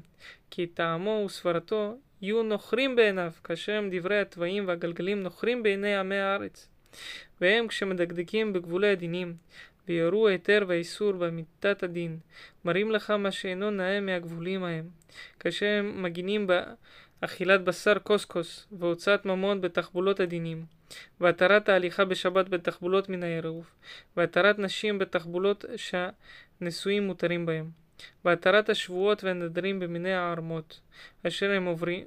[0.52, 6.70] כי טעמו וסברתו יהיו נוכרים בעיניו, כאשר הם דברי התוואים והגלגלים נוכרים בעיני עמי הארץ.
[7.42, 9.36] והם כשמדקדקים בגבולי הדינים,
[9.88, 12.18] ויורו ההיתר והאיסור במיתת הדין,
[12.66, 14.90] מראים לך מה שאינו נאה מהגבולים ההם,
[15.40, 16.48] כאשר הם מגינים
[17.22, 20.66] באכילת בשר קוסקוס, והוצאת ממון בתחבולות הדינים,
[21.20, 23.70] והתרת ההליכה בשבת בתחבולות מן העירוב,
[24.18, 27.70] והתרת נשים בתחבולות שהנשואים מותרים בהם,
[28.26, 30.80] והתרת השבועות והנדרים במיני הערמות,
[31.28, 32.04] אשר הם עוברים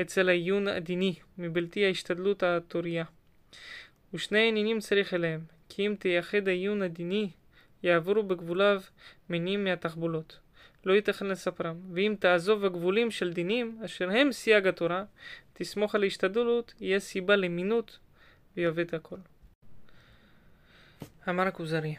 [0.00, 3.04] אצל העיון הדיני, מבלתי ההשתדלות התוריה.
[4.14, 5.40] ושני עניינים צריך אליהם,
[5.74, 7.30] כי אם תייחד העיון הדיני,
[7.82, 8.82] יעברו בגבוליו
[9.28, 10.38] מינים מהתחבולות.
[10.84, 11.76] לא ייתכן לספרם.
[11.92, 15.04] ואם תעזוב הגבולים של דינים, אשר הם סייג התורה,
[15.52, 17.98] תסמוך על ההשתדלות, יהיה סיבה למינות,
[18.56, 19.16] ויאבד הכל.
[21.28, 21.94] אמר הכוזרי,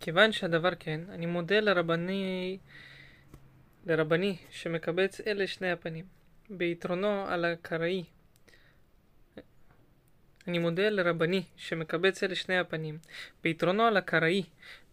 [0.00, 2.58] כיוון שהדבר כן, אני מודה לרבני,
[3.86, 6.04] לרבני שמקבץ אלה שני הפנים,
[6.50, 8.04] ביתרונו על הקראי
[10.48, 12.98] אני מודה לרבני שמקבץ אלה שני הפנים,
[13.44, 14.42] ביתרונו על הקראי,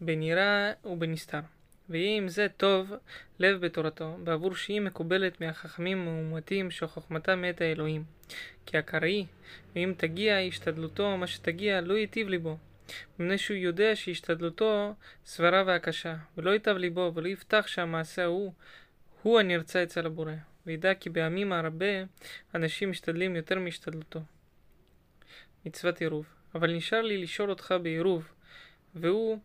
[0.01, 1.39] בנראה ובנסתר.
[1.89, 2.93] ויהי עם זה טוב
[3.39, 8.03] לב בתורתו, בעבור שהיא מקובלת מהחכמים המאומתים שחוכמתם מאת האלוהים.
[8.65, 9.25] כי הקראי,
[9.75, 12.57] ואם תגיע השתדלותו מה שתגיע, לא ייטיב ליבו.
[13.13, 14.95] מפני שהוא יודע שהשתדלותו
[15.25, 18.53] סברה והקשה, ולא ייטב ליבו, ולא יפתח שהמעשה ההוא
[19.21, 20.33] הוא הנרצה אצל הבורא.
[20.65, 21.85] וידע כי בימים הרבה
[22.55, 24.21] אנשים משתדלים יותר מהשתדלותו.
[25.65, 26.25] מצוות עירוב.
[26.55, 28.27] אבל נשאר לי לשאול אותך בעירוב,
[28.95, 29.39] והוא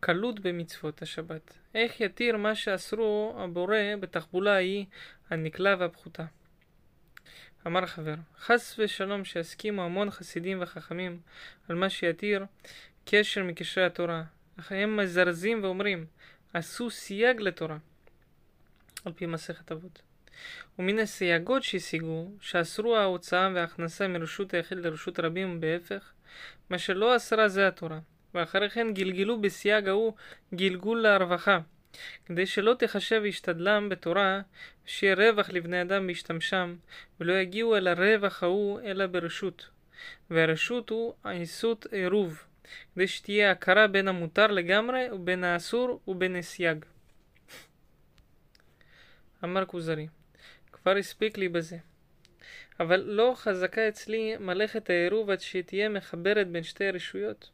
[0.00, 1.58] קלות במצוות השבת.
[1.74, 4.84] איך יתיר מה שאסרו הבורא בתחבולה ההיא
[5.30, 6.24] הנקלה והפחותה?
[7.66, 11.20] אמר החבר, חס ושלום שיסכימו המון חסידים וחכמים
[11.68, 12.44] על מה שיתיר
[13.04, 14.24] קשר מקשרי התורה,
[14.60, 16.06] אך הם מזרזים ואומרים,
[16.52, 17.78] עשו סייג לתורה,
[19.04, 20.05] על פי מסכת אבות.
[20.78, 26.12] ומן הסייגות שהשיגו, שאסרו ההוצאה וההכנסה מרשות היחיד לרשות רבים בהפך,
[26.70, 27.98] מה שלא אסרה זה התורה,
[28.34, 30.12] ואחרי כן גלגלו בסייג ההוא
[30.54, 31.58] גלגול לרווחה,
[32.26, 34.40] כדי שלא תחשב השתדלם בתורה,
[34.86, 36.76] שיהיה רווח לבני אדם בהשתמשם,
[37.20, 39.68] ולא יגיעו אל הרווח ההוא אלא ברשות.
[40.30, 42.42] והרשות הוא העיסות עירוב,
[42.94, 46.84] כדי שתהיה הכרה בין המותר לגמרי ובין האסור ובין הסייג.
[49.44, 50.06] אמר כוזרי
[50.86, 51.78] כבר הספיק לי בזה.
[52.80, 57.50] אבל לא חזקה אצלי מלאכת העירוב עד שתהיה מחברת בין שתי רשויות.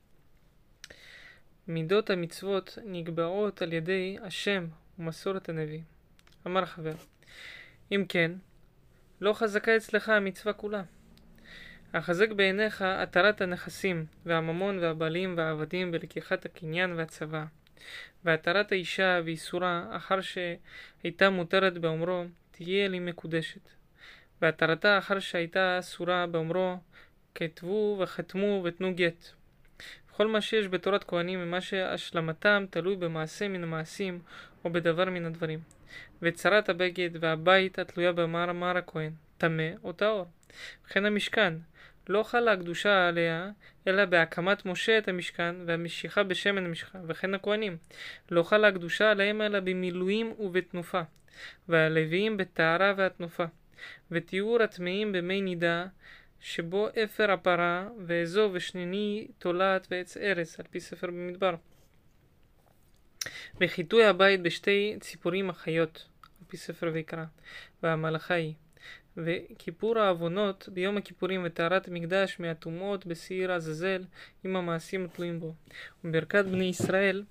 [1.68, 4.66] מידות המצוות נקבעות על ידי השם
[4.98, 5.80] ומסורת הנביא.
[6.46, 6.92] אמר חבר,
[7.92, 8.32] אם כן,
[9.20, 10.82] לא חזקה אצלך המצווה כולה.
[11.94, 17.44] החזק בעיניך התרת הנכסים, והממון והבעלים והעבדים ולקיחת הקניין והצבא,
[18.24, 23.68] והתרת האישה ואיסורה אחר שהייתה מותרת באומרו, תהיה לי מקודשת.
[24.42, 26.76] והתרתה אחר שהייתה אסורה באומרו,
[27.34, 29.28] כתבו וחתמו ותנו גט.
[30.10, 34.20] כל מה שיש בתורת כהנים ומה שהשלמתם תלוי במעשה מן המעשים
[34.64, 35.60] או בדבר מן הדברים.
[36.22, 40.26] וצרת הבגד והבית התלויה במאמר הכהן, טמא או טהור.
[40.86, 41.54] וכן המשכן,
[42.08, 43.50] לא חלה הקדושה עליה,
[43.86, 47.76] אלא בהקמת משה את המשכן והמשיכה בשמן המשכן, וכן הכהנים.
[48.30, 51.02] לא חלה הקדושה עליהם אלא במילואים ובתנופה,
[51.68, 53.44] והלוויים בטהרה והתנופה.
[54.10, 55.86] ותיאור הטמאים במי נידה,
[56.40, 61.54] שבו אפר הפרה, ואזוב ושניני תולעת ועץ ארץ, על פי ספר במדבר.
[63.60, 67.24] בחיטוי הבית בשתי ציפורים החיות, על פי ספר ויקרא,
[67.82, 68.54] והמלאכה היא.
[69.16, 74.04] וכיפור העוונות ביום הכיפורים וטהרת המקדש מהטומאות בשעיר עזאזל
[74.44, 75.54] עם המעשים התלויים בו.
[76.04, 77.24] וברכת בני ישראל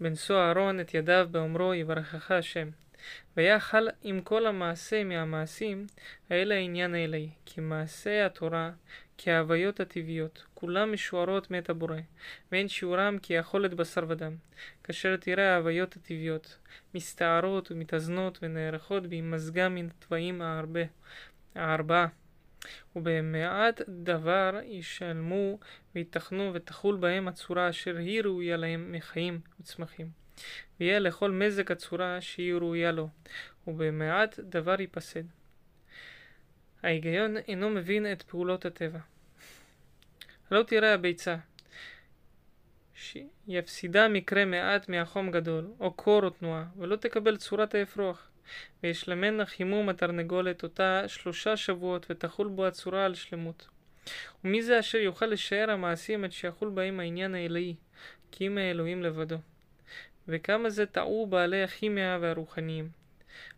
[0.00, 2.68] בנשוא אהרון את ידיו באומרו יברכך השם.
[3.36, 5.86] ויחל עם כל המעשה מהמעשים
[6.30, 8.70] האלה העניין האלוהי, כי מעשה התורה
[9.24, 11.96] כהוויות הטבעיות, כולם משוערות מאת הבורא,
[12.52, 14.36] ואין שיעורם כיכולת בשר ודם.
[14.84, 16.58] כאשר תראה ההוויות הטבעיות,
[16.94, 20.84] מסתערות ומתאזנות ונערכות בהימזגם מן התוואים הארבע,
[21.54, 22.06] הארבעה.
[22.96, 25.58] ובמעט דבר ישלמו
[25.94, 30.10] ויתכנו ותחול בהם הצורה אשר היא ראויה להם מחיים וצמחים.
[30.80, 33.08] ויהיה לכל מזג הצורה שהיא ראויה לו,
[33.66, 35.24] ובמעט דבר ייפסד.
[36.82, 39.11] ההיגיון אינו מבין את פעולות הטבע.
[40.52, 41.36] לא תראה הביצה,
[42.94, 48.28] שיפסידה מקרה מעט מהחום גדול, או קור או תנועה, ולא תקבל צורת האפרוח.
[48.82, 53.68] וישלמנה חימום התרנגולת אותה שלושה שבועות, ותחול בו הצורה על שלמות.
[54.44, 57.74] ומי זה אשר יוכל לשער המעשים עד שיחול בהם העניין האלוהי,
[58.30, 59.36] כי אם האלוהים לבדו.
[60.28, 62.88] וכמה זה טעו בעלי הכימיה והרוחניים.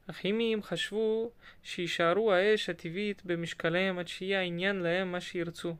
[0.08, 1.30] הכימיים חשבו
[1.62, 5.76] שיישארו האש הטבעית במשקליהם עד שיהיה העניין להם מה שירצו,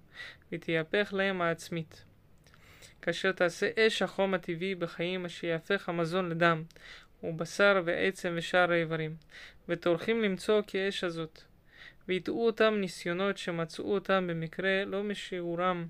[0.52, 2.04] ותייפך להם העצמית.
[3.02, 6.62] כאשר תעשה אש החום הטבעי בחיים אשר יהפך המזון לדם,
[7.22, 9.16] ובשר ועצם ושאר האיברים,
[9.68, 11.42] וטורחים למצוא כאש הזאת.
[12.08, 15.86] ויטעו אותם ניסיונות שמצאו אותם במקרה לא משיעורם,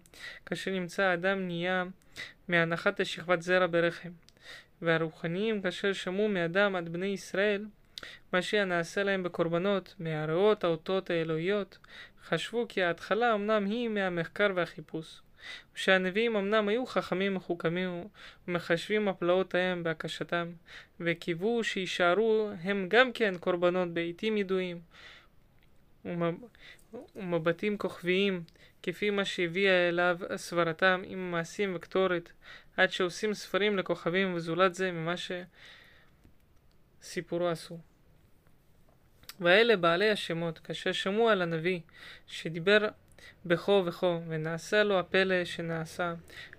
[0.46, 1.84] כאשר נמצא האדם נהיה
[2.48, 4.10] מהנחת השכבת זרע ברחם.
[4.82, 7.64] והרוחניים כאשר שמעו מאדם עד בני ישראל
[8.32, 11.78] מה שנעשה להם בקורבנות מהריאות האותות האלוהיות,
[12.24, 15.20] חשבו כי ההתחלה אמנם היא מהמחקר והחיפוש.
[15.74, 18.08] ושהנביאים אמנם היו חכמים מחוכמים
[18.48, 20.52] ומחשבים הפלאות ההם בהקשתם,
[21.00, 24.80] וקיוו שיישארו הם גם כן קורבנות בעיתים ידועים
[27.16, 28.42] ומבטים כוכביים,
[28.82, 32.32] כפי מה שהביאה אליו סברתם עם מעשים וקטורת,
[32.76, 35.14] עד שעושים ספרים לכוכבים וזולת זה ממה
[37.02, 37.78] שסיפורו עשו.
[39.40, 41.80] ואלה בעלי השמות, כאשר שמעו על הנביא
[42.26, 42.88] שדיבר
[43.46, 46.14] בכו וכו, ונעשה לו הפלא שנעשה,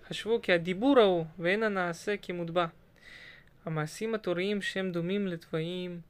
[0.08, 2.66] חשבו כי הדיבור ההוא ואין הנעשה כמוטבע.
[3.64, 6.00] המעשים התוריים שהם דומים לתוואים,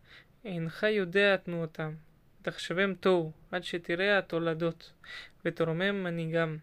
[0.44, 1.94] אינך יודע תנועתם.
[2.42, 4.92] תחשבם תוהו, עד שתראה התולדות,
[5.44, 6.56] ותרומם מנהיגם,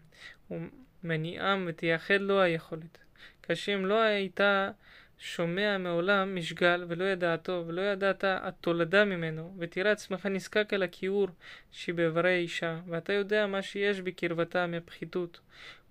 [0.50, 2.98] ומניעם ותייחד לו היכולת.
[3.42, 4.70] כאשר אם לא הייתה
[5.18, 11.28] שומע מעולם משגל ולא ידעתו ולא ידעת התולדה ממנו ותראה עצמך נזקק אל הכיעור
[11.72, 15.40] שבאיברי האישה ואתה יודע מה שיש בקרבתה מהפחיתות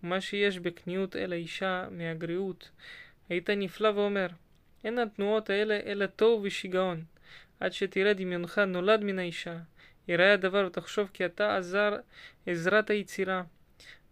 [0.03, 2.69] ומה שיש בקניעות אל האישה מהגריעות.
[3.29, 4.27] היית נפלא ואומר
[4.83, 7.03] אין התנועות האלה אלא תוהו ושיגעון.
[7.59, 9.57] עד שתראה דמיונך נולד מן האישה
[10.07, 11.95] יראה הדבר ותחשוב כי אתה עזר
[12.45, 13.43] עזרת היצירה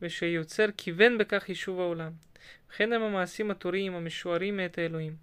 [0.01, 2.11] ושיוצר כיוון בכך יישוב העולם
[2.71, 5.15] וכן הם המעשים התוריים המשוערים מאת האלוהים.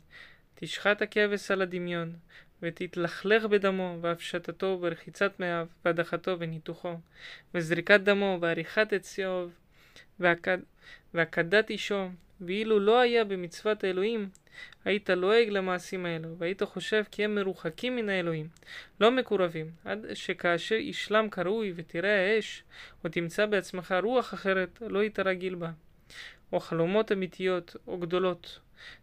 [0.54, 2.16] תשחט הכבש על הדמיון,
[2.62, 6.94] ותתלכלך בדמו, והפשטתו, ורחיצת מאיו, והדחתו וניתוחו,
[7.54, 9.48] וזריקת דמו, ועריכת עציו,
[11.14, 12.08] והכדת אישו,
[12.40, 14.28] ואילו לא היה במצוות האלוהים,
[14.84, 18.48] היית לועג למעשים האלו, והיית חושב כי הם מרוחקים מן האלוהים,
[19.00, 22.62] לא מקורבים, עד שכאשר ישלם כראוי ותראה האש,
[23.04, 25.70] או תמצא בעצמך רוח אחרת, לא היית רגיל בה.
[26.52, 28.58] או חלומות אמיתיות או גדולות.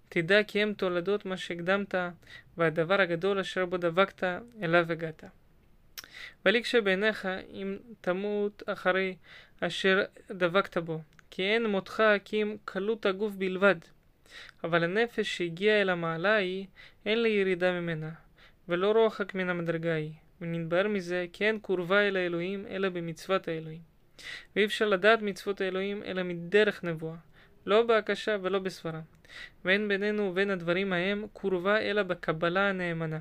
[0.10, 1.96] תדע כי הם תולדות מה שהקדמת,
[2.58, 4.24] והדבר הגדול אשר בו דבקת,
[4.62, 5.24] אליו הגעת.
[6.46, 9.16] ולי כשבעיניך אם תמות אחרי
[9.60, 13.76] אשר דבקת בו, כי אין מותך כי אם קלות הגוף בלבד.
[14.64, 16.66] אבל הנפש שהגיעה אל המעלה היא,
[17.06, 18.10] אין לה ירידה ממנה,
[18.70, 20.14] ולא רוחק מן המדרגה היא.
[20.42, 23.82] ונתבהר מזה כי אין קורבה אל האלוהים, אלא במצוות האלוהים.
[24.56, 27.16] ואי אפשר לדעת מצוות האלוהים אלא מדרך נבואה.
[27.66, 29.02] לא בהקשה ולא בסברה.
[29.66, 33.20] ואין בינינו ובין הדברים ההם קרובה אלא בקבלה הנאמנה.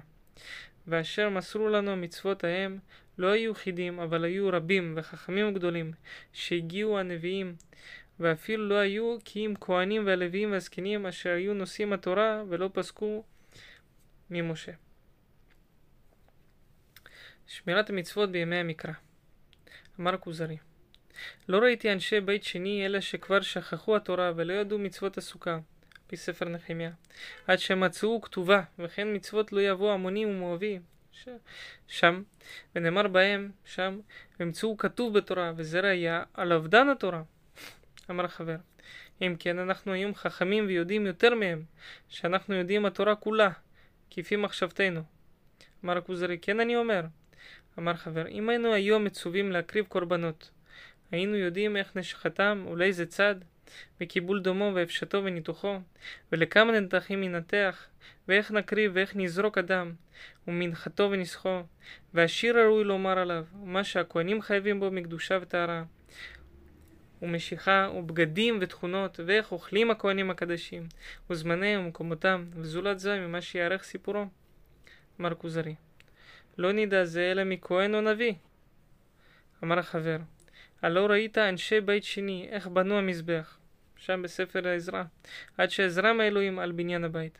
[0.86, 2.78] ואשר מסרו לנו המצוות ההם,
[3.18, 5.92] לא היו חידים, אבל היו רבים וחכמים גדולים,
[6.32, 7.56] שהגיעו הנביאים,
[8.20, 13.24] ואפילו לא היו כי אם כהנים והלוויים והזקנים אשר היו נושאים התורה ולא פסקו
[14.30, 14.72] ממשה.
[17.46, 18.92] שמירת המצוות בימי המקרא
[20.00, 20.56] אמר כוזרי
[21.48, 25.58] לא ראיתי אנשי בית שני אלא שכבר שכחו התורה ולא ידעו מצוות הסוכה,
[26.06, 26.90] פי ספר נחמיה,
[27.46, 30.82] עד שמצאו כתובה, וכן מצוות לא יבוא המונים ומואבים,
[31.12, 31.28] ש...
[31.88, 32.22] שם,
[32.74, 34.00] ונאמר בהם, שם,
[34.40, 37.22] ומצאו כתוב בתורה, וזה ראיה על אובדן התורה.
[38.10, 38.56] אמר החבר,
[39.22, 41.62] אם כן אנחנו היום חכמים ויודעים יותר מהם,
[42.08, 43.50] שאנחנו יודעים התורה כולה,
[44.10, 45.02] כפי מחשבתנו.
[45.84, 47.02] אמר הכוזרי, כן אני אומר.
[47.78, 50.50] אמר חבר, אם היינו היום מצווים להקריב קורבנות,
[51.14, 53.34] היינו יודעים איך נשחתם ולאיזה צד,
[54.00, 55.78] וקיבול דומו ואפשתו וניתוחו,
[56.32, 57.86] ולכמה נתחים ינתח,
[58.28, 59.92] ואיך נקריב ואיך נזרוק אדם,
[60.48, 61.62] ומנחתו ונסחו,
[62.14, 65.84] והשיר הראוי לומר עליו, ומה שהכהנים חייבים בו מקדושה וטהרה,
[67.22, 70.88] ומשיכה, ובגדים ותכונות, ואיך אוכלים הכהנים הקדשים,
[71.30, 74.26] וזמניהם ומקומותם, וזולת זה ממה שיערך סיפורו.
[75.20, 75.74] אמר כוזרי,
[76.58, 78.34] לא נדע זה אלא מכהן או נביא.
[79.64, 80.16] אמר החבר,
[80.84, 83.58] הלא ראית אנשי בית שני, איך בנו המזבח,
[83.96, 85.02] שם בספר העזרא,
[85.58, 87.38] עד שעזרא מאלוהים על בניין הבית.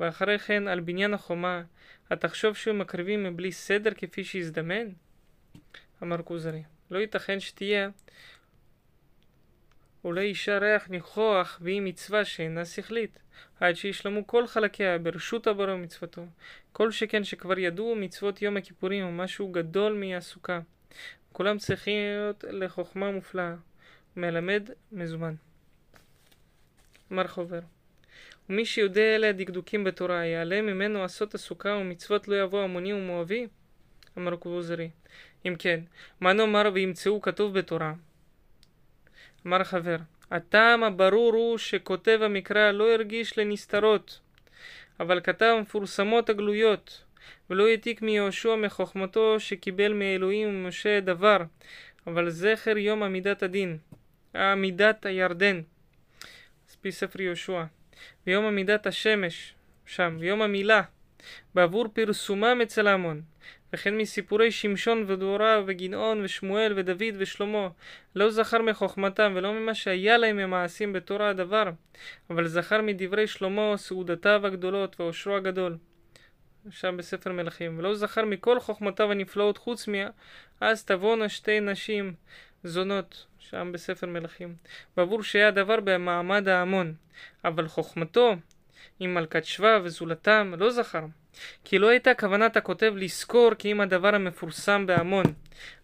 [0.00, 1.62] ואחרי כן על בניין החומה,
[2.10, 4.88] התחשוב שהוא מקריבים מבלי סדר כפי שהזדמן?
[6.02, 7.88] אמר כוזרי, לא ייתכן שתהיה
[10.04, 13.18] אולי אישה ריח ניחוח והיא מצווה שאינה שכלית,
[13.60, 16.26] עד שישלמו כל חלקיה ברשות הבורא ומצוותו,
[16.72, 20.60] כל שכן שכבר ידעו מצוות יום הכיפורים ומשהו גדול מהסוכה.
[21.36, 23.54] כולם צריכים להיות לחוכמה מופלאה,
[24.16, 25.34] מלמד מזומן.
[27.12, 27.60] אמר חובר
[28.48, 33.46] ומי שיודע אלה הדקדוקים בתורה, יעלה ממנו עשות הסוכה ומצוות לא יבוא המוני ומואבי?
[34.18, 34.90] אמר כבוזרי.
[35.46, 35.80] אם כן,
[36.20, 37.94] מה נאמר וימצאו כתוב בתורה?
[39.46, 39.96] אמר חבר,
[40.30, 44.20] הטעם הברור הוא שכותב המקרא לא הרגיש לנסתרות,
[45.00, 47.04] אבל כתב מפורסמות הגלויות,
[47.50, 51.38] ולא העתיק מיהושע מחוכמתו שקיבל מאלוהים ומשה דבר,
[52.06, 53.78] אבל זכר יום עמידת הדין,
[54.34, 55.60] עמידת הירדן,
[56.68, 57.64] אז פי ספר יהושע,
[58.26, 59.54] ויום עמידת השמש,
[59.86, 60.82] שם, ויום המילה,
[61.54, 63.22] בעבור פרסומם אצל ההמון,
[63.74, 67.68] וכן מסיפורי שמשון ודבורה וגנעון ושמואל ודוד ושלמה.
[68.14, 71.70] לא זכר מחוכמתם ולא ממה שהיה להם ממעשים בתורה הדבר
[72.30, 75.76] אבל זכר מדברי שלמה סעודתיו הגדולות ועושרו הגדול
[76.70, 80.06] שם בספר מלכים ולא זכר מכל חוכמותיו הנפלאות חוץ מה
[80.60, 82.14] אז תבואנה שתי נשים
[82.64, 84.54] זונות שם בספר מלכים
[84.96, 86.94] בעבור שהיה דבר במעמד ההמון
[87.44, 88.36] אבל חוכמתו
[89.00, 91.04] עם מלכת שבא וזולתם לא זכר
[91.64, 95.24] כי לא הייתה כוונת הכותב לזכור כי אם הדבר המפורסם בהמון,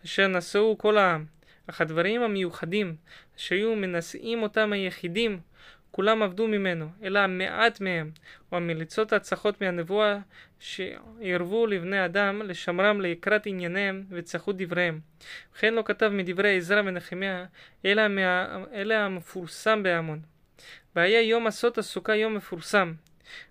[0.05, 1.25] אשר נשאו כל העם,
[1.67, 2.97] אך הדברים המיוחדים,
[3.37, 5.41] שהיו מנשאים אותם היחידים,
[5.91, 8.11] כולם עבדו ממנו, אלא המעט מהם,
[8.53, 10.19] או המליצות ההצחות מהנבואה,
[10.59, 15.01] שעירבו לבני אדם לשמרם ליקרת ענייניהם וצחו דבריהם.
[15.55, 17.45] וכן לא כתב מדברי עזרא ונחמיה,
[17.85, 18.65] אלא, מה...
[18.73, 20.21] אלא המפורסם בהמון.
[20.97, 22.93] והיה יום עשות הסוכה יום מפורסם,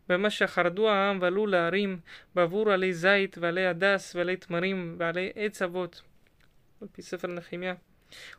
[0.10, 2.00] במה שחרדו העם ועלו להרים
[2.36, 6.02] בעבור עלי זית ועלי הדס ועלי תמרים ועלי עץ אבות.
[6.82, 7.74] על פי ספר נחמיה.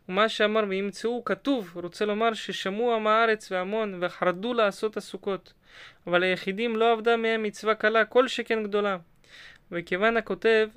[0.08, 5.52] ומה שאמר וימצאו כתוב, רוצה לומר ששמעו עם הארץ והמון וחרדו לעשות הסוכות.
[6.06, 8.96] אבל היחידים לא עבדה מהם מצווה קלה כל שכן גדולה.
[9.72, 10.68] וכיוון הכותב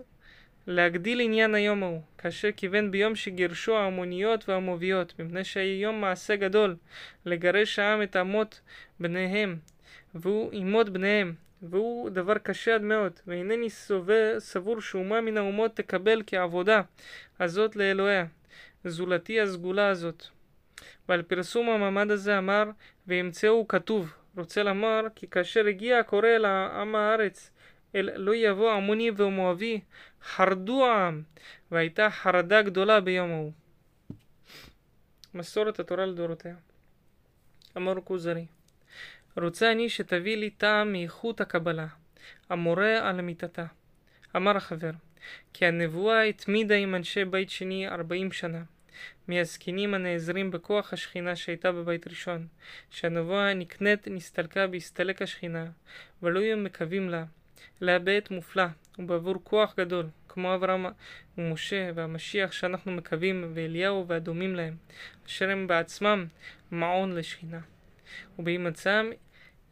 [0.68, 6.76] להגדיל עניין היום ההוא, כאשר כיוון ביום שגירשו ההמוניות והמוביות, מפני שהיה יום מעשה גדול,
[7.26, 8.62] לגרש העם את אמות
[9.00, 9.58] בניהם,
[10.16, 16.22] והוא ימות בניהם, והוא דבר קשה עד מאוד, ואינני סובר, סבור שאומה מן האומות תקבל
[16.28, 16.82] כעבודה
[17.40, 18.26] הזאת לאלוהיה,
[18.86, 20.26] זולתי הסגולה הזאת.
[21.10, 22.64] ועל פרסום המעמד הזה אמר,
[23.08, 27.52] וימצאו כתוב, רוצה לומר, כי כאשר הגיע הקורא לעם הארץ,
[27.96, 29.82] אל לא יבוא עמוני ומואבי,
[30.24, 31.22] חרדו העם,
[31.72, 33.52] והייתה חרדה גדולה ביום ההוא.
[35.34, 36.56] מסורת התורה לדורותיה.
[37.78, 38.46] אמר כוזרי
[39.38, 41.88] רוצה אני שתביא לי טעם מאיכות הקבלה,
[42.50, 43.66] המורה על אמיתתה.
[44.36, 44.92] אמר החבר,
[45.54, 48.64] כי הנבואה התמידה עם אנשי בית שני ארבעים שנה,
[49.28, 52.48] מהזקנים הנעזרים בכוח השכינה שהייתה בבית ראשון,
[52.90, 55.66] שהנבואה נקנית נסתלקה בהסתלק השכינה,
[56.24, 57.26] ולא היו מקווים לה,
[57.82, 58.66] אלא בעת מופלא,
[59.00, 60.86] ובעבור כוח גדול, כמו אברהם
[61.38, 64.76] ומשה והמשיח שאנחנו מקווים, ואליהו והדומים להם,
[65.28, 66.26] אשר הם בעצמם
[66.72, 67.60] מעון לשכינה.
[68.40, 69.12] ובהימצאם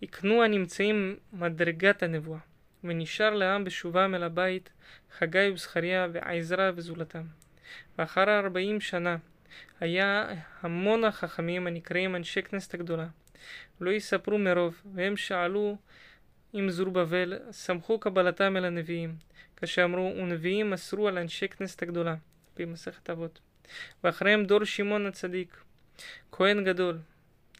[0.02, 2.39] יקנו הנמצאים מדרגת הנבואה,
[2.84, 4.69] ונשאר לעם בשובם אל הבית
[5.18, 7.40] חגי וזכריה ועזרא וזולתם.
[7.98, 9.18] ואחר ארבעים שנה
[9.80, 10.27] היה
[10.61, 13.07] המון החכמים הנקראים אנשי כנסת הגדולה.
[13.81, 15.77] לא יספרו מרוב, והם שאלו
[16.53, 19.15] עם זרובבל, סמכו קבלתם אל הנביאים,
[19.57, 22.15] כאשר אמרו, ונביאים מסרו על אנשי כנסת הגדולה,
[22.60, 23.39] על מסכת אבות.
[24.03, 25.64] ואחריהם דור שמעון הצדיק,
[26.31, 26.99] כהן גדול,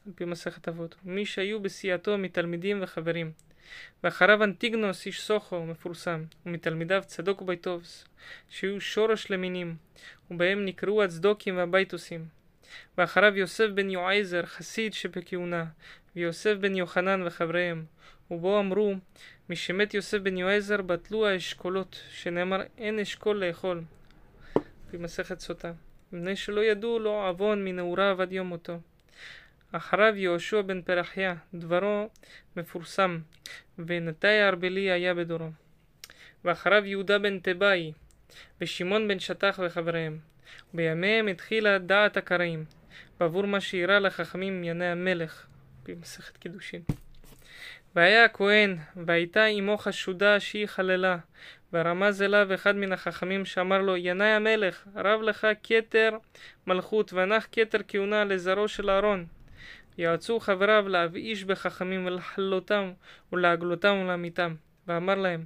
[0.06, 3.32] על פי מסכת אבות, מי שהיו בסיעתו מתלמידים וחברים.
[4.04, 8.06] ואחריו אנטיגנוס איש סוכו מפורסם, ומתלמידיו צדוק ובייטובס,
[8.50, 9.76] שהיו שורש למינים,
[10.32, 12.26] ובהם נקראו הצדוקים והבייטוסים.
[12.98, 15.66] ואחריו יוסף בן יועזר, חסיד שבכהונה,
[16.16, 17.86] ויוסף בן יוחנן וחבריהם,
[18.32, 18.94] ובו אמרו,
[19.50, 23.84] משמת יוסף בן יועזר בטלו האשכולות, שנאמר אין אשכול לאכול,
[24.94, 25.72] במסכת סוטה,
[26.12, 28.80] מפני שלא ידעו לו עוון מנעוריו עד יום מותו.
[29.72, 32.10] אחריו יהושע בן פרחיה, דברו
[32.56, 33.20] מפורסם,
[33.78, 35.50] ונתאי ארבלי היה בדורו.
[36.46, 37.92] ואחריו יהודה בן תבאי,
[38.62, 40.20] ושמעון בן שטח וחבריהם.
[40.74, 42.66] ובימיהם התחילה דעת הקראים,
[43.20, 45.46] בעבור מה שאירע לחכמים ענייני המלך,
[45.84, 46.82] במסכת קידושין.
[47.96, 51.18] והיה הכהן, והייתה עמו חשודה שהיא חללה,
[51.74, 56.18] ורמז אליו אחד מן החכמים שאמר לו, ינאי המלך, רב לך כתר
[56.68, 59.26] מלכות, ונח כתר כהונה לזרעו של אהרון.
[59.98, 62.92] יעצו חבריו להבאיש בחכמים ולחלותם
[63.34, 64.56] ולהגלותם ולעמיתם.
[64.88, 65.46] ואמר להם,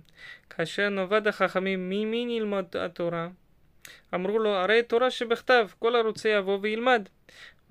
[0.49, 3.27] כאשר נאבד החכמים ממי נלמד התורה?
[4.13, 7.09] אמרו לו, הרי תורה שבכתב, כל הרוצה יבוא וילמד,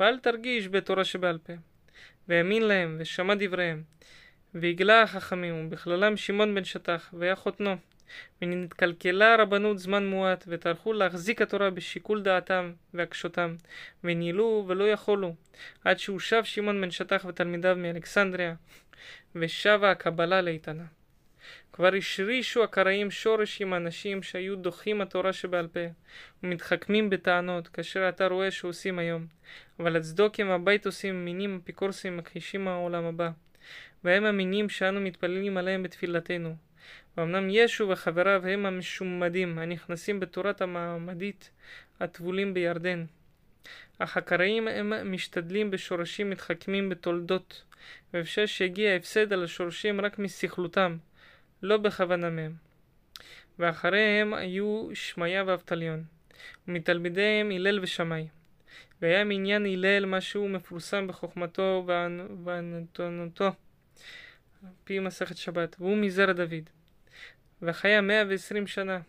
[0.01, 1.53] ואל תרגיש בתורה שבעל פה.
[2.29, 3.83] והאמין להם, ושמע דבריהם.
[4.55, 7.77] והגלה החכמים, ובכללם שמעון בן שטח, והיה חותנו.
[8.43, 13.57] ונתקלקלה הרבנות זמן מועט, וטרחו להחזיק התורה בשיקול דעתם והקשותם,
[14.05, 15.35] וניהלו ולא יכולו,
[15.85, 18.55] עד שהושב שמעון בן שטח ותלמידיו מאלכסנדריה,
[19.35, 20.85] ושבה הקבלה לאיתנה.
[21.73, 25.81] כבר השרישו הקראים שורש עם אנשים שהיו דוחים התורה שבעל פה,
[26.43, 29.27] ומתחכמים בטענות, כאשר אתה רואה שעושים היום.
[29.81, 33.31] אבל הצדוקים והבית עושים מינים אפיקורסים מכחישים העולם הבא.
[34.05, 36.57] והם המינים שאנו מתפללים עליהם בתפילתנו.
[37.17, 41.51] ואמנם ישו וחבריו הם המשומדים, הנכנסים בתורת המעמדית,
[42.01, 43.05] הטבולים בירדן.
[43.99, 47.63] אך הקראים הם משתדלים בשורשים מתחכמים בתולדות,
[48.15, 50.97] ואפשר שיגיע הפסד על השורשים רק מסכלותם,
[51.63, 52.53] לא בכוונה מהם.
[53.59, 56.05] ואחריהם היו שמעיה ואבטליון,
[56.69, 58.29] ומתלמידיהם הלל ושמאי.
[59.03, 61.87] והיה מעניין הלל משהו מפורסם בחוכמתו
[62.45, 63.53] וענותנותו, על
[64.85, 66.71] פי מסכת שבת, והוא מזרע דוד.
[67.63, 69.01] וחיה מאה ועשרים שנה,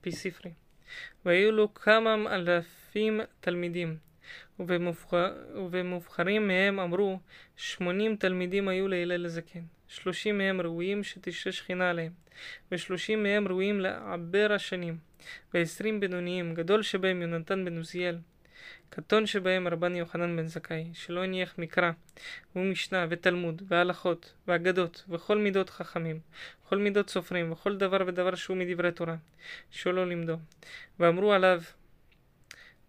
[0.00, 0.50] פי ספרי.
[1.24, 3.96] והיו לו כמה אלפים תלמידים,
[4.60, 7.18] ובמובחר, ובמובחרים מהם אמרו,
[7.56, 9.62] שמונים תלמידים היו להלל הזקן.
[9.88, 12.12] שלושים מהם ראויים שתשרה שכינה עליהם,
[12.72, 14.98] ושלושים מהם ראויים לעבר השנים,
[15.54, 18.18] ועשרים בינוניים, גדול שבהם יונתן בן עוזיאל,
[18.90, 21.90] קטון שבהם רבן יוחנן בן זכאי, שלא הניח מקרא,
[22.56, 26.20] ומשנה, ותלמוד, והלכות, ואגדות, וכל מידות חכמים,
[26.66, 29.16] וכל מידות סופרים, וכל דבר ודבר שהוא מדברי תורה,
[29.70, 30.36] שלא למדו.
[31.00, 31.62] ואמרו עליו,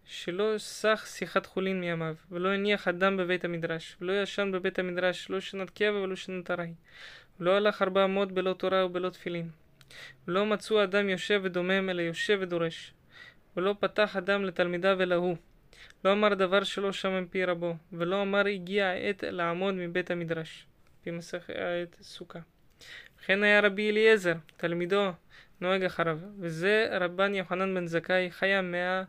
[0.04, 5.40] שלא סח שיחת חולין מימיו, ולא הניח אדם בבית המדרש, ולא ישן בבית המדרש, לא
[5.40, 6.74] שנת קבע ולא שנת ארעי.
[7.40, 9.48] ולא הלך ארבע אמות בלא תורה ובלא תפילין.
[10.28, 12.92] ולא מצאו אדם יושב ודומם, אלא יושב ודורש.
[13.56, 15.36] ולא פתח אדם לתלמידיו אלא הוא.
[16.04, 20.66] לא אמר דבר שלא שם מפי רבו, ולא אמר הגיע העת לעמוד מבית המדרש.
[21.02, 22.38] פי מסכת סוכה.
[23.18, 25.12] וכן היה רבי אליעזר, תלמידו,
[25.60, 29.02] נוהג אחריו, וזה רבן יוחנן בן זכאי, חיה מאה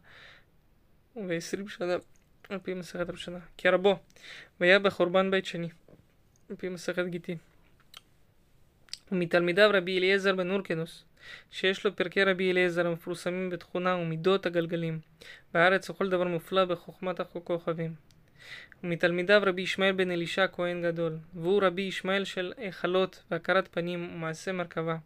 [1.27, 1.95] ועשרים שנה,
[2.49, 3.99] על פי מסכת ראשונה, כרבו,
[4.59, 5.69] והיה בחורבן בית שני,
[6.49, 7.38] על פי מסכת גיטין.
[9.11, 11.03] ומתלמידיו רבי אליעזר בן אורקנוס,
[11.52, 14.99] שיש לו פרקי רבי אליעזר המפורסמים בתכונה ומידות הגלגלים,
[15.53, 17.93] בארץ וכל דבר מופלא בחוכמת הכוכבים.
[18.84, 24.52] ומתלמידיו רבי ישמעאל בן אלישע כהן גדול, והוא רבי ישמעאל של היכלות והכרת פנים ומעשה
[24.52, 24.98] מרכבה,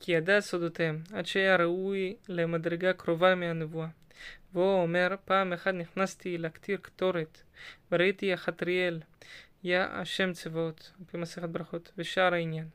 [0.00, 3.88] כי ידע סודותיהם, עד שהיה ראוי למדרגה קרובה מהנבואה.
[4.52, 7.42] והוא אומר, פעם אחת נכנסתי להקטיר קטורת,
[7.92, 9.00] וראיתי החטריאל,
[9.64, 12.66] יא השם צבאות, על פי מסכת ברכות, ושאר העניין.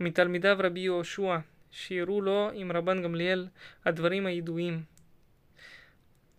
[0.00, 1.36] ומתלמידיו רבי יהושע,
[1.70, 3.48] שיראו לו עם רבן גמליאל
[3.84, 4.82] הדברים הידועים,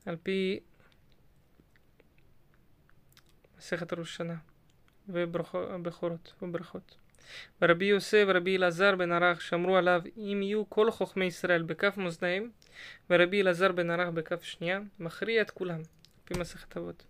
[0.06, 0.60] על פי
[3.58, 4.36] מסכת ראש שנה
[5.10, 6.98] ובכורות וברכות.
[7.62, 12.52] ורבי יוסף ורבי אלעזר בן ערך שאמרו עליו אם יהיו כל חכמי ישראל בכף מאזניים
[13.10, 15.80] ורבי אלעזר בן ערך בכף שנייה מכריע את כולם,
[16.26, 17.04] לפי מסכת אבות.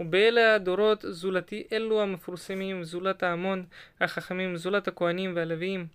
[0.00, 3.66] ובאלה הדורות זולתי אלו המפורסמים, זולת ההמון,
[4.00, 5.86] החכמים, זולת הכהנים והלוויים,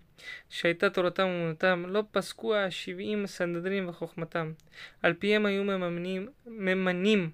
[0.49, 4.53] שהייתה תורתם ואמונתם, לא פסקו השבעים סנדרים וחוכמתם.
[5.01, 7.29] על פיהם היו ממנים, ממנים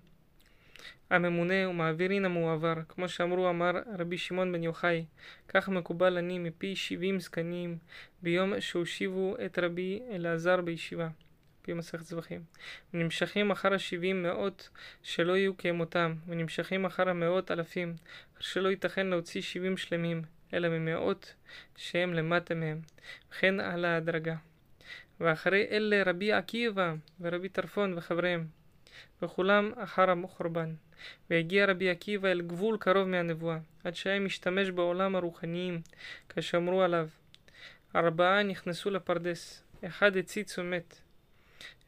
[1.10, 5.06] הממונה ומעבירין המועבר, כמו שאמרו אמר רבי שמעון בן יוחאי,
[5.48, 7.78] כך מקובל אני מפי שבעים זקנים
[8.22, 11.08] ביום שהושיבו את רבי אלעזר בישיבה.
[11.62, 12.42] פי מסכת זבחים.
[12.94, 14.70] ונמשכים אחר השבעים מאות
[15.04, 17.96] שלא יהיו כמותם, ונמשכים אחר המאות אלפים,
[18.40, 20.22] שלא ייתכן להוציא שבעים שלמים,
[20.54, 21.34] אלא ממאות
[21.78, 22.82] שהם למטה מהם,
[23.32, 24.36] וכן על ההדרגה.
[25.20, 28.48] ואחרי אלה רבי עקיבא ורבי טרפון וחבריהם,
[29.22, 30.74] וכולם אחר החורבן.
[31.30, 35.82] והגיע רבי עקיבא אל גבול קרוב מהנבואה, עד שהיה משתמש בעולם הרוחניים,
[36.30, 37.08] כשאמרו עליו.
[37.96, 41.02] ארבעה נכנסו לפרדס, אחד הציץ ומת,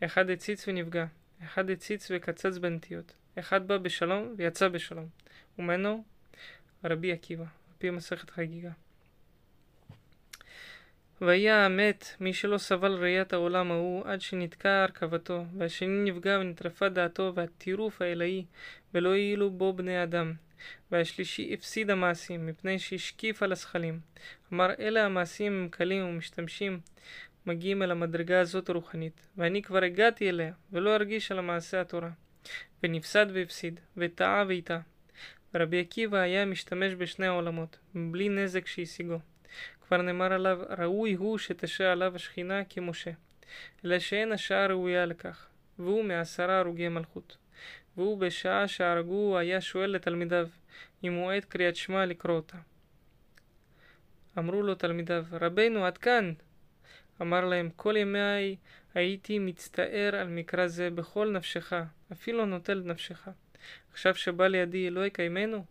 [0.04, 1.06] אחד הציץ ונפגע,
[1.44, 5.08] אחד הציץ וקצץ בנטיות, אחד בא בשלום ויצא בשלום,
[5.60, 6.04] ומנו
[6.84, 7.46] רבי עקיבא,
[7.82, 8.72] פי מסכת חגיגה.
[11.22, 17.32] והיה המת מי שלא סבל ראיית העולם ההוא עד שנתקע הרכבתו, והשני נפגע ונטרפה דעתו
[17.36, 18.46] והטירוף האלוהי,
[18.94, 20.34] ולא יהיו בו בני אדם.
[20.92, 24.00] והשלישי הפסיד המעשים, מפני שהשקיף על הזכלים.
[24.54, 26.80] אמר אלה המעשים הם קלים ומשתמשים,
[27.46, 32.10] מגיעים אל המדרגה הזאת הרוחנית, ואני כבר הגעתי אליה, ולא ארגיש על המעשה התורה.
[32.84, 34.91] ונפסד והפסיד, וטעה והטעה.
[35.54, 39.20] ורבי עקיבא היה משתמש בשני העולמות, בלי נזק שהשיגו.
[39.88, 43.12] כבר נאמר עליו, ראוי הוא שתשע עליו השכינה כמשה.
[43.86, 45.48] אלא שאין השעה ראויה לכך,
[45.80, 47.38] והוא מעשרה הרוגי מלכות.
[47.98, 50.48] והוא בשעה שהרגוהו היה שואל לתלמידיו,
[51.04, 52.58] אם הוא עת קריאת שמע לקרוא אותה.
[54.38, 56.34] אמרו לו תלמידיו, רבנו עד כאן!
[57.22, 58.56] אמר להם, כל ימי
[58.94, 61.74] הייתי מצטער על מקרא זה בכל נפשך,
[62.12, 63.28] אפילו נוטל נפשך.
[63.92, 65.66] עכשיו שבא לידי לא יקיימנו?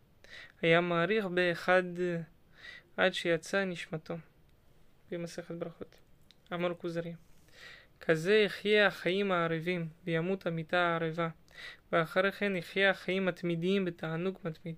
[0.62, 1.82] היה מעריך באחד
[2.96, 4.14] עד שיצא נשמתו.
[5.10, 5.96] במסכת ברכות.
[6.52, 7.14] אמר כוזרי.
[8.00, 11.28] כזה יחיה החיים הערבים, וימות המיטה הערבה,
[11.92, 14.74] ואחרי כן יחיה החיים התמידיים בתענוג מתמיד.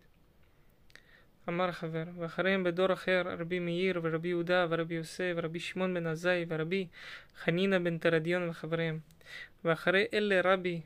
[1.49, 6.45] אמר חבר, ואחריהם בדור אחר רבי מאיר ורבי יהודה ורבי יוסף ורבי שמעון בן עזאי
[6.49, 6.87] ורבי
[7.37, 8.99] חנינא בן תרדיון וחבריהם.
[9.65, 10.81] ואחרי אלה רבי,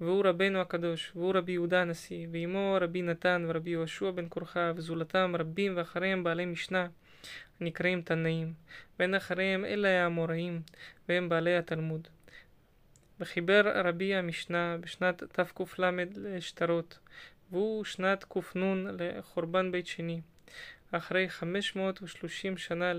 [0.00, 5.34] והוא רבנו הקדוש, והוא רבי יהודה הנשיא, ועמו רבי נתן ורבי יהושע בן כורחה, וזולתם
[5.38, 6.88] רבים ואחריהם בעלי משנה,
[7.60, 8.52] הנקראים תנאים,
[8.98, 10.60] ואין אחריהם אלא האמוראים,
[11.08, 12.08] והם בעלי התלמוד.
[13.20, 16.98] וחיבר רבי המשנה בשנת תק"ל לשטרות,
[17.50, 20.20] והוא שנת ק"נ לחורבן בית שני,
[20.92, 22.92] אחרי 530 שנה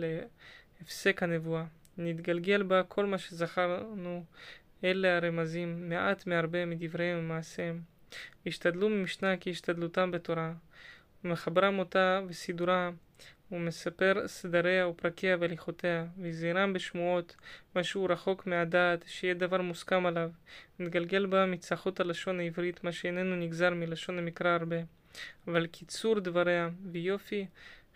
[0.82, 1.66] להפסק הנבואה.
[1.98, 4.26] נתגלגל בה כל מה שזכרנו
[4.84, 7.82] אלה הרמזים, מעט מהרבה מדבריהם ומעשיהם.
[8.46, 10.54] השתדלו ממשנה כהשתדלותם בתורה,
[11.24, 12.90] ומחברם אותה וסידורה,
[13.52, 17.36] ומספר סדריה ופרקיה והליכותיה, וזהירם בשמועות,
[17.76, 20.30] משהו רחוק מהדעת, שיהיה דבר מוסכם עליו,
[20.80, 24.78] מתגלגל בה מצחות הלשון העברית, מה שאיננו נגזר מלשון המקרא הרבה.
[25.48, 27.46] אבל קיצור דבריה, ויופי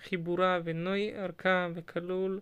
[0.03, 2.39] חיבורה, ונוי ערכה, וכלול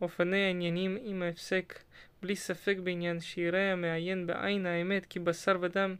[0.00, 1.78] אופני העניינים עם ההפסק,
[2.22, 5.94] בלי ספק בעניין שיראה המעיין בעין האמת כי בשר ודם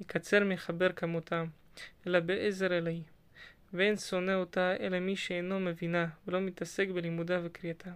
[0.00, 1.44] יקצר מחבר כמותה,
[2.06, 3.02] אלא בעזר אלוהי.
[3.72, 7.90] ואין שונא אותה אלא מי שאינו מבינה ולא מתעסק בלימודה וקריאתה.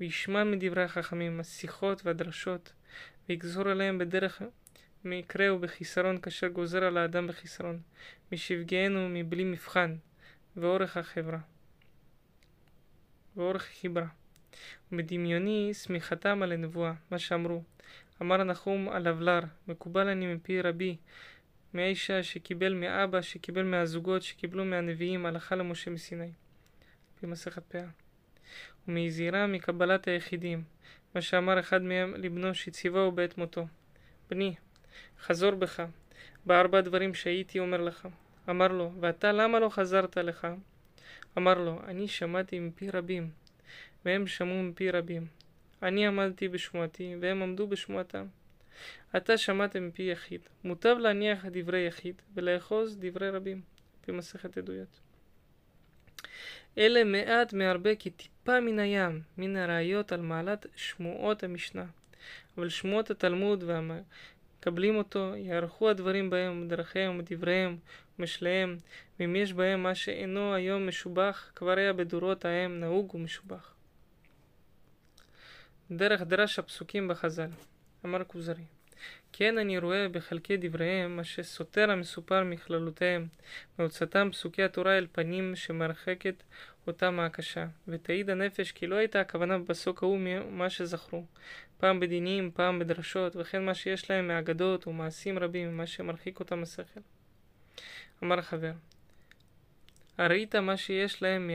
[0.00, 2.72] וישמע מדברי החכמים השיחות והדרשות,
[3.28, 4.42] ויגזור עליהם בדרך
[5.04, 7.80] מקרה ובחיסרון כאשר גוזר על האדם בחיסרון,
[8.32, 9.96] משפגענו מבלי מבחן,
[10.56, 11.38] ואורך החברה.
[13.36, 14.17] ואורך חיברה.
[14.92, 17.62] ובדמיוני שמיכתם על הנבואה, מה שאמרו.
[18.22, 20.96] אמר נחום על אבלר, מקובל אני מפי רבי,
[21.74, 26.30] מאישה שקיבל מאבא, שקיבל מהזוגות, שקיבלו מהנביאים, הלכה למשה מסיני.
[27.22, 27.84] במסכת פאה.
[28.88, 30.64] ומזהירה מקבלת היחידים,
[31.14, 33.66] מה שאמר אחד מהם לבנו שציווהו בעת מותו.
[34.30, 34.54] בני,
[35.20, 35.82] חזור בך,
[36.46, 38.08] בארבע דברים שהייתי אומר לך.
[38.50, 40.46] אמר לו, ואתה למה לא חזרת לך?
[41.38, 43.30] אמר לו, אני שמעתי מפי רבים,
[44.04, 45.26] והם שמעו מפי רבים.
[45.82, 48.26] אני עמדתי בשמועתי, והם עמדו בשמועתם.
[49.16, 50.40] אתה שמעת מפי יחיד.
[50.64, 53.60] מוטב להניח דברי יחיד, ולאחוז דברי רבים,
[54.08, 55.00] במסכת עדויות.
[56.78, 61.84] אלה מעט מהרבה כטיפה מן הים, מן הראיות על מעלת שמועות המשנה.
[62.56, 63.64] אבל שמועות התלמוד
[64.58, 67.76] מקבלים אותו, יערכו הדברים בהם, ובדרכיהם, ובדבריהם,
[68.18, 68.76] ומשליהם,
[69.20, 73.77] ואם יש בהם מה שאינו היום משובח, כבר היה בדורות ההם נהוג ומשובח.
[75.90, 77.50] דרך דרש הפסוקים בחז"ל,
[78.04, 78.64] אמר כוזרי
[79.32, 83.26] כן אני רואה בחלקי דבריהם מה שסותר המסופר מכללותיהם,
[83.78, 86.42] והוצאתם פסוקי התורה אל פנים שמרחקת
[86.86, 91.24] אותם מהקשה, ותעיד הנפש כי לא הייתה הכוונה בפסוק ההוא ממה שזכרו,
[91.78, 97.00] פעם בדינים, פעם בדרשות, וכן מה שיש להם מאגדות ומעשים רבים, מה שמרחיק אותם השכל.
[98.22, 98.72] אמר החבר,
[100.18, 101.50] הראית מה שיש להם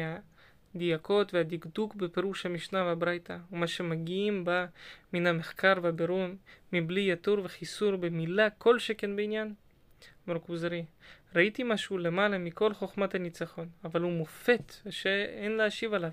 [0.73, 4.65] מהדייקות והדקדוק בפירוש המשנה והברייתא, ומה שמגיעים בה
[5.13, 6.25] מן המחקר והבירור,
[6.73, 9.53] מבלי יתור וחיסור במילה כל שכן בעניין?
[10.27, 10.85] אמר כוזרי,
[11.35, 16.11] ראיתי משהו למעלה מכל חוכמת הניצחון, אבל הוא מופת שאין להשיב עליו.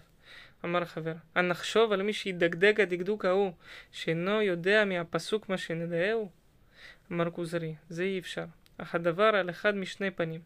[0.64, 3.52] אמר החבר, אל נחשוב על מי שידקדק הדקדוק ההוא,
[3.92, 6.30] שאינו יודע מהפסוק מה שנדעהו?
[7.12, 8.44] אמר כוזרי, זה אי אפשר.
[8.82, 10.40] אך הדבר על אחד משני פנים.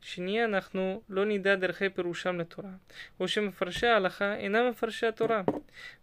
[0.00, 2.70] שני אנחנו לא נדע דרכי פירושם לתורה,
[3.20, 5.42] או שמפרשי ההלכה אינם מפרשי התורה.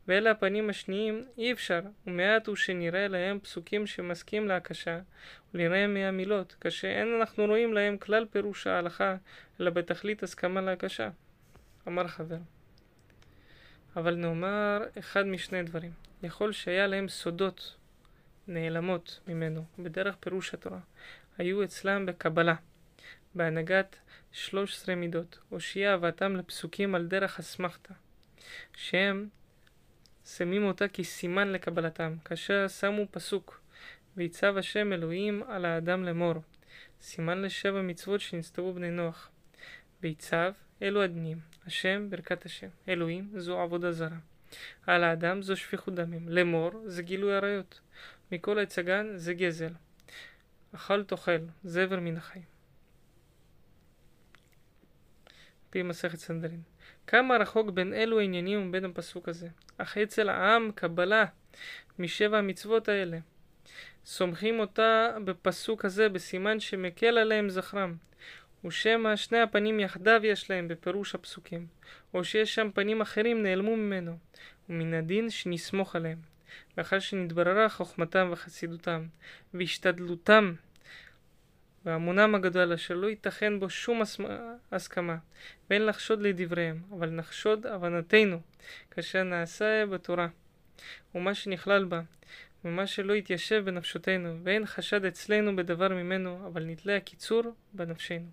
[0.08, 5.00] ואלה הפנים השניים אי אפשר, ומעט הוא שנראה להם פסוקים שמסכים להקשה,
[5.54, 9.16] ולנראה מהמילות, כשאין אנחנו רואים להם כלל פירוש ההלכה,
[9.60, 11.10] אלא בתכלית הסכמה להקשה.
[11.88, 12.38] אמר חבר.
[13.96, 15.92] אבל נאמר אחד משני דברים.
[16.24, 17.76] יכול שהיה להם סודות
[18.48, 20.80] נעלמות ממנו בדרך פירוש התורה.
[21.38, 22.56] היו אצלם בקבלה,
[23.36, 23.96] בהנהגת
[24.32, 27.94] 13 מידות, הושיע הבאתם לפסוקים על דרך אסמכתה,
[28.76, 29.28] שהם
[30.26, 33.62] שמים אותה כסימן לקבלתם, כאשר שמו פסוק,
[34.18, 36.34] ויצב השם אלוהים על האדם לאמור,
[37.02, 39.30] סימן לשבע מצוות שנסתרו בני נוח.
[40.02, 44.18] ויצב אלו הדנים, השם ברכת השם, אלוהים זו עבודה זרה.
[44.88, 47.80] על האדם זו שפיכות דמים, לאמור זה גילוי עריות,
[48.32, 49.74] מכל הצגן זה גזל.
[50.76, 52.44] אכל תאכל, זבר מן החיים.
[55.70, 56.62] פי מסכת סנדרין.
[57.08, 59.48] כמה רחוק בין אלו העניינים ובין הפסוק הזה.
[59.78, 61.26] אך אצל העם קבלה
[62.00, 63.18] משבע המצוות האלה.
[64.06, 67.96] סומכים אותה בפסוק הזה בסימן שמקל עליהם זכרם.
[68.66, 71.68] ושמא שני הפנים יחדיו יש להם בפירוש הפסוקים,
[72.14, 74.18] או שיש שם פנים אחרים נעלמו ממנו,
[74.70, 76.33] ומן הדין שנסמוך עליהם.
[76.78, 79.06] לאחר שנתבררה חוכמתם וחסידותם,
[79.54, 80.54] והשתדלותם,
[81.86, 84.02] ואמונם הגדול אשר לא ייתכן בו שום
[84.72, 85.18] הסכמה,
[85.70, 88.40] ואין לחשוד לדבריהם, אבל נחשוד הבנתנו,
[88.92, 90.28] כאשר נעשה בתורה,
[91.16, 92.02] ומה שנכלל בה,
[92.66, 97.44] ומה שלא יתיישב בנפשותנו, ואין חשד אצלנו בדבר ממנו, אבל נתלה הקיצור
[97.74, 98.28] בנפשנו.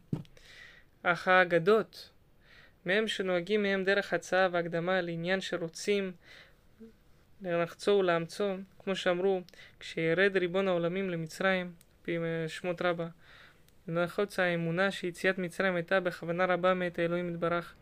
[1.03, 2.11] אך האגדות,
[2.87, 6.13] מהם שנוהגים מהם דרך הצעה והקדמה לעניין שרוצים
[7.43, 9.41] לרחצו ולאמצו, כמו שאמרו,
[9.81, 11.73] כשירד ריבון העולמים למצרים,
[12.03, 12.19] פי
[12.49, 13.09] שמות רבה,
[13.89, 17.75] לנחוץ האמונה שיציאת מצרים הייתה בכוונה רבה מאת האלוהים יתברך,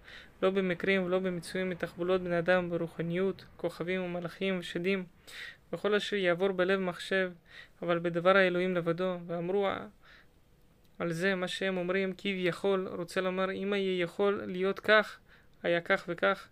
[0.43, 5.05] לא במקרים ולא במצויים מתחבולות בני אדם ברוחניות, כוכבים ומלאכים ושדים,
[5.72, 7.32] וכל אשר יעבור בלב מחשב,
[7.82, 9.68] אבל בדבר האלוהים לבדו, ואמרו
[10.98, 15.18] על זה מה שהם אומרים כביכול, רוצה לומר אם היה יכול להיות כך,
[15.62, 16.48] היה כך וכך,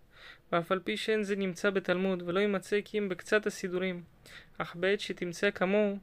[0.51, 4.03] ואף על פי שאין זה נמצא בתלמוד, ולא יימצא כי אם בקצת הסידורים,
[4.57, 5.97] אך בעת שתמצא כמוהו,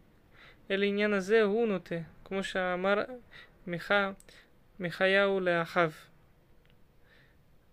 [0.70, 1.94] אל העניין הזה הוא נוטה,
[2.24, 2.94] כמו שאמר
[3.66, 4.12] מיכה,
[4.78, 5.90] מיכיהו לאחיו,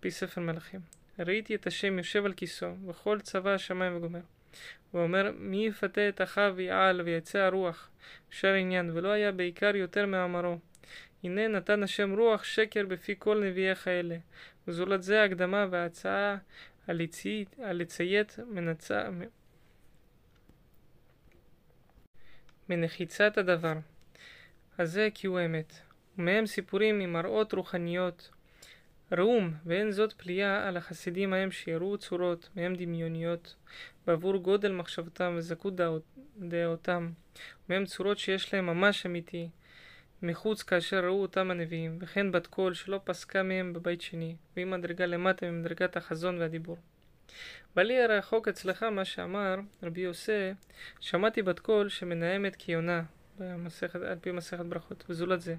[0.00, 0.80] פי ספר מלכים.
[1.18, 4.20] ראיתי את השם יושב על כיסו, וכל צבא השמיים וגומר.
[4.94, 7.90] ואומר מי יפתה את אחיו ויעל ויצא הרוח,
[8.30, 10.58] שר עניין, ולא היה בעיקר יותר מאמרו.
[11.24, 14.16] הנה נתן השם רוח שקר בפי כל נביאיך אלה,
[14.68, 16.36] וזולת זה ההקדמה וההצעה
[17.58, 19.08] הלציית מנצה...
[22.68, 23.74] מנחיצת הדבר.
[24.78, 25.72] הזה כי הוא אמת.
[26.18, 28.30] ומהם סיפורים ממראות רוחניות.
[29.12, 33.56] ראום, ואין זאת פליאה על החסידים ההם שיראו צורות, מהם דמיוניות,
[34.06, 35.74] בעבור גודל מחשבתם וזכות
[36.38, 37.10] דעותם,
[37.68, 39.48] ומהם צורות שיש להם ממש אמיתי,
[40.22, 45.06] מחוץ כאשר ראו אותם הנביאים, וכן בת קול שלא פסקה מהם בבית שני, והיא מדרגה
[45.06, 46.76] למטה ממדרגת החזון והדיבור.
[47.76, 50.50] בלי הרחוק אצלך מה שאמר רבי יוסי,
[51.00, 53.02] שמעתי בת קול שמנהמת כיונה,
[53.38, 55.56] במסכת, על פי מסכת ברכות, וזולת זה,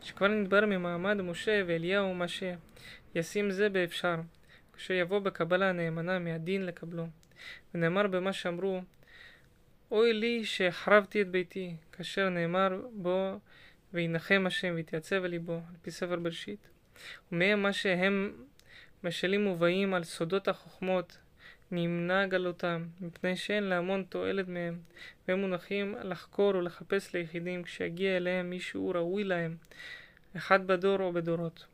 [0.00, 4.16] שכבר נדבר ממעמד משה ואליהו מה שישים זה באפשר,
[4.72, 7.06] כאשר יבוא בקבלה הנאמנה מהדין לקבלו.
[7.74, 8.80] ונאמר במה שאמרו,
[9.90, 13.38] אוי לי שהחרבתי את ביתי, כאשר נאמר בו
[13.94, 16.68] וינחם השם ויתייצב על ליבו, על פי ספר בראשית.
[17.32, 18.32] ומהם מה שהם
[19.04, 21.18] משלים ובאים על סודות החוכמות
[21.70, 24.78] נמנע גלותם, מפני שאין להמון תועלת מהם,
[25.28, 29.56] והם מונחים לחקור ולחפש ליחידים כשיגיע אליהם מישהו ראוי להם,
[30.36, 31.66] אחד בדור או בדורות.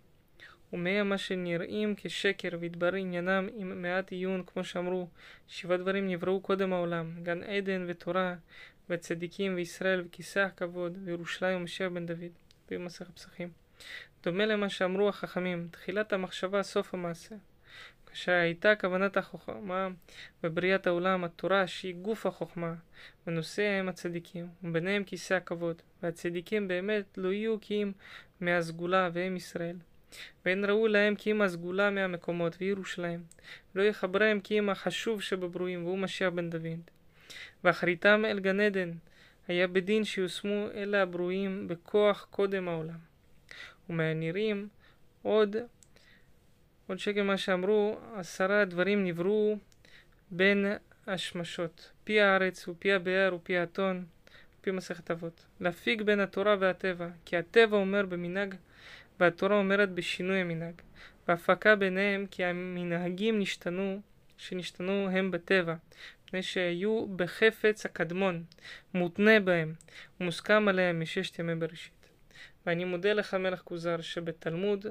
[0.72, 5.08] ומהם מה שנראים כשקר והתברר עניינם עם מעט עיון, כמו שאמרו,
[5.48, 8.34] שבעה דברים נבראו קודם העולם, גן עדן ותורה,
[8.90, 12.32] וצדיקים וישראל וכיסא הכבוד, וירושלים ומשיח בן דוד,
[12.70, 13.50] במסכת פסחים.
[14.22, 17.34] דומה למה שאמרו החכמים, תחילת המחשבה סוף המעשה.
[18.06, 19.88] כאשר הייתה כוונת החוכמה
[20.42, 22.74] בבריאת העולם, התורה שהיא גוף החוכמה,
[23.26, 27.92] ונושאיה הם הצדיקים, וביניהם כיסא הכבוד, והצדיקים באמת לא יהיו כי אם
[28.40, 29.76] מהסגולה והם ישראל.
[30.44, 33.24] ואין ראוי להם כי אם הסגולה מהמקומות וירושלים,
[33.74, 36.97] לא יחברם כי אם החשוב שבברואים, והוא משיח בן דוד.
[37.64, 38.90] ואחריתם אל גן עדן,
[39.48, 42.98] היה בדין שיושמו אלה הברואים בכוח קודם העולם.
[43.90, 44.68] ומהנראים
[45.22, 45.56] עוד,
[46.86, 49.56] עוד שקר מה שאמרו, עשרה דברים נבראו
[50.30, 50.66] בין
[51.06, 54.04] השמשות, פי הארץ ופי הבאר ופי האתון,
[54.60, 55.44] פי מסכת אבות.
[55.60, 58.54] להפיק בין התורה והטבע, כי הטבע אומר במנהג
[59.20, 60.74] והתורה אומרת בשינוי המנהג.
[61.28, 64.00] והפקה ביניהם כי המנהגים נשתנו,
[64.36, 65.74] שנשתנו הם בטבע,
[66.28, 68.44] מפני שהיו בחפץ הקדמון,
[68.94, 69.74] מותנה בהם,
[70.20, 72.08] ומוסכם עליהם מששת ימי בראשית.
[72.66, 74.86] ואני מודה לך מלך כוזר שבתלמוד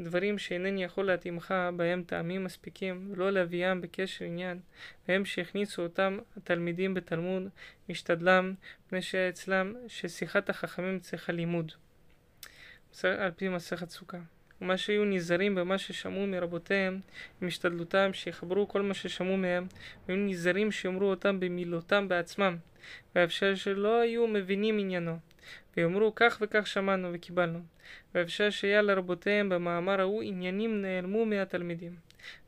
[0.00, 4.60] דברים שאינני יכול להתאימך בהם טעמים מספיקים ולא להביאם בקשר עניין
[5.08, 7.42] והם שהכניסו אותם התלמידים בתלמוד
[7.88, 8.54] משתדלם
[8.86, 11.72] מפני שאצלם ששיחת החכמים צריכה לימוד
[13.04, 14.18] על פי מסכת סוכה
[14.60, 17.00] ומה שהיו נזהרים במה ששמעו מרבותיהם
[17.42, 19.66] עם השתדלותם שיחברו כל מה ששמעו מהם
[20.08, 22.56] והיו נזהרים שיאמרו אותם במילותם בעצמם
[23.14, 25.18] ואפשר שלא היו מבינים עניינו
[25.76, 27.60] ויאמרו כך וכך שמענו וקיבלנו.
[28.14, 31.96] ואפשר שהיה לרבותיהם במאמר ההוא עניינים נעלמו מהתלמידים.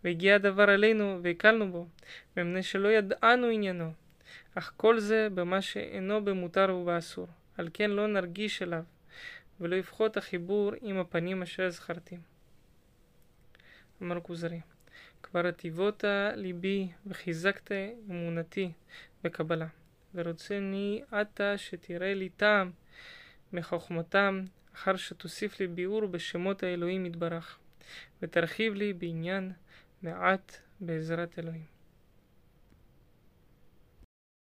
[0.05, 1.87] והגיע הדבר עלינו והקלנו בו,
[2.37, 3.93] מפני שלא ידענו עניינו.
[4.55, 7.27] אך כל זה במה שאינו במותר ובאסור.
[7.59, 8.83] על כן לא נרגיש אליו,
[9.61, 12.17] ולא יפחות החיבור עם הפנים אשר זכרתי.
[14.03, 14.61] אמר כוזרי,
[15.23, 16.05] כבר הטיבות
[16.35, 17.73] ליבי וחיזקת
[18.11, 18.73] אמונתי
[19.25, 19.67] בקבלה,
[20.15, 22.71] ורוצני עתה שתראה לי טעם
[23.53, 27.59] מחוכמתם, אחר שתוסיף לי ביאור בשמות האלוהים יתברך,
[28.23, 29.53] ותרחיב לי בעניין
[30.03, 31.76] מעט בעזרת אלוהים.